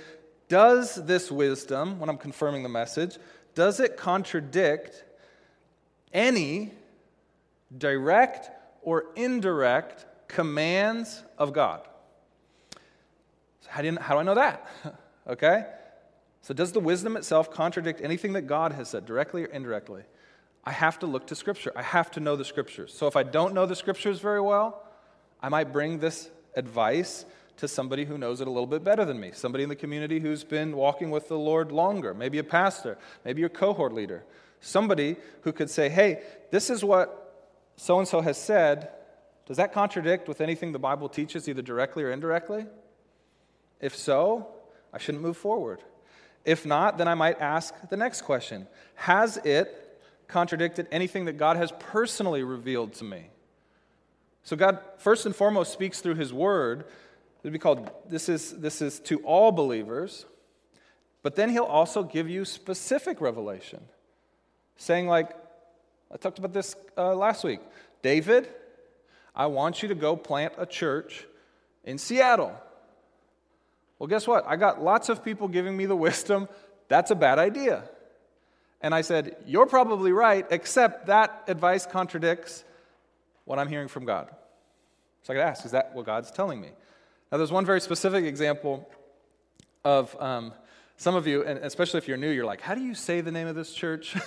does 0.48 0.94
this 0.94 1.30
wisdom, 1.30 1.98
when 1.98 2.08
I'm 2.08 2.18
confirming 2.18 2.62
the 2.62 2.68
message, 2.68 3.18
does 3.54 3.80
it 3.80 3.96
contradict 3.96 5.04
any 6.12 6.72
direct 7.76 8.50
or 8.82 9.06
indirect 9.16 10.06
commands 10.28 11.22
of 11.36 11.52
God. 11.52 11.80
So 13.60 13.68
how, 13.70 13.82
do 13.82 13.88
you, 13.88 13.98
how 13.98 14.14
do 14.14 14.20
I 14.20 14.22
know 14.22 14.34
that? 14.34 14.68
okay? 15.26 15.66
So, 16.42 16.54
does 16.54 16.72
the 16.72 16.80
wisdom 16.80 17.16
itself 17.16 17.50
contradict 17.50 18.00
anything 18.00 18.32
that 18.34 18.42
God 18.42 18.72
has 18.72 18.88
said, 18.88 19.04
directly 19.04 19.44
or 19.44 19.48
indirectly? 19.48 20.02
I 20.64 20.72
have 20.72 20.98
to 21.00 21.06
look 21.06 21.26
to 21.26 21.34
Scripture. 21.34 21.72
I 21.76 21.82
have 21.82 22.10
to 22.12 22.20
know 22.20 22.36
the 22.36 22.44
Scriptures. 22.44 22.94
So, 22.94 23.06
if 23.06 23.16
I 23.16 23.22
don't 23.22 23.54
know 23.54 23.66
the 23.66 23.76
Scriptures 23.76 24.20
very 24.20 24.40
well, 24.40 24.82
I 25.42 25.48
might 25.48 25.72
bring 25.72 25.98
this 25.98 26.30
advice 26.54 27.24
to 27.58 27.68
somebody 27.68 28.04
who 28.04 28.16
knows 28.16 28.40
it 28.40 28.46
a 28.46 28.50
little 28.50 28.66
bit 28.66 28.84
better 28.84 29.04
than 29.04 29.18
me, 29.18 29.32
somebody 29.34 29.64
in 29.64 29.68
the 29.68 29.76
community 29.76 30.20
who's 30.20 30.44
been 30.44 30.76
walking 30.76 31.10
with 31.10 31.28
the 31.28 31.38
Lord 31.38 31.72
longer, 31.72 32.14
maybe 32.14 32.38
a 32.38 32.44
pastor, 32.44 32.96
maybe 33.24 33.40
your 33.40 33.48
cohort 33.48 33.92
leader, 33.92 34.24
somebody 34.60 35.16
who 35.42 35.52
could 35.52 35.70
say, 35.70 35.88
hey, 35.88 36.22
this 36.50 36.70
is 36.70 36.84
what 36.84 37.24
so 37.76 37.98
and 37.98 38.08
so 38.08 38.20
has 38.20 38.36
said, 38.36 38.90
does 39.46 39.56
that 39.56 39.72
contradict 39.72 40.28
with 40.28 40.40
anything 40.40 40.72
the 40.72 40.78
Bible 40.78 41.08
teaches, 41.08 41.48
either 41.48 41.62
directly 41.62 42.04
or 42.04 42.10
indirectly? 42.10 42.66
If 43.80 43.96
so, 43.96 44.48
I 44.92 44.98
shouldn't 44.98 45.22
move 45.22 45.36
forward. 45.36 45.82
If 46.44 46.66
not, 46.66 46.98
then 46.98 47.08
I 47.08 47.14
might 47.14 47.40
ask 47.40 47.74
the 47.88 47.96
next 47.96 48.22
question 48.22 48.66
Has 48.94 49.36
it 49.38 50.00
contradicted 50.26 50.88
anything 50.90 51.24
that 51.26 51.38
God 51.38 51.56
has 51.56 51.72
personally 51.78 52.42
revealed 52.42 52.92
to 52.94 53.04
me? 53.04 53.30
So, 54.42 54.56
God, 54.56 54.80
first 54.98 55.26
and 55.26 55.34
foremost, 55.34 55.72
speaks 55.72 56.00
through 56.00 56.14
His 56.14 56.32
Word. 56.32 56.84
It'd 57.42 57.52
be 57.52 57.58
called, 57.58 57.90
this 58.08 58.28
is, 58.28 58.58
this 58.58 58.82
is 58.82 58.98
to 59.00 59.18
all 59.20 59.52
believers, 59.52 60.26
but 61.22 61.36
then 61.36 61.50
He'll 61.50 61.64
also 61.64 62.02
give 62.02 62.28
you 62.28 62.44
specific 62.44 63.20
revelation, 63.20 63.82
saying, 64.78 65.06
like, 65.06 65.30
I 66.10 66.16
talked 66.16 66.38
about 66.38 66.54
this 66.54 66.74
uh, 66.96 67.14
last 67.14 67.44
week. 67.44 67.60
David, 68.00 68.48
I 69.36 69.46
want 69.46 69.82
you 69.82 69.88
to 69.88 69.94
go 69.94 70.16
plant 70.16 70.54
a 70.56 70.64
church 70.64 71.26
in 71.84 71.98
Seattle. 71.98 72.56
Well, 73.98 74.06
guess 74.06 74.26
what? 74.26 74.44
I 74.46 74.56
got 74.56 74.82
lots 74.82 75.10
of 75.10 75.22
people 75.22 75.48
giving 75.48 75.76
me 75.76 75.84
the 75.84 75.96
wisdom 76.08 76.48
that's 76.88 77.10
a 77.10 77.14
bad 77.14 77.38
idea. 77.38 77.84
And 78.80 78.94
I 78.94 79.02
said, 79.02 79.36
You're 79.46 79.66
probably 79.66 80.12
right, 80.12 80.46
except 80.50 81.06
that 81.06 81.44
advice 81.46 81.86
contradicts 81.86 82.64
what 83.44 83.58
I'm 83.58 83.68
hearing 83.68 83.88
from 83.88 84.04
God. 84.04 84.28
So 85.22 85.32
I 85.32 85.36
could 85.36 85.42
ask, 85.42 85.64
Is 85.64 85.72
that 85.72 85.94
what 85.94 86.06
God's 86.06 86.30
telling 86.30 86.60
me? 86.60 86.70
Now, 87.30 87.38
there's 87.38 87.52
one 87.52 87.66
very 87.66 87.80
specific 87.80 88.24
example 88.24 88.88
of 89.84 90.16
um, 90.20 90.52
some 90.96 91.14
of 91.14 91.26
you, 91.26 91.44
and 91.44 91.58
especially 91.58 91.98
if 91.98 92.08
you're 92.08 92.16
new, 92.16 92.30
you're 92.30 92.46
like, 92.46 92.60
How 92.60 92.74
do 92.74 92.80
you 92.80 92.94
say 92.94 93.20
the 93.20 93.32
name 93.32 93.46
of 93.46 93.54
this 93.54 93.72
church? 93.72 94.16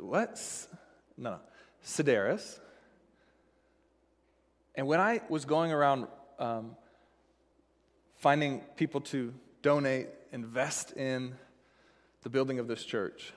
what? 0.00 0.40
No, 1.16 1.30
no. 1.30 1.40
Sedaris. 1.84 2.58
And 4.74 4.86
when 4.86 5.00
I 5.00 5.22
was 5.28 5.44
going 5.44 5.72
around 5.72 6.06
um, 6.38 6.76
finding 8.16 8.60
people 8.76 9.00
to 9.02 9.32
donate, 9.62 10.08
invest 10.32 10.92
in 10.92 11.34
the 12.22 12.28
building 12.28 12.58
of 12.58 12.68
this 12.68 12.84
church, 12.84 13.32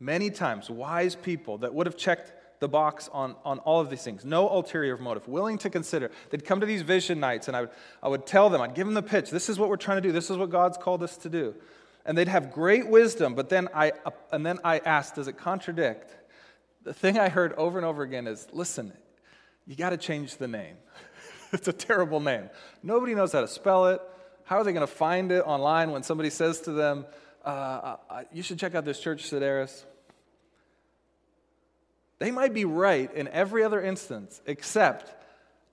many 0.00 0.30
times 0.30 0.68
wise 0.68 1.14
people 1.14 1.58
that 1.58 1.72
would 1.74 1.86
have 1.86 1.96
checked 1.96 2.32
the 2.60 2.68
box 2.68 3.08
on, 3.12 3.36
on 3.44 3.60
all 3.60 3.80
of 3.80 3.88
these 3.88 4.02
things, 4.02 4.24
no 4.24 4.48
ulterior 4.48 4.96
motive, 4.96 5.28
willing 5.28 5.58
to 5.58 5.70
consider. 5.70 6.10
They'd 6.30 6.44
come 6.44 6.58
to 6.58 6.66
these 6.66 6.82
vision 6.82 7.20
nights 7.20 7.46
and 7.46 7.56
I 7.56 7.60
would, 7.62 7.70
I 8.02 8.08
would 8.08 8.26
tell 8.26 8.50
them, 8.50 8.60
I'd 8.60 8.74
give 8.74 8.86
them 8.86 8.94
the 8.94 9.02
pitch. 9.02 9.30
This 9.30 9.48
is 9.48 9.60
what 9.60 9.68
we're 9.68 9.76
trying 9.76 9.98
to 9.98 10.08
do. 10.08 10.10
This 10.10 10.30
is 10.30 10.36
what 10.36 10.50
God's 10.50 10.76
called 10.76 11.04
us 11.04 11.16
to 11.18 11.28
do 11.28 11.54
and 12.08 12.16
they'd 12.16 12.26
have 12.26 12.52
great 12.52 12.88
wisdom, 12.88 13.34
but 13.34 13.50
then 13.50 13.68
I, 13.74 13.92
and 14.32 14.44
then 14.44 14.58
I 14.64 14.78
asked, 14.78 15.16
does 15.16 15.28
it 15.28 15.36
contradict? 15.36 16.10
The 16.82 16.94
thing 16.94 17.18
I 17.18 17.28
heard 17.28 17.52
over 17.52 17.76
and 17.76 17.84
over 17.84 18.02
again 18.02 18.26
is 18.26 18.48
listen, 18.50 18.94
you 19.66 19.76
got 19.76 19.90
to 19.90 19.98
change 19.98 20.38
the 20.38 20.48
name. 20.48 20.76
it's 21.52 21.68
a 21.68 21.72
terrible 21.72 22.20
name. 22.20 22.48
Nobody 22.82 23.14
knows 23.14 23.32
how 23.32 23.42
to 23.42 23.46
spell 23.46 23.88
it. 23.88 24.00
How 24.44 24.56
are 24.56 24.64
they 24.64 24.72
going 24.72 24.86
to 24.86 24.92
find 24.92 25.30
it 25.30 25.40
online 25.40 25.90
when 25.90 26.02
somebody 26.02 26.30
says 26.30 26.62
to 26.62 26.72
them, 26.72 27.04
uh, 27.44 27.48
uh, 27.48 27.96
uh, 28.08 28.22
you 28.32 28.42
should 28.42 28.58
check 28.58 28.74
out 28.74 28.86
this 28.86 28.98
church, 28.98 29.30
Sedaris? 29.30 29.84
They 32.20 32.30
might 32.30 32.54
be 32.54 32.64
right 32.64 33.12
in 33.14 33.28
every 33.28 33.62
other 33.62 33.82
instance, 33.82 34.40
except 34.46 35.14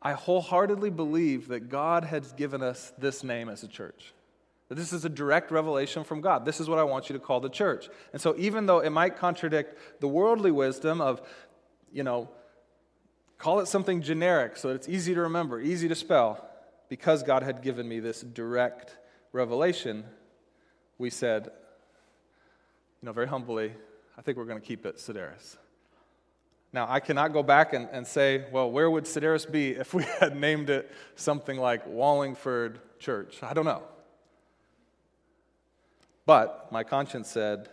I 0.02 0.12
wholeheartedly 0.12 0.90
believe 0.90 1.48
that 1.48 1.70
God 1.70 2.04
has 2.04 2.34
given 2.34 2.62
us 2.62 2.92
this 2.98 3.24
name 3.24 3.48
as 3.48 3.64
a 3.64 3.70
church. 3.70 4.14
This 4.70 4.94
is 4.94 5.06
a 5.06 5.10
direct 5.10 5.52
revelation 5.52 6.04
from 6.04 6.22
God. 6.22 6.44
This 6.44 6.60
is 6.60 6.68
what 6.68 6.80
I 6.80 6.84
want 6.84 7.08
you 7.08 7.14
to 7.14 7.20
call 7.20 7.40
the 7.40 7.50
church. 7.50 7.88
And 8.14 8.22
so, 8.22 8.34
even 8.38 8.66
though 8.66 8.80
it 8.80 8.90
might 8.90 9.16
contradict 9.16 10.02
the 10.02 10.08
worldly 10.08 10.52
wisdom 10.52 11.02
of, 11.02 11.22
you 11.92 12.04
know, 12.04 12.30
call 13.38 13.60
it 13.60 13.68
something 13.68 14.02
generic 14.02 14.58
so 14.58 14.70
it's 14.70 14.90
easy 14.90 15.14
to 15.14 15.22
remember, 15.22 15.62
easy 15.62 15.88
to 15.88 15.96
spell, 15.96 16.50
because 16.90 17.22
God 17.22 17.44
had 17.44 17.62
given 17.62 17.88
me 17.88 18.00
this 18.00 18.22
direct 18.22 18.98
revelation, 19.32 20.04
we 20.98 21.12
said, 21.12 21.52
you 23.02 23.06
know, 23.06 23.12
very 23.12 23.28
humbly, 23.28 23.72
I 24.18 24.22
think 24.22 24.38
we're 24.38 24.46
going 24.46 24.60
to 24.60 24.66
keep 24.66 24.86
it 24.86 24.98
Sedaris. 24.98 25.58
Now, 26.74 26.88
I 26.90 27.00
cannot 27.00 27.34
go 27.34 27.44
back 27.44 27.74
and, 27.74 27.88
and 27.92 28.06
say, 28.06 28.46
well, 28.52 28.70
where 28.70 28.90
would 28.90 29.06
Sedaris 29.06 29.50
be 29.50 29.72
if 29.72 29.94
we 29.94 30.04
had 30.20 30.36
named 30.36 30.70
it 30.72 30.92
something 31.16 31.58
like 31.58 31.86
Wallingford 31.86 32.80
Church? 33.00 33.44
I 33.44 33.54
don't 33.54 33.66
know. 33.66 33.84
But 36.26 36.72
my 36.72 36.84
conscience 36.84 37.30
said, 37.30 37.70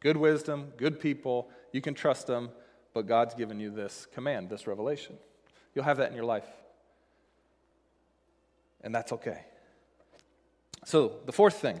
good 0.00 0.16
wisdom, 0.16 0.72
good 0.76 1.00
people, 1.00 1.50
you 1.72 1.80
can 1.80 1.94
trust 1.94 2.26
them, 2.26 2.50
but 2.94 3.06
God's 3.06 3.34
given 3.34 3.60
you 3.60 3.70
this 3.70 4.06
command, 4.12 4.50
this 4.50 4.66
revelation. 4.66 5.16
You'll 5.74 5.84
have 5.84 5.98
that 5.98 6.10
in 6.10 6.16
your 6.16 6.24
life. 6.24 6.46
And 8.82 8.94
that's 8.94 9.12
okay. 9.12 9.44
So, 10.84 11.20
the 11.26 11.32
fourth 11.32 11.54
thing 11.54 11.80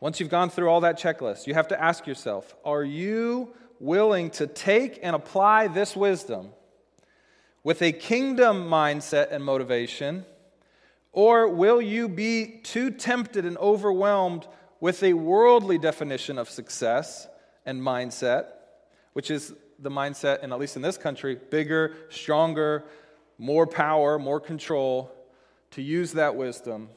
once 0.00 0.20
you've 0.20 0.28
gone 0.28 0.50
through 0.50 0.68
all 0.68 0.82
that 0.82 0.98
checklist, 0.98 1.46
you 1.46 1.54
have 1.54 1.68
to 1.68 1.82
ask 1.82 2.06
yourself 2.06 2.54
are 2.64 2.84
you 2.84 3.48
willing 3.80 4.30
to 4.30 4.46
take 4.46 4.98
and 5.02 5.16
apply 5.16 5.68
this 5.68 5.96
wisdom 5.96 6.50
with 7.62 7.80
a 7.80 7.92
kingdom 7.92 8.68
mindset 8.68 9.32
and 9.32 9.42
motivation? 9.42 10.26
Or 11.14 11.48
will 11.48 11.80
you 11.80 12.08
be 12.08 12.60
too 12.64 12.90
tempted 12.90 13.44
and 13.44 13.56
overwhelmed 13.58 14.48
with 14.80 15.00
a 15.04 15.12
worldly 15.12 15.78
definition 15.78 16.38
of 16.38 16.50
success 16.50 17.28
and 17.64 17.80
mindset, 17.80 18.46
which 19.12 19.30
is 19.30 19.54
the 19.78 19.90
mindset, 19.90 20.42
and 20.42 20.52
at 20.52 20.58
least 20.58 20.74
in 20.74 20.82
this 20.82 20.98
country, 20.98 21.36
bigger, 21.36 21.94
stronger, 22.10 22.82
more 23.38 23.64
power, 23.64 24.18
more 24.18 24.40
control, 24.40 25.10
to 25.70 25.82
use 25.82 26.12
that 26.12 26.34
wisdom 26.34 26.88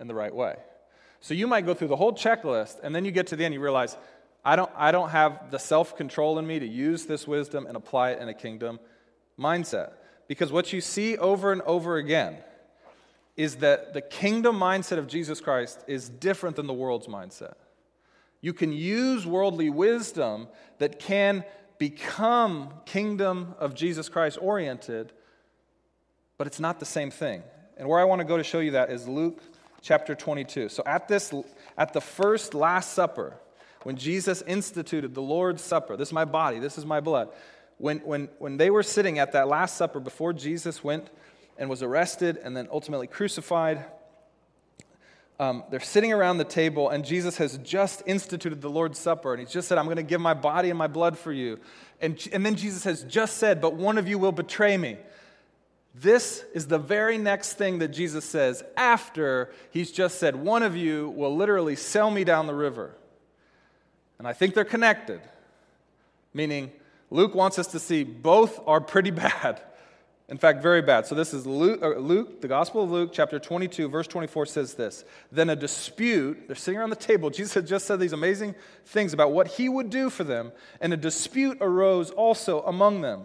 in 0.00 0.08
the 0.08 0.14
right 0.14 0.34
way? 0.34 0.56
So 1.20 1.34
you 1.34 1.46
might 1.46 1.66
go 1.66 1.74
through 1.74 1.88
the 1.88 1.96
whole 1.96 2.14
checklist, 2.14 2.80
and 2.82 2.94
then 2.94 3.04
you 3.04 3.10
get 3.10 3.26
to 3.28 3.36
the 3.36 3.44
end, 3.44 3.52
you 3.52 3.60
realize, 3.60 3.94
I 4.42 4.56
don't, 4.56 4.70
I 4.74 4.90
don't 4.90 5.10
have 5.10 5.50
the 5.50 5.58
self 5.58 5.98
control 5.98 6.38
in 6.38 6.46
me 6.46 6.58
to 6.58 6.66
use 6.66 7.04
this 7.04 7.28
wisdom 7.28 7.66
and 7.66 7.76
apply 7.76 8.12
it 8.12 8.22
in 8.22 8.28
a 8.30 8.34
kingdom 8.34 8.80
mindset. 9.38 9.92
Because 10.28 10.50
what 10.50 10.72
you 10.72 10.80
see 10.80 11.18
over 11.18 11.52
and 11.52 11.60
over 11.62 11.98
again 11.98 12.38
is 13.36 13.56
that 13.56 13.92
the 13.92 14.00
kingdom 14.00 14.58
mindset 14.58 14.98
of 14.98 15.06
Jesus 15.06 15.40
Christ 15.40 15.82
is 15.86 16.08
different 16.08 16.56
than 16.56 16.66
the 16.66 16.74
world's 16.74 17.06
mindset. 17.06 17.54
You 18.40 18.52
can 18.52 18.72
use 18.72 19.26
worldly 19.26 19.70
wisdom 19.70 20.48
that 20.78 20.98
can 20.98 21.44
become 21.78 22.72
kingdom 22.84 23.54
of 23.58 23.74
Jesus 23.74 24.08
Christ 24.08 24.38
oriented, 24.40 25.12
but 26.38 26.46
it's 26.46 26.60
not 26.60 26.78
the 26.78 26.86
same 26.86 27.10
thing. 27.10 27.42
And 27.76 27.88
where 27.88 27.98
I 27.98 28.04
want 28.04 28.20
to 28.20 28.24
go 28.24 28.36
to 28.36 28.44
show 28.44 28.60
you 28.60 28.72
that 28.72 28.90
is 28.90 29.08
Luke 29.08 29.42
chapter 29.80 30.14
22. 30.14 30.68
So 30.68 30.82
at 30.86 31.08
this 31.08 31.32
at 31.76 31.92
the 31.92 32.00
first 32.00 32.54
last 32.54 32.92
supper, 32.92 33.40
when 33.84 33.96
Jesus 33.96 34.42
instituted 34.42 35.14
the 35.14 35.22
Lord's 35.22 35.62
Supper, 35.62 35.96
this 35.96 36.08
is 36.08 36.12
my 36.12 36.24
body, 36.24 36.58
this 36.58 36.78
is 36.78 36.86
my 36.86 37.00
blood. 37.00 37.28
When, 37.76 37.98
when, 37.98 38.28
when 38.38 38.56
they 38.56 38.70
were 38.70 38.82
sitting 38.82 39.18
at 39.18 39.32
that 39.32 39.46
Last 39.46 39.76
Supper 39.76 40.00
before 40.00 40.32
Jesus 40.32 40.82
went 40.82 41.10
and 41.58 41.70
was 41.70 41.82
arrested 41.82 42.38
and 42.42 42.56
then 42.56 42.68
ultimately 42.70 43.06
crucified. 43.06 43.84
Um, 45.40 45.64
they're 45.70 45.80
sitting 45.80 46.12
around 46.12 46.38
the 46.38 46.44
table, 46.44 46.90
and 46.90 47.04
Jesus 47.04 47.38
has 47.38 47.58
just 47.58 48.02
instituted 48.06 48.60
the 48.60 48.70
Lord's 48.70 48.98
Supper, 48.98 49.32
and 49.32 49.40
he's 49.40 49.50
just 49.50 49.66
said, 49.66 49.78
I'm 49.78 49.86
going 49.86 49.96
to 49.96 50.04
give 50.04 50.20
my 50.20 50.34
body 50.34 50.70
and 50.70 50.78
my 50.78 50.86
blood 50.86 51.18
for 51.18 51.32
you. 51.32 51.58
And, 52.00 52.24
and 52.32 52.46
then 52.46 52.54
Jesus 52.54 52.84
has 52.84 53.02
just 53.04 53.38
said, 53.38 53.60
But 53.60 53.74
one 53.74 53.98
of 53.98 54.06
you 54.06 54.18
will 54.18 54.32
betray 54.32 54.76
me. 54.76 54.96
This 55.94 56.44
is 56.52 56.66
the 56.66 56.78
very 56.78 57.18
next 57.18 57.54
thing 57.54 57.78
that 57.78 57.88
Jesus 57.88 58.24
says 58.24 58.64
after 58.76 59.52
he's 59.70 59.90
just 59.90 60.18
said, 60.18 60.36
One 60.36 60.62
of 60.62 60.76
you 60.76 61.10
will 61.10 61.34
literally 61.34 61.76
sell 61.76 62.10
me 62.10 62.24
down 62.24 62.46
the 62.46 62.54
river. 62.54 62.94
And 64.18 64.28
I 64.28 64.32
think 64.32 64.54
they're 64.54 64.64
connected, 64.64 65.20
meaning 66.32 66.70
Luke 67.10 67.34
wants 67.34 67.58
us 67.58 67.68
to 67.68 67.80
see 67.80 68.04
both 68.04 68.60
are 68.66 68.80
pretty 68.80 69.10
bad. 69.12 69.60
In 70.28 70.38
fact, 70.38 70.62
very 70.62 70.80
bad. 70.80 71.06
So 71.06 71.14
this 71.14 71.34
is 71.34 71.46
Luke, 71.46 71.82
uh, 71.82 71.98
Luke, 71.98 72.40
the 72.40 72.48
Gospel 72.48 72.82
of 72.82 72.90
Luke, 72.90 73.10
chapter 73.12 73.38
22, 73.38 73.88
verse 73.88 74.06
24 74.06 74.46
says 74.46 74.74
this. 74.74 75.04
Then 75.30 75.50
a 75.50 75.56
dispute, 75.56 76.44
they're 76.46 76.56
sitting 76.56 76.80
around 76.80 76.90
the 76.90 76.96
table. 76.96 77.28
Jesus 77.30 77.52
had 77.52 77.66
just 77.66 77.86
said 77.86 78.00
these 78.00 78.14
amazing 78.14 78.54
things 78.86 79.12
about 79.12 79.32
what 79.32 79.48
he 79.48 79.68
would 79.68 79.90
do 79.90 80.08
for 80.08 80.24
them, 80.24 80.52
and 80.80 80.92
a 80.94 80.96
dispute 80.96 81.58
arose 81.60 82.10
also 82.10 82.62
among 82.62 83.02
them. 83.02 83.24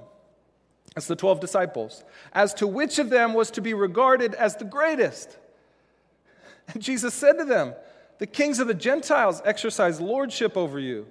It's 0.97 1.07
the 1.07 1.15
12 1.15 1.39
disciples, 1.39 2.03
as 2.33 2.53
to 2.55 2.67
which 2.67 2.99
of 2.99 3.09
them 3.09 3.33
was 3.33 3.51
to 3.51 3.61
be 3.61 3.73
regarded 3.73 4.33
as 4.35 4.55
the 4.55 4.65
greatest. 4.65 5.37
And 6.71 6.83
Jesus 6.83 7.15
said 7.15 7.39
to 7.39 7.45
them, 7.45 7.73
The 8.19 8.27
kings 8.27 8.59
of 8.59 8.67
the 8.67 8.75
Gentiles 8.75 9.41
exercise 9.43 9.99
lordship 9.99 10.55
over 10.55 10.77
you 10.77 11.07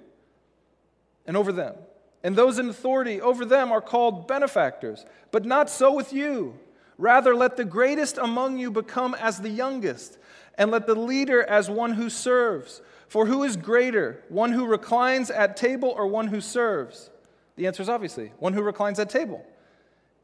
and 1.25 1.35
over 1.35 1.51
them 1.51 1.75
and 2.23 2.35
those 2.35 2.59
in 2.59 2.69
authority 2.69 3.21
over 3.21 3.45
them 3.45 3.71
are 3.71 3.81
called 3.81 4.27
benefactors. 4.27 5.05
But 5.31 5.45
not 5.45 5.69
so 5.69 5.93
with 5.93 6.11
you. 6.11 6.59
Rather, 6.97 7.35
let 7.35 7.55
the 7.55 7.65
greatest 7.65 8.17
among 8.17 8.57
you 8.57 8.71
become 8.71 9.15
as 9.15 9.39
the 9.39 9.49
youngest, 9.49 10.17
and 10.57 10.69
let 10.69 10.85
the 10.85 10.95
leader 10.95 11.41
as 11.41 11.69
one 11.69 11.93
who 11.93 12.09
serves. 12.09 12.81
For 13.07 13.25
who 13.25 13.43
is 13.43 13.55
greater, 13.55 14.21
one 14.27 14.51
who 14.51 14.65
reclines 14.65 15.31
at 15.31 15.55
table 15.55 15.89
or 15.89 16.07
one 16.07 16.27
who 16.27 16.41
serves? 16.41 17.09
The 17.55 17.67
answer 17.67 17.81
is 17.81 17.89
obviously 17.89 18.31
one 18.39 18.53
who 18.53 18.61
reclines 18.61 18.99
at 18.99 19.09
table. 19.09 19.45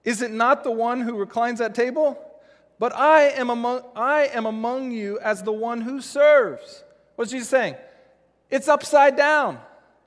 Is 0.03 0.21
it 0.21 0.31
not 0.31 0.63
the 0.63 0.71
one 0.71 1.01
who 1.01 1.17
reclines 1.17 1.61
at 1.61 1.73
table? 1.73 2.17
But 2.77 2.93
I 2.95 3.29
am 3.29 3.49
among, 3.49 3.81
I 3.95 4.27
am 4.33 4.45
among 4.45 4.91
you 4.91 5.17
as 5.19 5.43
the 5.43 5.53
one 5.53 5.81
who 5.81 6.01
serves. 6.01 6.83
What's 7.15 7.31
Jesus 7.31 7.49
saying? 7.49 7.75
It's 8.49 8.67
upside 8.67 9.15
down. 9.15 9.59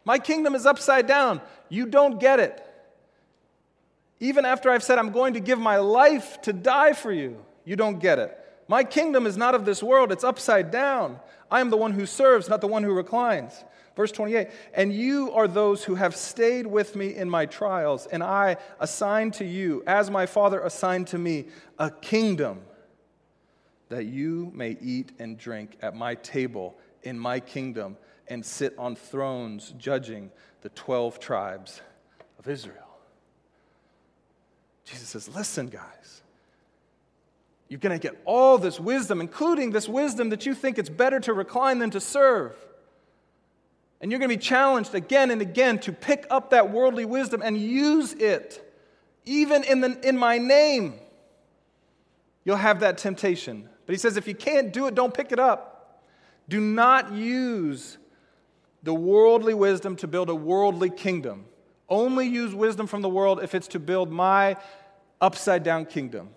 My 0.08 0.18
kingdom 0.18 0.54
is 0.54 0.64
upside 0.64 1.06
down. 1.06 1.42
You 1.68 1.84
don't 1.84 2.18
get 2.18 2.40
it. 2.40 2.64
Even 4.20 4.46
after 4.46 4.70
I've 4.70 4.82
said 4.82 4.98
I'm 4.98 5.12
going 5.12 5.34
to 5.34 5.40
give 5.40 5.58
my 5.58 5.76
life 5.76 6.40
to 6.42 6.54
die 6.54 6.94
for 6.94 7.12
you, 7.12 7.36
you 7.66 7.76
don't 7.76 7.98
get 7.98 8.18
it. 8.18 8.34
My 8.68 8.84
kingdom 8.84 9.26
is 9.26 9.36
not 9.36 9.54
of 9.54 9.66
this 9.66 9.82
world, 9.82 10.10
it's 10.10 10.24
upside 10.24 10.70
down. 10.70 11.20
I 11.50 11.60
am 11.60 11.68
the 11.68 11.76
one 11.76 11.92
who 11.92 12.06
serves, 12.06 12.48
not 12.48 12.62
the 12.62 12.66
one 12.66 12.84
who 12.84 12.94
reclines. 12.94 13.52
Verse 13.96 14.10
28 14.10 14.48
And 14.72 14.94
you 14.94 15.30
are 15.32 15.46
those 15.46 15.84
who 15.84 15.94
have 15.96 16.16
stayed 16.16 16.66
with 16.66 16.96
me 16.96 17.14
in 17.14 17.28
my 17.28 17.44
trials, 17.44 18.06
and 18.06 18.22
I 18.22 18.56
assign 18.80 19.30
to 19.32 19.44
you, 19.44 19.82
as 19.86 20.10
my 20.10 20.24
Father 20.24 20.60
assigned 20.60 21.08
to 21.08 21.18
me, 21.18 21.48
a 21.78 21.90
kingdom 21.90 22.62
that 23.90 24.06
you 24.06 24.52
may 24.54 24.78
eat 24.80 25.12
and 25.18 25.36
drink 25.36 25.76
at 25.82 25.94
my 25.94 26.14
table 26.14 26.78
in 27.02 27.18
my 27.18 27.40
kingdom 27.40 27.98
and 28.30 28.44
sit 28.44 28.74
on 28.78 28.96
thrones 28.96 29.74
judging 29.78 30.30
the 30.62 30.68
12 30.70 31.18
tribes 31.18 31.80
of 32.38 32.48
Israel. 32.48 32.74
Jesus 34.84 35.08
says, 35.08 35.28
Listen, 35.28 35.68
guys, 35.68 36.22
you're 37.68 37.80
going 37.80 37.98
to 37.98 38.02
get 38.02 38.20
all 38.24 38.58
this 38.58 38.80
wisdom, 38.80 39.20
including 39.20 39.70
this 39.72 39.88
wisdom 39.88 40.30
that 40.30 40.46
you 40.46 40.54
think 40.54 40.78
it's 40.78 40.88
better 40.88 41.20
to 41.20 41.32
recline 41.32 41.78
than 41.78 41.90
to 41.90 42.00
serve. 42.00 42.54
And 44.00 44.10
you're 44.10 44.20
going 44.20 44.30
to 44.30 44.36
be 44.36 44.42
challenged 44.42 44.94
again 44.94 45.30
and 45.30 45.42
again 45.42 45.78
to 45.80 45.92
pick 45.92 46.26
up 46.30 46.50
that 46.50 46.70
worldly 46.70 47.04
wisdom 47.04 47.42
and 47.44 47.58
use 47.58 48.14
it, 48.14 48.64
even 49.26 49.64
in, 49.64 49.80
the, 49.80 50.08
in 50.08 50.16
my 50.16 50.38
name. 50.38 50.94
You'll 52.44 52.56
have 52.56 52.80
that 52.80 52.96
temptation. 52.96 53.68
But 53.84 53.92
he 53.92 53.98
says, 53.98 54.16
if 54.16 54.28
you 54.28 54.34
can't 54.34 54.72
do 54.72 54.86
it, 54.86 54.94
don't 54.94 55.12
pick 55.12 55.32
it 55.32 55.38
up. 55.38 56.04
Do 56.48 56.60
not 56.60 57.12
use 57.12 57.98
the 58.88 58.94
worldly 58.94 59.52
wisdom 59.52 59.96
to 59.96 60.06
build 60.06 60.30
a 60.30 60.34
worldly 60.34 60.88
kingdom. 60.88 61.44
Only 61.90 62.26
use 62.26 62.54
wisdom 62.54 62.86
from 62.86 63.02
the 63.02 63.08
world 63.10 63.38
if 63.42 63.54
it's 63.54 63.68
to 63.68 63.78
build 63.78 64.10
my 64.10 64.56
upside 65.20 65.62
down 65.62 65.84
kingdom. 65.84 66.30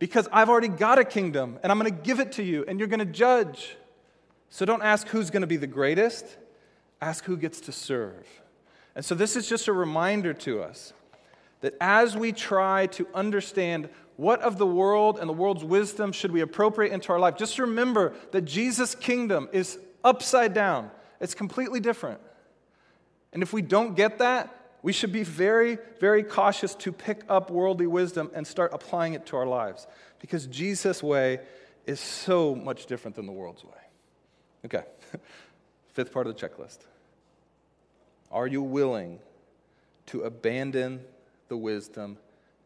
Because 0.00 0.28
I've 0.32 0.48
already 0.48 0.66
got 0.66 0.98
a 0.98 1.04
kingdom 1.04 1.60
and 1.62 1.70
I'm 1.70 1.78
going 1.78 1.94
to 1.94 2.02
give 2.02 2.18
it 2.18 2.32
to 2.32 2.42
you 2.42 2.64
and 2.66 2.80
you're 2.80 2.88
going 2.88 2.98
to 2.98 3.04
judge. 3.06 3.76
So 4.50 4.66
don't 4.66 4.82
ask 4.82 5.06
who's 5.06 5.30
going 5.30 5.42
to 5.42 5.46
be 5.46 5.56
the 5.56 5.68
greatest, 5.68 6.26
ask 7.00 7.22
who 7.22 7.36
gets 7.36 7.60
to 7.60 7.72
serve. 7.72 8.26
And 8.96 9.04
so 9.04 9.14
this 9.14 9.36
is 9.36 9.48
just 9.48 9.68
a 9.68 9.72
reminder 9.72 10.34
to 10.34 10.60
us 10.60 10.92
that 11.60 11.76
as 11.80 12.16
we 12.16 12.32
try 12.32 12.88
to 12.88 13.06
understand 13.14 13.88
what 14.16 14.40
of 14.40 14.58
the 14.58 14.66
world 14.66 15.20
and 15.20 15.28
the 15.28 15.34
world's 15.34 15.62
wisdom 15.62 16.10
should 16.10 16.32
we 16.32 16.40
appropriate 16.40 16.92
into 16.92 17.12
our 17.12 17.20
life, 17.20 17.36
just 17.36 17.60
remember 17.60 18.12
that 18.32 18.40
Jesus' 18.40 18.96
kingdom 18.96 19.48
is 19.52 19.78
upside 20.02 20.52
down. 20.52 20.90
It's 21.22 21.34
completely 21.34 21.78
different. 21.78 22.20
And 23.32 23.44
if 23.44 23.52
we 23.52 23.62
don't 23.62 23.94
get 23.94 24.18
that, 24.18 24.54
we 24.82 24.92
should 24.92 25.12
be 25.12 25.22
very, 25.22 25.78
very 26.00 26.24
cautious 26.24 26.74
to 26.74 26.90
pick 26.90 27.22
up 27.28 27.48
worldly 27.48 27.86
wisdom 27.86 28.28
and 28.34 28.44
start 28.44 28.72
applying 28.74 29.14
it 29.14 29.24
to 29.26 29.36
our 29.36 29.46
lives 29.46 29.86
because 30.18 30.48
Jesus' 30.48 31.00
way 31.00 31.38
is 31.86 32.00
so 32.00 32.56
much 32.56 32.86
different 32.86 33.14
than 33.14 33.26
the 33.26 33.32
world's 33.32 33.62
way. 33.64 33.70
Okay, 34.64 34.82
fifth 35.92 36.12
part 36.12 36.26
of 36.26 36.36
the 36.36 36.48
checklist. 36.48 36.78
Are 38.32 38.48
you 38.48 38.60
willing 38.60 39.20
to 40.06 40.22
abandon 40.22 41.04
the 41.46 41.56
wisdom 41.56 42.18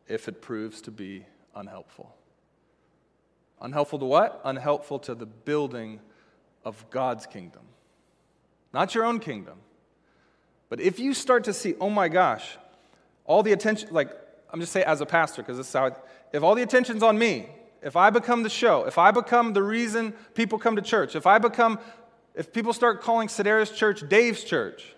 if 0.09 0.29
it 0.29 0.41
proves 0.41 0.81
to 0.83 0.91
be 0.91 1.27
unhelpful? 1.55 2.17
Unhelpful 3.61 3.99
to 3.99 4.07
what? 4.07 4.41
Unhelpful 4.45 5.01
to 5.01 5.15
the 5.15 5.27
building 5.27 6.01
of 6.65 6.89
God's 6.89 7.27
kingdom 7.27 7.63
not 8.73 8.95
your 8.95 9.05
own 9.05 9.21
kingdom. 9.21 9.59
But 10.69 10.81
if 10.81 10.99
you 10.99 11.14
start 11.14 11.45
to 11.45 11.53
see, 11.53 11.75
oh 11.81 11.91
my 11.91 12.09
gosh, 12.09 12.57
all 13.25 13.43
the 13.43 13.53
attention, 13.53 13.89
like, 13.93 14.11
I'm 14.51 14.61
just 14.61 14.73
saying 14.73 14.87
as 14.87 15.01
a 15.01 15.07
pastor, 15.07 15.43
because 15.43 15.57
this 15.57 15.69
is 15.69 15.73
how, 15.73 15.87
I, 15.87 15.91
if 16.33 16.43
all 16.43 16.55
the 16.55 16.62
attention's 16.62 17.03
on 17.03 17.19
me, 17.19 17.49
if 17.83 17.97
I 17.97 18.11
become 18.11 18.43
the 18.43 18.51
show, 18.51 18.85
if 18.85 18.99
I 18.99 19.11
become 19.11 19.53
the 19.53 19.62
reason 19.62 20.12
people 20.35 20.59
come 20.59 20.77
to 20.77 20.83
church, 20.83 21.14
if 21.14 21.27
I 21.27 21.39
become, 21.39 21.79
if 22.35 22.53
people 22.53 22.73
start 22.73 23.03
calling 23.03 23.29
Sedaris 23.29 23.75
church 23.75 24.09
Dave's 24.09 24.43
church, 24.43 24.95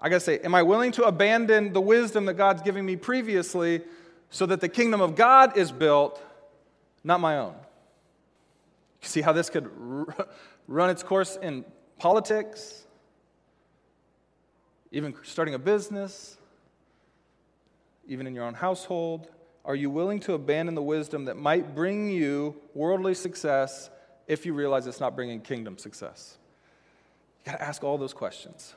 I 0.00 0.08
gotta 0.08 0.20
say, 0.20 0.38
am 0.40 0.54
I 0.54 0.62
willing 0.62 0.92
to 0.92 1.04
abandon 1.04 1.72
the 1.72 1.80
wisdom 1.80 2.26
that 2.26 2.34
God's 2.34 2.62
giving 2.62 2.86
me 2.86 2.96
previously 2.96 3.82
so 4.30 4.46
that 4.46 4.60
the 4.60 4.68
kingdom 4.68 5.00
of 5.00 5.16
God 5.16 5.56
is 5.56 5.72
built, 5.72 6.22
not 7.02 7.20
my 7.20 7.38
own? 7.38 7.54
You 9.02 9.08
see 9.08 9.20
how 9.22 9.32
this 9.32 9.50
could 9.50 9.68
run 10.68 10.90
its 10.90 11.02
course 11.02 11.36
in 11.40 11.64
politics, 11.98 12.84
even 14.92 15.14
starting 15.24 15.54
a 15.54 15.58
business, 15.58 16.36
even 18.06 18.26
in 18.26 18.34
your 18.34 18.44
own 18.44 18.54
household? 18.54 19.28
are 19.68 19.74
you 19.74 19.90
willing 19.90 20.18
to 20.18 20.32
abandon 20.32 20.74
the 20.74 20.82
wisdom 20.82 21.26
that 21.26 21.36
might 21.36 21.74
bring 21.74 22.10
you 22.10 22.56
worldly 22.74 23.14
success 23.14 23.90
if 24.26 24.46
you 24.46 24.54
realize 24.54 24.86
it's 24.86 24.98
not 24.98 25.14
bringing 25.14 25.42
kingdom 25.42 25.76
success? 25.76 26.38
You 27.44 27.52
got 27.52 27.58
to 27.58 27.64
ask 27.64 27.84
all 27.84 27.98
those 27.98 28.14
questions 28.14 28.74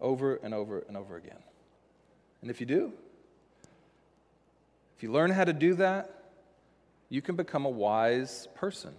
over 0.00 0.36
and 0.36 0.54
over 0.54 0.84
and 0.88 0.96
over 0.96 1.18
again. 1.18 1.42
And 2.40 2.50
if 2.50 2.60
you 2.60 2.66
do, 2.66 2.94
if 4.96 5.02
you 5.02 5.12
learn 5.12 5.30
how 5.30 5.44
to 5.44 5.52
do 5.52 5.74
that, 5.74 6.14
you 7.10 7.20
can 7.20 7.36
become 7.36 7.66
a 7.66 7.70
wise 7.70 8.48
person 8.54 8.94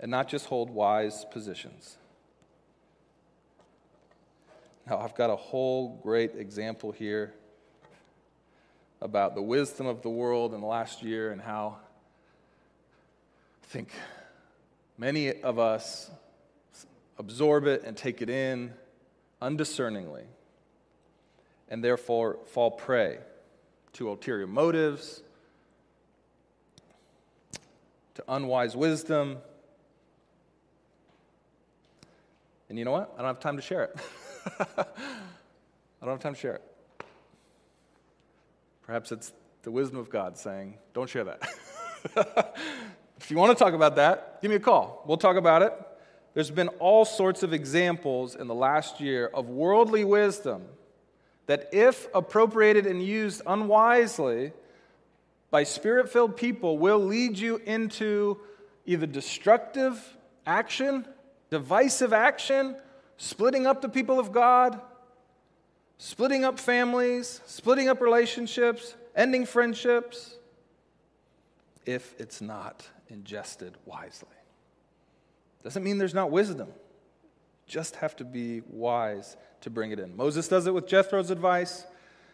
and 0.00 0.10
not 0.10 0.28
just 0.28 0.46
hold 0.46 0.70
wise 0.70 1.24
positions. 1.30 1.96
Now, 4.88 4.98
I've 4.98 5.14
got 5.14 5.30
a 5.30 5.36
whole 5.36 5.98
great 6.02 6.36
example 6.36 6.92
here 6.92 7.34
about 9.00 9.34
the 9.34 9.42
wisdom 9.42 9.86
of 9.86 10.02
the 10.02 10.10
world 10.10 10.54
in 10.54 10.60
the 10.60 10.66
last 10.66 11.02
year 11.02 11.32
and 11.32 11.40
how 11.40 11.78
I 13.62 13.66
think 13.66 13.88
many 14.96 15.42
of 15.42 15.58
us 15.58 16.10
absorb 17.18 17.66
it 17.66 17.82
and 17.84 17.96
take 17.96 18.22
it 18.22 18.30
in 18.30 18.72
undiscerningly 19.42 20.24
and 21.68 21.82
therefore 21.82 22.38
fall 22.46 22.70
prey 22.70 23.18
to 23.94 24.08
ulterior 24.08 24.46
motives, 24.46 25.22
to 28.14 28.24
unwise 28.28 28.76
wisdom. 28.76 29.38
And 32.68 32.78
you 32.78 32.84
know 32.84 32.92
what? 32.92 33.12
I 33.14 33.18
don't 33.18 33.28
have 33.28 33.40
time 33.40 33.56
to 33.56 33.62
share 33.62 33.84
it. 33.84 33.96
I 34.78 34.84
don't 36.02 36.10
have 36.10 36.20
time 36.20 36.34
to 36.34 36.40
share 36.40 36.56
it. 36.56 36.62
Perhaps 38.82 39.12
it's 39.12 39.32
the 39.62 39.70
wisdom 39.70 39.98
of 39.98 40.10
God 40.10 40.38
saying, 40.38 40.78
don't 40.94 41.08
share 41.08 41.24
that. 41.24 41.42
if 43.18 43.30
you 43.30 43.36
want 43.36 43.56
to 43.56 43.64
talk 43.64 43.74
about 43.74 43.96
that, 43.96 44.40
give 44.42 44.50
me 44.50 44.56
a 44.56 44.60
call. 44.60 45.02
We'll 45.06 45.16
talk 45.16 45.36
about 45.36 45.62
it. 45.62 45.72
There's 46.34 46.50
been 46.50 46.68
all 46.80 47.04
sorts 47.04 47.42
of 47.42 47.52
examples 47.52 48.34
in 48.34 48.46
the 48.46 48.54
last 48.54 49.00
year 49.00 49.26
of 49.26 49.48
worldly 49.48 50.04
wisdom 50.04 50.64
that, 51.46 51.70
if 51.72 52.08
appropriated 52.14 52.86
and 52.86 53.02
used 53.02 53.40
unwisely 53.46 54.52
by 55.50 55.64
spirit 55.64 56.10
filled 56.10 56.36
people, 56.36 56.78
will 56.78 56.98
lead 56.98 57.38
you 57.38 57.56
into 57.64 58.38
either 58.84 59.06
destructive 59.06 60.16
action, 60.46 61.06
divisive 61.56 62.12
action, 62.12 62.76
splitting 63.16 63.66
up 63.66 63.80
the 63.80 63.88
people 63.88 64.20
of 64.20 64.30
God, 64.30 64.78
splitting 65.96 66.44
up 66.44 66.58
families, 66.58 67.40
splitting 67.46 67.88
up 67.88 68.02
relationships, 68.02 68.94
ending 69.14 69.46
friendships, 69.46 70.36
if 71.86 72.14
it's 72.20 72.42
not 72.42 72.86
ingested 73.08 73.72
wisely. 73.86 74.28
Doesn't 75.64 75.82
mean 75.82 75.96
there's 75.96 76.12
not 76.12 76.30
wisdom. 76.30 76.68
Just 77.66 77.96
have 77.96 78.14
to 78.16 78.24
be 78.24 78.60
wise 78.68 79.38
to 79.62 79.70
bring 79.70 79.92
it 79.92 79.98
in. 79.98 80.14
Moses 80.14 80.48
does 80.48 80.66
it 80.66 80.74
with 80.74 80.86
Jethro's 80.86 81.30
advice, 81.30 81.86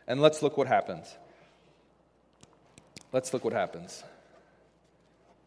and 0.08 0.20
let's 0.20 0.42
look 0.42 0.58
what 0.58 0.66
happens. 0.66 1.16
Let's 3.12 3.32
look 3.32 3.44
what 3.44 3.52
happens. 3.52 4.02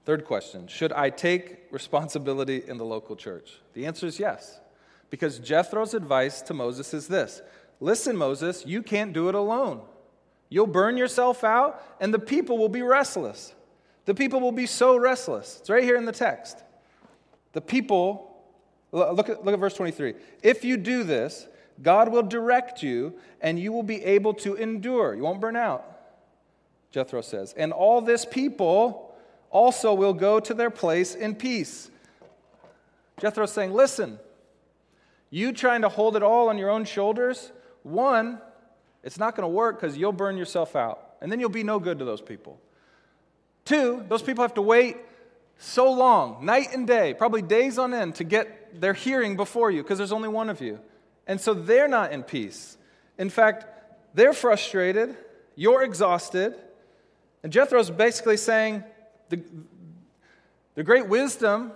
Third 0.05 0.23
question 0.25 0.67
Should 0.67 0.93
I 0.93 1.09
take 1.09 1.67
responsibility 1.71 2.63
in 2.65 2.77
the 2.77 2.85
local 2.85 3.15
church? 3.15 3.59
The 3.73 3.85
answer 3.85 4.07
is 4.07 4.19
yes. 4.19 4.59
Because 5.09 5.39
Jethro's 5.39 5.93
advice 5.93 6.41
to 6.43 6.53
Moses 6.53 6.93
is 6.93 7.07
this 7.07 7.41
Listen, 7.79 8.15
Moses, 8.15 8.65
you 8.65 8.81
can't 8.81 9.11
do 9.11 9.27
it 9.27 9.35
alone. 9.35 9.81
You'll 10.47 10.67
burn 10.67 10.95
yourself 10.95 11.43
out, 11.43 11.83
and 11.99 12.13
the 12.13 12.19
people 12.19 12.57
will 12.57 12.69
be 12.69 12.83
restless. 12.83 13.53
The 14.05 14.13
people 14.13 14.39
will 14.39 14.51
be 14.51 14.67
so 14.67 14.95
restless. 14.95 15.57
It's 15.59 15.69
right 15.69 15.83
here 15.83 15.97
in 15.97 16.05
the 16.05 16.11
text. 16.11 16.63
The 17.53 17.61
people, 17.61 18.37
look 18.91 19.29
at, 19.29 19.43
look 19.43 19.53
at 19.53 19.59
verse 19.59 19.73
23. 19.73 20.13
If 20.43 20.63
you 20.63 20.77
do 20.77 21.03
this, 21.03 21.47
God 21.81 22.11
will 22.11 22.21
direct 22.21 22.83
you, 22.83 23.15
and 23.41 23.59
you 23.59 23.71
will 23.71 23.83
be 23.83 24.03
able 24.03 24.35
to 24.35 24.53
endure. 24.53 25.15
You 25.15 25.23
won't 25.23 25.41
burn 25.41 25.55
out, 25.55 25.83
Jethro 26.91 27.21
says. 27.21 27.53
And 27.57 27.73
all 27.73 28.01
this 28.01 28.23
people 28.23 29.04
also 29.55 29.93
will 29.93 30.13
go 30.13 30.37
to 30.37 30.53
their 30.53 30.69
place 30.69 31.15
in 31.15 31.33
peace. 31.33 31.89
Jethro's 33.21 33.53
saying, 33.53 33.73
Listen, 33.73 34.19
you 35.29 35.53
trying 35.53 35.83
to 35.83 35.89
hold 35.89 36.17
it 36.17 36.23
all 36.23 36.49
on 36.49 36.57
your 36.57 36.69
own 36.69 36.83
shoulders, 36.83 37.53
one, 37.81 38.41
it's 39.01 39.17
not 39.17 39.33
going 39.33 39.45
to 39.45 39.53
work 39.53 39.79
because 39.79 39.97
you'll 39.97 40.11
burn 40.11 40.35
yourself 40.35 40.75
out, 40.75 41.15
and 41.21 41.31
then 41.31 41.39
you'll 41.39 41.47
be 41.47 41.63
no 41.63 41.79
good 41.79 41.99
to 41.99 42.05
those 42.05 42.21
people. 42.21 42.59
Two, 43.63 44.03
those 44.09 44.21
people 44.21 44.41
have 44.41 44.55
to 44.55 44.61
wait 44.61 44.97
so 45.57 45.89
long, 45.89 46.45
night 46.45 46.67
and 46.73 46.85
day, 46.85 47.13
probably 47.13 47.41
days 47.41 47.77
on 47.77 47.93
end, 47.93 48.15
to 48.15 48.25
get 48.25 48.81
their 48.81 48.93
hearing 48.93 49.37
before 49.37 49.71
you 49.71 49.83
because 49.83 49.97
there's 49.97 50.11
only 50.11 50.27
one 50.27 50.49
of 50.49 50.59
you. 50.59 50.79
And 51.27 51.39
so 51.39 51.53
they're 51.53 51.87
not 51.87 52.11
in 52.11 52.23
peace. 52.23 52.77
In 53.17 53.29
fact, 53.29 53.65
they're 54.13 54.33
frustrated, 54.33 55.15
you're 55.55 55.81
exhausted, 55.81 56.55
and 57.41 57.53
Jethro's 57.53 57.89
basically 57.89 58.35
saying 58.35 58.83
the, 59.35 59.43
the 60.75 60.83
great 60.83 61.07
wisdom 61.07 61.71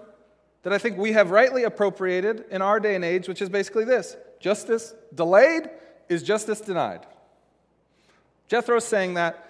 that 0.63 0.73
I 0.73 0.77
think 0.77 0.97
we 0.97 1.13
have 1.13 1.31
rightly 1.31 1.63
appropriated 1.63 2.45
in 2.51 2.61
our 2.61 2.79
day 2.79 2.95
and 2.95 3.05
age, 3.05 3.27
which 3.27 3.41
is 3.41 3.49
basically 3.49 3.85
this 3.85 4.17
justice 4.39 4.93
delayed 5.13 5.69
is 6.07 6.23
justice 6.23 6.61
denied. 6.61 7.05
Jethro's 8.47 8.85
saying 8.85 9.13
that 9.13 9.45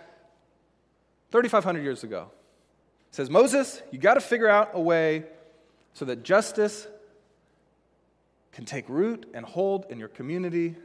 3,500 1.32 1.82
years 1.82 2.04
ago. 2.04 2.32
He 3.10 3.16
says, 3.16 3.30
Moses, 3.30 3.82
you 3.92 4.00
got 4.00 4.16
to 4.16 4.22
figure 4.22 4.48
out 4.48 4.72
a 4.74 4.80
way 4.80 5.26
so 5.94 6.06
that 6.06 6.24
justice 6.24 6.88
can 8.52 8.66
take 8.66 8.90
root 8.90 9.30
and 9.34 9.46
hold 9.46 9.86
in 9.90 10.00
your 10.00 10.08
community, 10.08 10.76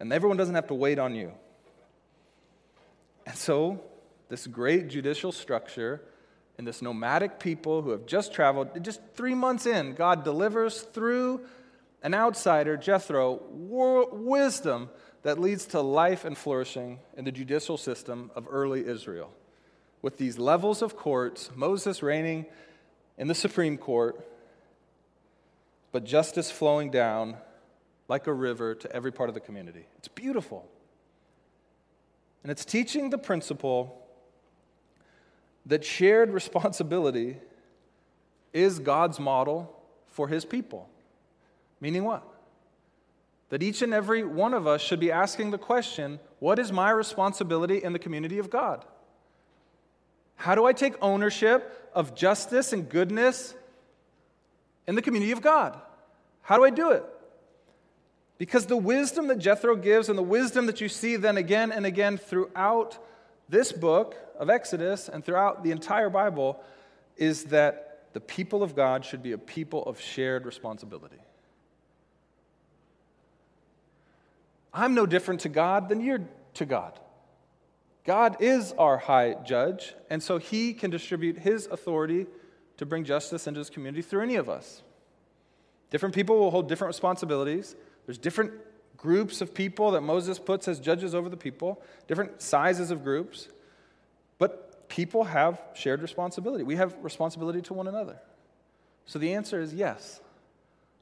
and 0.00 0.12
everyone 0.12 0.36
doesn't 0.36 0.54
have 0.54 0.68
to 0.68 0.74
wait 0.74 0.98
on 0.98 1.14
you. 1.14 1.32
And 3.26 3.36
so, 3.36 3.82
this 4.28 4.46
great 4.46 4.88
judicial 4.88 5.32
structure 5.32 6.02
and 6.58 6.66
this 6.66 6.80
nomadic 6.80 7.38
people 7.38 7.82
who 7.82 7.90
have 7.90 8.06
just 8.06 8.32
traveled, 8.32 8.82
just 8.82 9.00
three 9.14 9.34
months 9.34 9.66
in, 9.66 9.94
God 9.94 10.24
delivers 10.24 10.82
through 10.82 11.42
an 12.02 12.14
outsider, 12.14 12.76
Jethro, 12.76 13.40
wisdom 13.50 14.88
that 15.22 15.40
leads 15.40 15.66
to 15.66 15.80
life 15.80 16.24
and 16.24 16.36
flourishing 16.36 17.00
in 17.16 17.24
the 17.24 17.32
judicial 17.32 17.76
system 17.76 18.30
of 18.34 18.46
early 18.48 18.86
Israel. 18.86 19.32
With 20.00 20.18
these 20.18 20.38
levels 20.38 20.82
of 20.82 20.96
courts, 20.96 21.50
Moses 21.54 22.02
reigning 22.02 22.46
in 23.18 23.28
the 23.28 23.34
Supreme 23.34 23.76
Court, 23.76 24.24
but 25.90 26.04
justice 26.04 26.50
flowing 26.50 26.90
down 26.90 27.36
like 28.08 28.26
a 28.26 28.32
river 28.32 28.74
to 28.74 28.92
every 28.92 29.10
part 29.10 29.28
of 29.28 29.34
the 29.34 29.40
community. 29.40 29.86
It's 29.98 30.08
beautiful. 30.08 30.68
And 32.42 32.52
it's 32.52 32.64
teaching 32.64 33.10
the 33.10 33.18
principle 33.18 34.05
that 35.66 35.84
shared 35.84 36.30
responsibility 36.30 37.36
is 38.52 38.78
God's 38.78 39.20
model 39.20 39.72
for 40.06 40.28
his 40.28 40.44
people. 40.44 40.88
Meaning 41.80 42.04
what? 42.04 42.26
That 43.50 43.62
each 43.62 43.82
and 43.82 43.92
every 43.92 44.24
one 44.24 44.54
of 44.54 44.66
us 44.66 44.80
should 44.80 45.00
be 45.00 45.12
asking 45.12 45.50
the 45.50 45.58
question 45.58 46.18
what 46.38 46.58
is 46.58 46.72
my 46.72 46.90
responsibility 46.90 47.82
in 47.82 47.92
the 47.92 47.98
community 47.98 48.38
of 48.38 48.50
God? 48.50 48.84
How 50.36 50.54
do 50.54 50.66
I 50.66 50.72
take 50.72 50.94
ownership 51.00 51.90
of 51.94 52.14
justice 52.14 52.72
and 52.72 52.88
goodness 52.88 53.54
in 54.86 54.94
the 54.94 55.02
community 55.02 55.32
of 55.32 55.40
God? 55.40 55.78
How 56.42 56.56
do 56.56 56.64
I 56.64 56.70
do 56.70 56.90
it? 56.90 57.04
Because 58.38 58.66
the 58.66 58.76
wisdom 58.76 59.28
that 59.28 59.38
Jethro 59.38 59.76
gives 59.76 60.08
and 60.08 60.18
the 60.18 60.22
wisdom 60.22 60.66
that 60.66 60.80
you 60.80 60.88
see 60.88 61.16
then 61.16 61.36
again 61.36 61.72
and 61.72 61.86
again 61.86 62.18
throughout 62.18 62.98
this 63.48 63.72
book 63.72 64.16
of 64.38 64.50
Exodus 64.50 65.08
and 65.08 65.24
throughout 65.24 65.62
the 65.62 65.70
entire 65.70 66.10
Bible 66.10 66.60
is 67.16 67.44
that 67.44 68.12
the 68.12 68.20
people 68.20 68.62
of 68.62 68.74
God 68.74 69.04
should 69.04 69.22
be 69.22 69.32
a 69.32 69.38
people 69.38 69.82
of 69.84 70.00
shared 70.00 70.46
responsibility. 70.46 71.18
I'm 74.72 74.94
no 74.94 75.06
different 75.06 75.40
to 75.40 75.48
God 75.48 75.88
than 75.88 76.00
you're 76.00 76.26
to 76.54 76.66
God. 76.66 76.98
God 78.04 78.36
is 78.40 78.72
our 78.78 78.98
high 78.98 79.34
judge, 79.44 79.94
and 80.10 80.22
so 80.22 80.38
he 80.38 80.72
can 80.74 80.90
distribute 80.90 81.38
his 81.38 81.66
authority 81.66 82.26
to 82.76 82.86
bring 82.86 83.04
justice 83.04 83.46
into 83.46 83.58
his 83.58 83.70
community 83.70 84.02
through 84.02 84.22
any 84.22 84.36
of 84.36 84.48
us. 84.48 84.82
Different 85.90 86.14
people 86.14 86.38
will 86.38 86.50
hold 86.50 86.68
different 86.68 86.88
responsibilities. 86.88 87.74
There's 88.04 88.18
different 88.18 88.52
groups 88.96 89.40
of 89.40 89.54
people 89.54 89.92
that 89.92 90.00
Moses 90.00 90.38
puts 90.38 90.68
as 90.68 90.80
judges 90.80 91.14
over 91.14 91.28
the 91.28 91.36
people, 91.36 91.82
different 92.06 92.40
sizes 92.40 92.90
of 92.90 93.02
groups. 93.04 93.48
But 94.38 94.88
people 94.88 95.24
have 95.24 95.60
shared 95.74 96.02
responsibility. 96.02 96.64
We 96.64 96.76
have 96.76 96.94
responsibility 97.02 97.62
to 97.62 97.74
one 97.74 97.88
another. 97.88 98.18
So 99.06 99.18
the 99.18 99.34
answer 99.34 99.60
is 99.60 99.74
yes. 99.74 100.20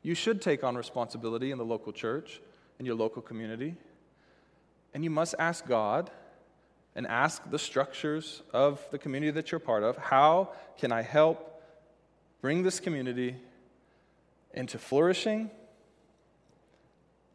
You 0.03 0.15
should 0.15 0.43
take 0.43 0.63
on 0.63 0.77
responsibility 0.77 1.51
in 1.51 1.59
the 1.59 1.65
local 1.65 1.93
church, 1.93 2.41
in 2.79 2.87
your 2.87 2.95
local 2.95 3.23
community. 3.23 3.75
And 4.93 5.03
you 5.03 5.11
must 5.11 5.35
ask 5.39 5.67
God 5.67 6.11
and 6.95 7.07
ask 7.07 7.51
the 7.51 7.59
structures 7.59 8.43
of 8.53 8.87
the 8.91 8.99
community 8.99 9.33
that 9.33 9.51
you're 9.51 9.59
part 9.59 9.83
of 9.83 9.97
how 9.97 10.51
can 10.79 10.93
I 10.93 11.03
help 11.03 11.63
bring 12.41 12.63
this 12.63 12.79
community 12.79 13.37
into 14.53 14.79
flourishing, 14.79 15.51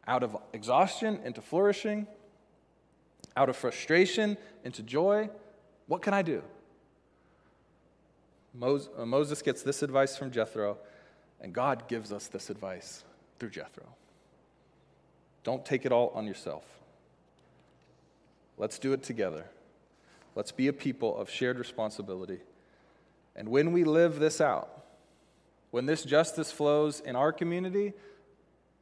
out 0.06 0.22
of 0.22 0.36
exhaustion 0.52 1.20
into 1.24 1.40
flourishing, 1.40 2.06
out 3.36 3.48
of 3.48 3.56
frustration 3.56 4.36
into 4.64 4.82
joy? 4.82 5.30
What 5.86 6.02
can 6.02 6.14
I 6.14 6.22
do? 6.22 6.42
uh, 8.60 9.06
Moses 9.06 9.42
gets 9.42 9.62
this 9.62 9.82
advice 9.82 10.16
from 10.16 10.30
Jethro, 10.30 10.78
and 11.40 11.52
God 11.52 11.88
gives 11.88 12.12
us 12.12 12.26
this 12.26 12.50
advice 12.50 13.04
through 13.38 13.50
Jethro. 13.50 13.86
Don't 15.44 15.64
take 15.64 15.86
it 15.86 15.92
all 15.92 16.12
on 16.14 16.26
yourself. 16.26 16.64
Let's 18.58 18.78
do 18.78 18.92
it 18.92 19.02
together. 19.02 19.46
Let's 20.34 20.52
be 20.52 20.68
a 20.68 20.72
people 20.72 21.16
of 21.16 21.30
shared 21.30 21.58
responsibility. 21.58 22.40
And 23.34 23.48
when 23.48 23.72
we 23.72 23.84
live 23.84 24.18
this 24.18 24.40
out, 24.40 24.84
when 25.70 25.86
this 25.86 26.02
justice 26.04 26.52
flows 26.52 27.00
in 27.00 27.16
our 27.16 27.32
community 27.32 27.94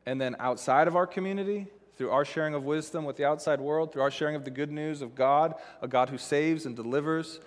and 0.09 0.18
then 0.18 0.36
outside 0.38 0.88
of 0.88 0.96
our 0.96 1.06
community, 1.06 1.66
through 1.98 2.11
our 2.11 2.24
sharing 2.24 2.54
of 2.54 2.64
wisdom 2.64 3.04
with 3.04 3.16
the 3.16 3.26
outside 3.26 3.61
world, 3.61 3.92
through 3.92 4.00
our 4.00 4.11
sharing 4.11 4.36
of 4.36 4.42
the 4.42 4.50
good 4.50 4.70
news 4.70 5.02
of 5.02 5.14
God, 5.14 5.54
a 5.82 5.86
God 5.86 6.09
who 6.09 6.16
saves 6.16 6.64
and 6.64 6.74
delivers 6.74 7.40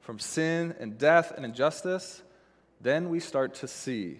from 0.00 0.18
sin 0.18 0.74
and 0.80 0.98
death 0.98 1.32
and 1.36 1.44
injustice, 1.44 2.24
then 2.80 3.10
we 3.10 3.20
start 3.20 3.54
to 3.54 3.68
see 3.68 4.18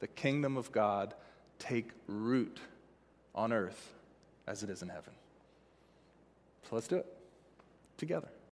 the 0.00 0.08
kingdom 0.08 0.56
of 0.56 0.72
God 0.72 1.14
take 1.60 1.90
root 2.08 2.58
on 3.36 3.52
earth 3.52 3.94
as 4.48 4.64
it 4.64 4.70
is 4.70 4.82
in 4.82 4.88
heaven. 4.88 5.12
So 6.68 6.74
let's 6.74 6.88
do 6.88 6.96
it 6.96 7.06
together. 7.98 8.30